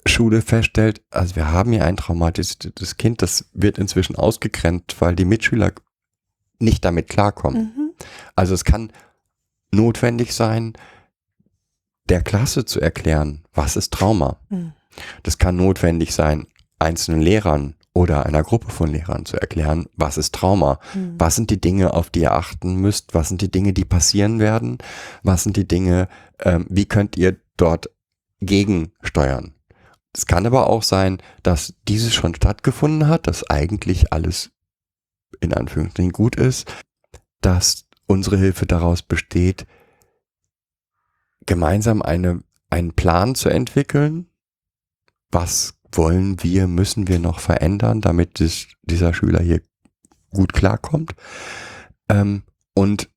Schule 0.06 0.42
feststellt, 0.42 1.02
also 1.10 1.36
wir 1.36 1.50
haben 1.50 1.72
hier 1.72 1.84
ein 1.84 1.96
traumatisiertes 1.96 2.96
Kind, 2.96 3.22
das 3.22 3.48
wird 3.52 3.78
inzwischen 3.78 4.16
ausgegrenzt, 4.16 5.00
weil 5.00 5.16
die 5.16 5.24
Mitschüler 5.24 5.72
nicht 6.58 6.84
damit 6.84 7.08
klarkommen. 7.08 7.74
Mhm. 7.76 7.90
Also 8.36 8.54
es 8.54 8.64
kann 8.64 8.92
notwendig 9.70 10.34
sein, 10.34 10.74
der 12.08 12.22
Klasse 12.22 12.64
zu 12.64 12.80
erklären, 12.80 13.44
was 13.52 13.76
ist 13.76 13.92
Trauma. 13.92 14.38
Mhm. 14.50 14.72
Das 15.22 15.38
kann 15.38 15.56
notwendig 15.56 16.14
sein, 16.14 16.46
einzelnen 16.78 17.20
Lehrern 17.20 17.74
oder 17.92 18.26
einer 18.26 18.42
Gruppe 18.42 18.70
von 18.70 18.90
Lehrern 18.90 19.24
zu 19.24 19.40
erklären, 19.40 19.86
was 19.96 20.18
ist 20.18 20.34
Trauma. 20.34 20.80
Mhm. 20.94 21.14
Was 21.18 21.36
sind 21.36 21.50
die 21.50 21.60
Dinge, 21.60 21.94
auf 21.94 22.10
die 22.10 22.22
ihr 22.22 22.32
achten 22.32 22.76
müsst? 22.76 23.14
Was 23.14 23.28
sind 23.28 23.40
die 23.40 23.50
Dinge, 23.50 23.72
die 23.72 23.84
passieren 23.84 24.40
werden? 24.40 24.78
Was 25.22 25.44
sind 25.44 25.56
die 25.56 25.68
Dinge, 25.68 26.08
ähm, 26.40 26.66
wie 26.68 26.86
könnt 26.86 27.16
ihr 27.16 27.36
dort 27.56 27.90
gegensteuern? 28.40 29.54
Es 30.12 30.26
kann 30.26 30.46
aber 30.46 30.68
auch 30.68 30.82
sein, 30.82 31.18
dass 31.42 31.74
dieses 31.88 32.14
schon 32.14 32.34
stattgefunden 32.34 33.08
hat, 33.08 33.26
dass 33.26 33.48
eigentlich 33.48 34.12
alles 34.12 34.50
in 35.40 35.52
Anführungsstrichen 35.52 36.12
gut 36.12 36.36
ist, 36.36 36.72
dass 37.40 37.86
unsere 38.06 38.36
Hilfe 38.36 38.66
daraus 38.66 39.02
besteht, 39.02 39.66
gemeinsam 41.46 42.02
eine, 42.02 42.42
einen 42.70 42.92
Plan 42.92 43.34
zu 43.34 43.48
entwickeln. 43.48 44.28
Was 45.34 45.74
wollen 45.90 46.44
wir, 46.44 46.68
müssen 46.68 47.08
wir 47.08 47.18
noch 47.18 47.40
verändern, 47.40 48.00
damit 48.00 48.38
das, 48.38 48.66
dieser 48.82 49.12
Schüler 49.12 49.40
hier 49.42 49.62
gut 50.30 50.52
klarkommt? 50.52 51.16
Ähm, 52.08 52.44
und 52.72 53.10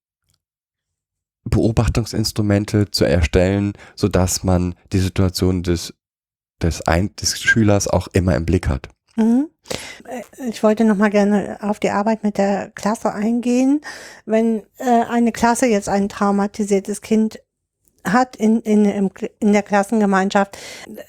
Beobachtungsinstrumente 1.43 2.89
zu 2.89 3.05
erstellen, 3.05 3.73
so 3.95 4.07
dass 4.07 4.43
man 4.43 4.73
die 4.93 4.99
Situation 4.99 5.61
des, 5.61 5.93
des, 6.59 6.87
ein, 6.87 7.15
des 7.17 7.39
Schülers 7.39 7.87
auch 7.87 8.07
immer 8.13 8.35
im 8.35 8.47
Blick 8.47 8.67
hat. 8.67 8.89
Mhm. 9.15 9.49
Äh, 10.07 10.49
Ich 10.49 10.63
wollte 10.63 10.85
noch 10.85 10.97
mal 10.97 11.11
gerne 11.11 11.59
auf 11.61 11.79
die 11.79 11.91
Arbeit 11.91 12.23
mit 12.23 12.39
der 12.39 12.71
Klasse 12.71 13.13
eingehen. 13.13 13.81
Wenn 14.25 14.63
äh, 14.77 15.03
eine 15.07 15.31
Klasse 15.31 15.67
jetzt 15.67 15.87
ein 15.87 16.09
traumatisiertes 16.09 17.01
Kind 17.01 17.39
hat 18.11 18.35
in, 18.35 18.61
in, 18.61 18.85
im, 18.85 19.09
in 19.39 19.53
der 19.53 19.63
Klassengemeinschaft, 19.63 20.57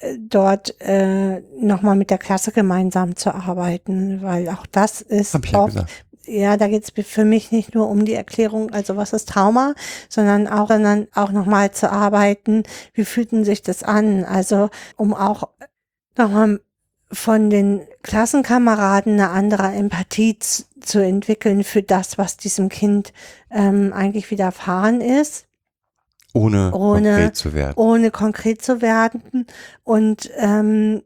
äh, 0.01 0.17
dort 0.19 0.79
äh, 0.81 1.41
nochmal 1.59 1.95
mit 1.95 2.09
der 2.09 2.17
Klasse 2.17 2.51
gemeinsam 2.51 3.15
zu 3.15 3.33
arbeiten, 3.33 4.21
weil 4.21 4.49
auch 4.49 4.65
das 4.65 5.01
ist 5.01 5.33
Hab 5.33 5.45
ich 5.45 5.51
ja 5.51 5.59
oft, 5.59 5.73
gesagt. 5.73 6.05
ja, 6.25 6.57
da 6.57 6.67
geht 6.67 6.83
es 6.83 7.07
für 7.07 7.25
mich 7.25 7.51
nicht 7.51 7.75
nur 7.75 7.89
um 7.89 8.05
die 8.05 8.13
Erklärung, 8.13 8.71
also 8.71 8.97
was 8.97 9.13
ist 9.13 9.29
Trauma, 9.29 9.73
sondern 10.09 10.47
auch, 10.47 10.67
sondern 10.69 11.07
auch 11.13 11.31
nochmal 11.31 11.71
zu 11.71 11.91
arbeiten, 11.91 12.63
wie 12.93 13.05
fühlt 13.05 13.31
denn 13.31 13.45
sich 13.45 13.61
das 13.61 13.83
an? 13.83 14.23
Also 14.25 14.69
um 14.95 15.13
auch 15.13 15.49
nochmal 16.17 16.59
von 17.11 17.49
den 17.49 17.81
Klassenkameraden 18.03 19.13
eine 19.13 19.29
andere 19.29 19.71
Empathie 19.73 20.37
zu, 20.39 20.63
zu 20.79 20.99
entwickeln 20.99 21.63
für 21.63 21.81
das, 21.81 22.17
was 22.17 22.37
diesem 22.37 22.69
Kind 22.69 23.13
ähm, 23.49 23.93
eigentlich 23.93 24.29
widerfahren 24.31 25.01
ist, 25.01 25.48
Ohne, 26.33 26.71
Ohne- 26.73 27.09
konkret 27.09 27.35
zu 27.35 27.53
werden. 27.53 27.73
ohne 27.77 28.11
konkret 28.11 28.61
zu 28.61 28.81
werden. 28.81 29.47
Und 29.83 30.29
ähm, 30.37 31.01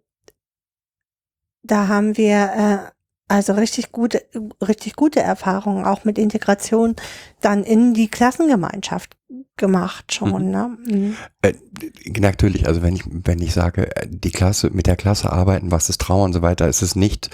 da 1.63 1.87
haben 1.87 2.17
wir 2.17 2.89
äh, 2.89 2.91
also 3.29 3.53
richtig 3.53 3.91
gute, 3.91 4.21
richtig 4.61 4.95
gute 4.95 5.21
Erfahrungen 5.21 5.85
auch 5.85 6.03
mit 6.03 6.17
Integration 6.17 6.95
dann 7.41 7.63
in 7.63 7.93
die 7.93 8.09
Klassengemeinschaft 8.09 9.15
gemacht 9.55 10.13
schon. 10.13 10.51
Ne? 10.51 10.77
Mhm. 10.85 11.15
Äh, 11.41 11.53
natürlich, 12.19 12.67
also 12.67 12.81
wenn 12.81 12.95
ich, 12.95 13.03
wenn 13.07 13.41
ich 13.41 13.53
sage, 13.53 13.95
äh, 13.95 14.07
die 14.09 14.31
Klasse, 14.31 14.69
mit 14.71 14.87
der 14.87 14.97
Klasse 14.97 15.31
arbeiten, 15.31 15.71
was 15.71 15.89
ist 15.89 16.01
Trauer 16.01 16.25
und 16.25 16.33
so 16.33 16.41
weiter, 16.41 16.67
ist 16.67 16.81
es 16.81 16.95
nicht, 16.95 17.29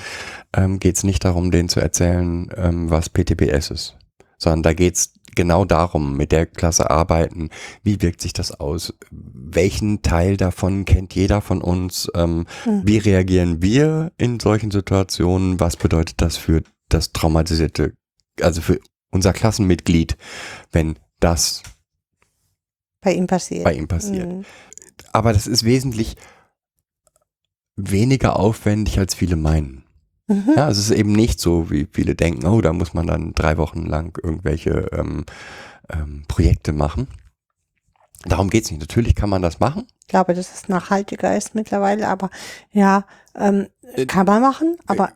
ähm, 0.56 0.80
geht 0.80 0.96
es 0.98 1.04
nicht 1.04 1.26
darum, 1.26 1.52
denen 1.52 1.70
zu 1.70 1.80
erzählen, 1.80 2.50
ähm, 2.56 2.90
was 2.90 3.10
PTBS 3.10 3.72
ist. 3.72 3.98
Sondern 4.38 4.64
da 4.64 4.74
geht 4.74 4.96
es 4.96 5.14
genau 5.40 5.64
darum, 5.64 6.18
mit 6.18 6.34
der 6.34 6.46
Klasse 6.46 6.90
arbeiten, 6.90 7.50
wie 7.82 8.02
wirkt 8.02 8.20
sich 8.20 8.34
das 8.34 8.52
aus, 8.60 8.94
welchen 9.10 10.02
Teil 10.02 10.36
davon 10.36 10.84
kennt 10.84 11.16
jeder 11.16 11.40
von 11.42 11.62
uns, 11.62 12.12
ähm, 12.14 12.46
Mhm. 12.66 12.82
wie 12.84 12.98
reagieren 12.98 13.62
wir 13.62 14.12
in 14.18 14.40
solchen 14.42 14.70
Situationen, 14.70 15.60
was 15.62 15.78
bedeutet 15.78 16.22
das 16.22 16.36
für 16.36 16.62
das 16.90 17.14
traumatisierte, 17.14 17.94
also 18.42 18.62
für 18.62 18.82
unser 19.12 19.32
Klassenmitglied, 19.32 20.18
wenn 20.74 21.00
das 21.22 21.64
Bei 23.02 23.14
ihm 23.14 23.26
passiert. 23.28 23.64
bei 23.64 23.74
ihm 23.74 23.88
passiert. 23.88 24.28
Mhm. 24.28 24.46
Aber 25.14 25.32
das 25.32 25.48
ist 25.48 25.64
wesentlich 25.64 26.18
weniger 27.78 28.36
aufwendig, 28.38 29.00
als 29.00 29.16
viele 29.16 29.38
meinen. 29.38 29.86
Mhm. 30.30 30.54
Ja, 30.56 30.70
es 30.70 30.78
ist 30.78 30.92
eben 30.92 31.12
nicht 31.12 31.42
so, 31.42 31.70
wie 31.70 31.88
viele 31.92 32.16
denken, 32.16 32.46
oh, 32.48 32.62
da 32.62 32.72
muss 32.72 32.94
man 32.94 33.08
dann 33.08 33.34
drei 33.34 33.58
Wochen 33.58 33.86
lang 33.86 34.18
irgendwelche 34.24 34.88
ähm, 34.94 35.26
ähm, 35.90 36.24
Projekte 36.28 36.72
machen. 36.72 37.08
Darum 38.26 38.50
geht's 38.50 38.70
nicht. 38.70 38.80
Natürlich 38.82 39.16
kann 39.16 39.30
man 39.30 39.42
das 39.42 39.60
machen. 39.60 39.88
Ich 40.02 40.08
glaube, 40.08 40.34
dass 40.34 40.54
es 40.54 40.70
nachhaltiger 40.70 41.36
ist 41.36 41.56
mittlerweile, 41.56 42.08
aber 42.08 42.30
ja, 42.72 43.06
ähm, 43.36 43.68
Äh, 43.96 44.06
kann 44.06 44.26
man 44.26 44.42
machen, 44.42 44.78
aber 44.88 45.14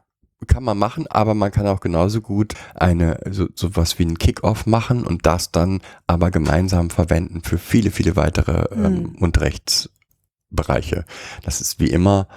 Kann 0.47 0.63
man 0.63 0.77
machen, 0.77 1.07
aber 1.07 1.35
man 1.35 1.51
kann 1.51 1.67
auch 1.67 1.79
genauso 1.79 2.19
gut 2.21 2.53
eine, 2.75 3.19
so, 3.29 3.47
so 3.55 3.75
was 3.77 3.97
wie 3.99 4.03
einen 4.03 4.17
Kick-Off 4.17 4.65
machen 4.65 5.05
und 5.05 5.25
das 5.25 5.51
dann 5.51 5.79
aber 6.07 6.31
gemeinsam 6.31 6.89
verwenden 6.89 7.43
für 7.43 7.57
viele, 7.57 7.91
viele 7.91 8.15
weitere 8.17 8.65
ähm, 8.75 9.13
Mhm. 9.13 9.15
Unterrichtsbereiche. 9.19 11.05
Das 11.43 11.61
ist 11.61 11.79
wie 11.79 11.89
immer, 11.91 12.27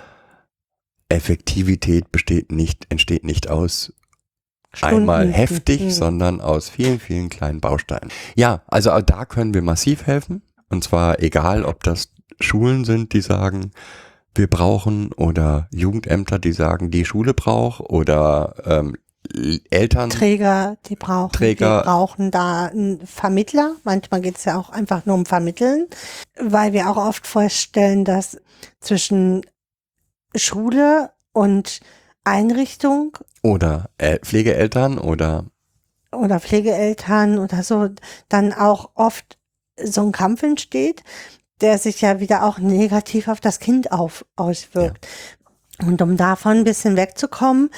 Effektivität 1.08 2.10
besteht 2.12 2.50
nicht, 2.52 2.86
entsteht 2.90 3.24
nicht 3.24 3.48
aus 3.48 3.92
einmal 4.82 5.22
Stunden- 5.22 5.32
heftig, 5.34 5.80
Mhm. 5.82 5.90
sondern 5.90 6.40
aus 6.40 6.68
vielen, 6.68 7.00
vielen 7.00 7.28
kleinen 7.28 7.60
Bausteinen. 7.60 8.10
Ja, 8.34 8.62
also 8.66 8.90
da 9.00 9.24
können 9.24 9.54
wir 9.54 9.62
massiv 9.62 10.06
helfen. 10.06 10.42
Und 10.68 10.84
zwar 10.84 11.20
egal, 11.22 11.64
ob 11.64 11.82
das 11.84 12.12
Schulen 12.40 12.84
sind, 12.84 13.12
die 13.12 13.20
sagen, 13.20 13.70
wir 14.34 14.48
brauchen 14.48 15.12
oder 15.12 15.68
Jugendämter, 15.72 16.38
die 16.38 16.52
sagen, 16.52 16.90
die 16.90 17.04
Schule 17.06 17.32
braucht 17.32 17.80
oder 17.80 18.54
ähm, 18.66 18.96
Eltern. 19.70 20.10
Träger, 20.10 20.76
die 20.88 20.94
brauchen, 20.96 21.32
Träger. 21.32 21.78
die 21.80 21.84
brauchen 21.86 22.30
da 22.30 22.66
einen 22.66 23.04
Vermittler. 23.06 23.72
Manchmal 23.82 24.20
geht 24.20 24.36
es 24.36 24.44
ja 24.44 24.58
auch 24.58 24.70
einfach 24.70 25.06
nur 25.06 25.16
um 25.16 25.26
Vermitteln, 25.26 25.86
weil 26.38 26.72
wir 26.72 26.90
auch 26.90 26.96
oft 26.96 27.26
feststellen, 27.26 28.04
dass 28.04 28.38
zwischen 28.80 29.42
Schule 30.34 31.10
und 31.32 31.80
Einrichtung 32.24 33.16
oder 33.42 33.90
äh, 33.98 34.18
Pflegeeltern 34.18 34.98
oder 34.98 35.44
oder 36.12 36.40
Pflegeeltern 36.40 37.38
oder 37.38 37.62
so 37.62 37.88
dann 38.28 38.52
auch 38.52 38.90
oft 38.94 39.38
so 39.82 40.02
ein 40.02 40.12
Kampf 40.12 40.42
entsteht, 40.42 41.02
der 41.60 41.78
sich 41.78 42.00
ja 42.00 42.20
wieder 42.20 42.44
auch 42.44 42.58
negativ 42.58 43.28
auf 43.28 43.40
das 43.40 43.60
Kind 43.60 43.92
auf, 43.92 44.24
auswirkt. 44.36 45.06
Und 45.78 46.00
um 46.00 46.16
davon 46.16 46.58
ein 46.58 46.64
bisschen 46.64 46.96
wegzukommen, 46.96 47.70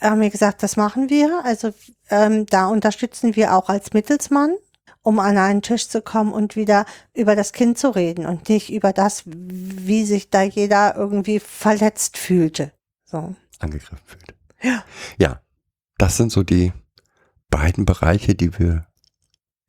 haben 0.00 0.20
wir 0.20 0.30
gesagt, 0.30 0.62
das 0.62 0.76
machen 0.76 1.10
wir. 1.10 1.42
Also 1.44 1.72
ähm, 2.10 2.46
da 2.46 2.66
unterstützen 2.66 3.36
wir 3.36 3.54
auch 3.54 3.68
als 3.68 3.92
Mittelsmann, 3.92 4.56
um 5.02 5.18
an 5.18 5.36
einen 5.36 5.62
Tisch 5.62 5.88
zu 5.88 6.00
kommen 6.02 6.32
und 6.32 6.56
wieder 6.56 6.86
über 7.14 7.34
das 7.36 7.52
Kind 7.52 7.76
zu 7.78 7.90
reden 7.94 8.24
und 8.26 8.48
nicht 8.48 8.72
über 8.72 8.92
das, 8.92 9.22
wie 9.26 10.04
sich 10.04 10.30
da 10.30 10.42
jeder 10.42 10.94
irgendwie 10.96 11.40
verletzt 11.40 12.16
fühlte. 12.18 12.72
So. 13.04 13.34
Angegriffen 13.58 13.98
fühlt. 14.06 14.34
Ja. 14.62 14.84
Ja, 15.18 15.40
das 15.98 16.16
sind 16.16 16.30
so 16.32 16.42
die 16.42 16.72
beiden 17.50 17.84
Bereiche, 17.84 18.34
die 18.34 18.58
wir 18.58 18.86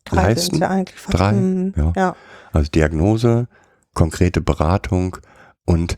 Drei 0.05 0.27
leisten. 0.34 0.51
sind 0.55 0.61
ja 0.61 0.69
eigentlich 0.69 0.99
fast. 0.99 1.18
Drei, 1.18 1.31
Mhm. 1.34 1.73
ja. 1.76 1.93
ja. 1.95 2.15
Also 2.51 2.69
Diagnose, 2.69 3.47
konkrete 3.93 4.41
Beratung 4.41 5.18
und 5.65 5.97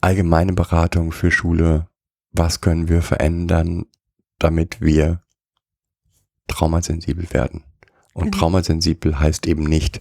allgemeine 0.00 0.52
Beratung 0.54 1.12
für 1.12 1.30
Schule. 1.30 1.86
Was 2.32 2.60
können 2.60 2.88
wir 2.88 3.00
verändern, 3.02 3.86
damit 4.38 4.80
wir 4.80 5.22
traumasensibel 6.48 7.32
werden? 7.32 7.64
Und 8.16 8.24
Genau. 8.24 8.38
traumasensibel 8.38 9.20
heißt 9.20 9.46
eben 9.46 9.64
nicht, 9.64 10.00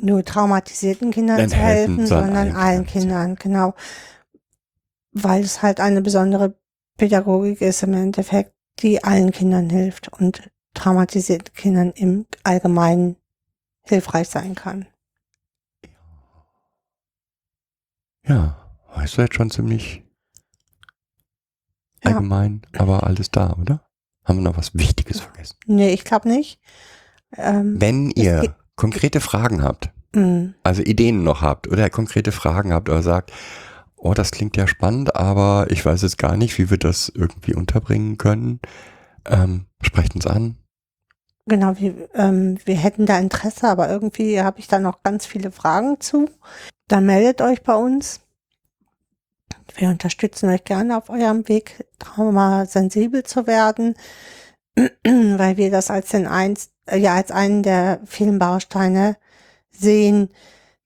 nur 0.00 0.24
traumatisierten 0.24 1.10
Kindern 1.10 1.48
zu 1.48 1.56
helfen, 1.56 1.96
helfen, 1.96 2.06
sondern 2.06 2.34
sondern 2.34 2.56
allen 2.56 2.86
Kindern. 2.86 3.34
Genau. 3.34 3.74
Weil 5.10 5.42
es 5.42 5.60
halt 5.60 5.80
eine 5.80 6.02
besondere 6.02 6.56
Pädagogik 6.96 7.60
ist 7.62 7.82
im 7.82 7.94
Endeffekt, 7.94 8.54
die 8.78 9.02
allen 9.02 9.32
Kindern 9.32 9.68
hilft 9.70 10.06
und 10.12 10.52
traumatisierten 10.74 11.52
Kindern 11.52 11.90
im 11.96 12.26
Allgemeinen 12.44 13.16
hilfreich 13.82 14.28
sein 14.28 14.54
kann. 14.54 14.86
ja, 18.24 18.56
weißt 18.94 19.16
du 19.18 19.22
jetzt 19.22 19.34
schon 19.34 19.50
ziemlich 19.50 20.04
Ja. 22.04 22.10
allgemein, 22.12 22.62
aber 22.76 23.02
alles 23.04 23.30
da, 23.32 23.54
oder? 23.54 23.87
Haben 24.28 24.38
wir 24.38 24.42
noch 24.44 24.58
was 24.58 24.74
Wichtiges 24.74 25.20
vergessen? 25.20 25.56
Nee, 25.66 25.92
ich 25.94 26.04
glaube 26.04 26.28
nicht. 26.28 26.60
Ähm, 27.36 27.80
Wenn 27.80 28.10
ihr 28.10 28.54
konkrete 28.76 29.20
Fragen 29.20 29.62
habt, 29.62 29.90
mh, 30.14 30.52
also 30.62 30.82
Ideen 30.82 31.24
noch 31.24 31.40
habt 31.42 31.66
oder 31.68 31.88
konkrete 31.90 32.30
Fragen 32.30 32.72
habt 32.72 32.88
oder 32.90 33.02
sagt, 33.02 33.32
oh, 33.96 34.14
das 34.14 34.30
klingt 34.30 34.56
ja 34.56 34.66
spannend, 34.66 35.16
aber 35.16 35.66
ich 35.70 35.84
weiß 35.84 36.02
jetzt 36.02 36.18
gar 36.18 36.36
nicht, 36.36 36.56
wie 36.58 36.70
wir 36.70 36.78
das 36.78 37.10
irgendwie 37.14 37.54
unterbringen 37.54 38.18
können, 38.18 38.60
ähm, 39.26 39.66
sprecht 39.82 40.14
uns 40.14 40.26
an. 40.26 40.56
genau, 41.46 41.78
wir, 41.78 42.08
ähm, 42.14 42.58
wir 42.64 42.76
hätten 42.76 43.06
da 43.06 43.18
Interesse, 43.18 43.66
aber 43.68 43.88
irgendwie 43.88 44.40
habe 44.42 44.60
ich 44.60 44.68
da 44.68 44.78
noch 44.78 45.02
ganz 45.02 45.24
viele 45.26 45.50
Fragen 45.50 46.00
zu. 46.00 46.28
Dann 46.86 47.06
meldet 47.06 47.40
euch 47.40 47.62
bei 47.62 47.74
uns. 47.74 48.20
Wir 49.76 49.88
unterstützen 49.88 50.48
euch 50.48 50.64
gerne 50.64 50.96
auf 50.96 51.10
eurem 51.10 51.48
Weg, 51.48 51.86
traumasensibel 51.98 53.22
zu 53.22 53.46
werden, 53.46 53.94
weil 54.76 55.56
wir 55.56 55.70
das 55.70 55.90
als 55.90 56.10
den 56.10 56.26
eins, 56.26 56.70
äh, 56.86 56.98
ja, 56.98 57.14
als 57.14 57.30
einen 57.30 57.62
der 57.62 58.00
vielen 58.06 58.38
Bausteine 58.38 59.16
sehen, 59.70 60.30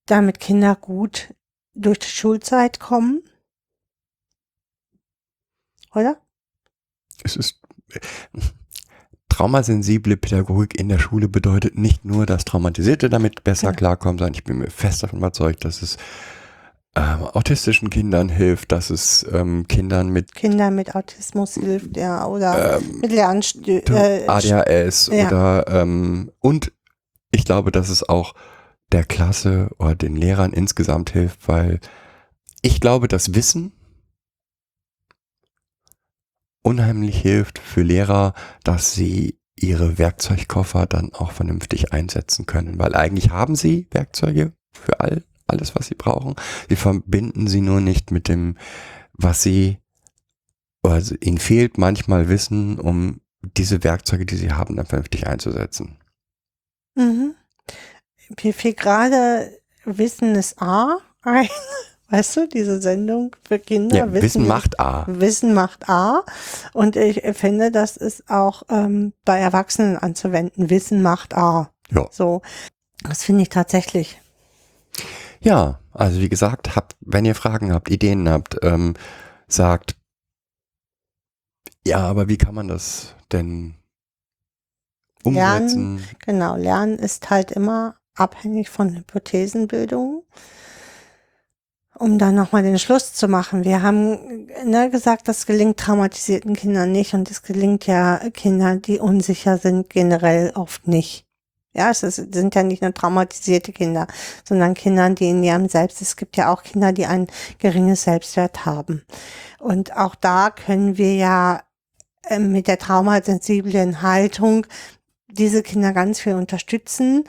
damit 0.07 0.41
Kinder 0.41 0.77
gut 0.77 1.35
durch 1.75 2.01
die 2.01 2.09
Schulzeit 2.09 2.81
kommen. 2.81 3.23
Oder? 5.95 6.17
Es 7.23 7.37
ist 7.37 7.61
traumasensible 9.29 10.17
Pädagogik 10.17 10.79
in 10.79 10.89
der 10.89 10.99
Schule 10.99 11.29
bedeutet 11.29 11.79
nicht 11.79 12.05
nur, 12.05 12.27
dass 12.27 12.45
Traumatisierte 12.45 13.09
damit 13.09 13.45
besser 13.45 13.69
Genau. 13.69 13.79
klarkommen, 13.79 14.19
sondern 14.19 14.35
ich 14.35 14.45
bin 14.45 14.59
mir 14.59 14.71
fest 14.71 15.03
davon 15.03 15.19
überzeugt, 15.19 15.65
dass 15.65 15.83
es 15.83 15.97
ähm, 16.95 17.23
autistischen 17.23 17.89
Kindern 17.89 18.29
hilft, 18.29 18.71
dass 18.73 18.91
es 18.91 19.27
ähm, 19.33 19.67
Kindern 19.67 20.11
mit 20.11 20.35
Kinder 20.35 20.71
mit 20.71 20.95
Autismus 20.95 21.55
hilft, 21.55 21.97
ja, 21.97 22.27
oder 22.27 22.79
ähm, 22.79 23.01
mit 23.01 23.13
Lernstö 23.13 23.79
äh, 23.79 24.27
ADHS 24.27 25.09
ja. 25.13 25.27
oder 25.27 25.65
ähm, 25.69 26.33
und 26.41 26.73
ich 27.31 27.45
glaube, 27.47 27.73
dass 27.73 27.89
es 27.89 28.07
auch 28.07 28.35
der 28.93 29.05
Klasse 29.05 29.71
oder 29.79 29.95
den 29.95 30.17
Lehrern 30.17 30.53
insgesamt 30.53 31.11
hilft, 31.11 31.49
weil 31.49 31.81
ich 32.61 32.81
glaube, 32.81 33.09
das 33.09 33.35
Wissen 33.35 33.73
unheimlich 36.63 37.21
hilft 37.21 37.59
für 37.59 37.83
Lehrer, 37.83 38.35
dass 38.65 38.93
sie 38.93 39.39
ihre 39.57 39.97
Werkzeugkoffer 39.99 40.87
dann 40.87 41.13
auch 41.13 41.33
vernünftig 41.33 41.93
einsetzen 41.93 42.47
können, 42.47 42.79
weil 42.79 42.95
eigentlich 42.95 43.31
haben 43.31 43.57
sie 43.57 43.89
Werkzeuge 43.91 44.53
für 44.73 45.01
all, 45.01 45.25
alles, 45.53 45.75
was 45.77 45.87
sie 45.87 45.95
brauchen. 45.95 46.35
Sie 46.69 46.77
verbinden 46.77 47.47
sie 47.47 47.61
nur 47.61 47.81
nicht 47.81 48.11
mit 48.11 48.29
dem, 48.29 48.57
was 49.13 49.43
sie, 49.43 49.79
also 50.83 51.15
ihnen 51.21 51.39
fehlt 51.39 51.79
manchmal 51.79 52.29
Wissen, 52.29 52.79
um 52.81 53.21
diese 53.57 53.85
Werkzeuge, 53.85 54.27
die 54.27 54.37
sie 54.37 54.53
haben, 54.53 54.77
dann 54.77 54.87
vernünftig 54.87 55.27
einzusetzen. 55.27 55.97
Mhm. 56.95 57.35
Mir 58.43 58.55
fiel 58.55 58.75
gerade 58.75 59.51
Wissen 59.85 60.35
ist 60.35 60.61
A 60.61 60.99
ein. 61.23 61.49
Weißt 62.11 62.37
du, 62.37 62.47
diese 62.47 62.83
Sendung 62.83 63.35
für 63.43 63.59
Kinder. 63.59 63.97
Ja, 63.97 64.13
Wissen 64.13 64.43
ist- 64.43 64.49
macht 64.49 64.79
A. 64.79 65.07
Wissen 65.09 65.55
macht 65.55 65.89
A. 65.89 66.25
Und 66.75 66.95
ich 66.95 67.23
finde, 67.35 67.71
das 67.71 67.97
ist 67.97 68.29
auch 68.29 68.65
ähm, 68.69 69.15
bei 69.25 69.39
Erwachsenen 69.39 69.97
anzuwenden. 69.97 70.69
Wissen 70.69 71.01
macht 71.01 71.33
A. 71.35 71.71
Ja. 71.91 72.07
So. 72.11 72.43
Das 73.03 73.25
finde 73.25 73.43
ich 73.43 73.49
tatsächlich. 73.49 74.21
Ja, 75.43 75.81
also 75.93 76.21
wie 76.21 76.29
gesagt, 76.29 76.77
habt, 76.77 76.97
wenn 77.01 77.25
ihr 77.25 77.35
Fragen 77.35 77.73
habt, 77.73 77.91
Ideen 77.91 78.29
habt, 78.29 78.59
ähm, 78.63 78.95
sagt, 79.49 79.97
ja, 81.85 81.99
aber 81.99 82.29
wie 82.29 82.39
kann 82.39 82.55
man 82.55 82.69
das 82.69 83.15
denn 83.33 83.75
umsetzen? 85.25 86.05
Genau. 86.25 86.57
Lernen 86.57 86.99
ist 86.99 87.31
halt 87.31 87.51
immer 87.51 87.97
abhängig 88.15 88.71
von 88.71 88.95
Hypothesenbildung. 88.95 90.25
Um 91.99 92.19
dann 92.19 92.35
nochmal 92.35 92.63
den 92.63 92.79
Schluss 92.79 93.13
zu 93.13 93.29
machen. 93.29 93.65
Wir 93.65 93.83
haben 93.83 94.47
ne, 94.65 94.91
gesagt, 94.91 95.29
das 95.29 95.47
gelingt 95.47 95.79
traumatisierten 95.79 96.55
Kindern 96.55 96.91
nicht 96.91 97.15
und 97.15 97.31
es 97.31 97.43
gelingt 97.43 97.87
ja 97.87 98.19
Kindern, 98.31 98.81
die 98.81 98.99
unsicher 98.99 99.59
sind, 99.59 99.91
generell 99.91 100.53
oft 100.55 100.89
nicht. 100.89 101.27
Ja, 101.75 101.91
es 101.91 102.03
ist, 102.03 102.35
sind 102.35 102.55
ja 102.55 102.63
nicht 102.63 102.83
nur 102.83 102.93
traumatisierte 102.93 103.73
Kinder, 103.73 104.07
sondern 104.45 104.75
Kinder, 104.75 105.09
die 105.11 105.31
in 105.31 105.43
ihrem 105.43 105.69
Selbst, 105.69 106.03
es 106.03 106.17
gibt 106.17 106.37
ja 106.37 106.53
auch 106.53 106.63
Kinder, 106.63 106.93
die 106.93 107.07
ein 107.07 107.29
geringes 107.59 108.03
Selbstwert 108.03 108.67
haben. 108.67 109.03
Und 109.59 109.97
auch 109.97 110.15
da 110.15 110.51
können 110.51 110.99
wir 110.99 111.15
ja 111.15 111.63
äh, 112.29 112.39
mit 112.39 112.67
der 112.69 112.79
traumasensiblen 112.79 114.03
Haltung 114.03 114.67
diese 115.29 115.63
Kinder 115.63 115.93
ganz 115.93 116.21
viel 116.21 116.35
unterstützen, 116.35 117.25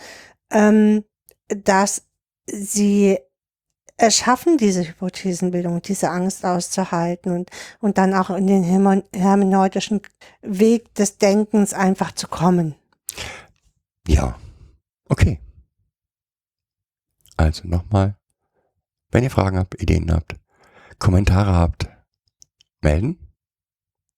ähm, 0.52 1.06
dass 1.48 2.03
sie 2.45 3.18
es 3.95 4.18
schaffen, 4.18 4.57
diese 4.57 4.88
Hypothesenbildung, 4.88 5.82
diese 5.82 6.10
Angst 6.10 6.45
auszuhalten 6.45 7.32
und, 7.32 7.49
und 7.80 7.98
dann 7.98 8.14
auch 8.14 8.30
in 8.32 8.48
den 8.48 8.64
hermeneutischen 9.14 10.02
Weg 10.41 10.94
des 10.95 11.18
Denkens 11.18 11.74
einfach 11.74 12.11
zu 12.11 12.28
kommen. 12.28 12.76
Ja, 14.08 14.40
okay. 15.10 15.40
Also 17.38 17.68
nochmal, 17.68 18.16
wenn 19.12 19.24
ihr 19.24 19.32
Fragen 19.32 19.58
habt, 19.58 19.82
Ideen 19.82 20.12
habt, 20.12 20.36
Kommentare 21.00 21.54
habt, 21.54 21.88
melden. 22.82 23.18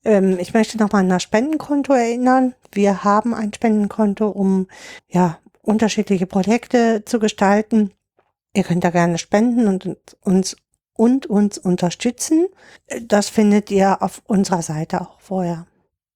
Ähm, 0.03 0.37
ich 0.39 0.53
möchte 0.53 0.77
nochmal 0.77 1.01
an 1.03 1.09
das 1.09 1.23
Spendenkonto 1.23 1.93
erinnern. 1.93 2.53
Wir 2.71 3.03
haben 3.05 3.33
ein 3.33 3.53
Spendenkonto, 3.53 4.27
um 4.27 4.67
ja 5.07 5.37
unterschiedliche 5.61 6.25
Projekte 6.25 7.03
zu 7.05 7.19
gestalten. 7.19 7.91
Ihr 8.53 8.63
könnt 8.63 8.83
da 8.83 8.89
gerne 8.89 9.17
spenden 9.19 9.67
und 9.67 9.97
uns 10.21 10.57
und 10.93 11.27
uns 11.27 11.57
unterstützen. 11.57 12.47
Das 13.01 13.29
findet 13.29 13.71
ihr 13.71 14.01
auf 14.01 14.21
unserer 14.25 14.63
Seite 14.63 14.99
auch, 14.99 15.17
wo 15.27 15.43
ihr 15.43 15.65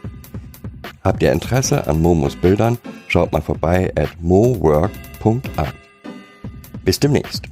Habt 1.03 1.21
ihr 1.21 1.33
Interesse 1.33 1.85
an 1.85 2.01
Momos 2.01 2.37
Bildern? 2.37 2.77
Schaut 3.09 3.33
mal 3.33 3.41
vorbei 3.41 3.91
at 3.97 4.11
mowork.art. 4.21 5.75
Bis 6.85 6.97
demnächst. 6.97 7.43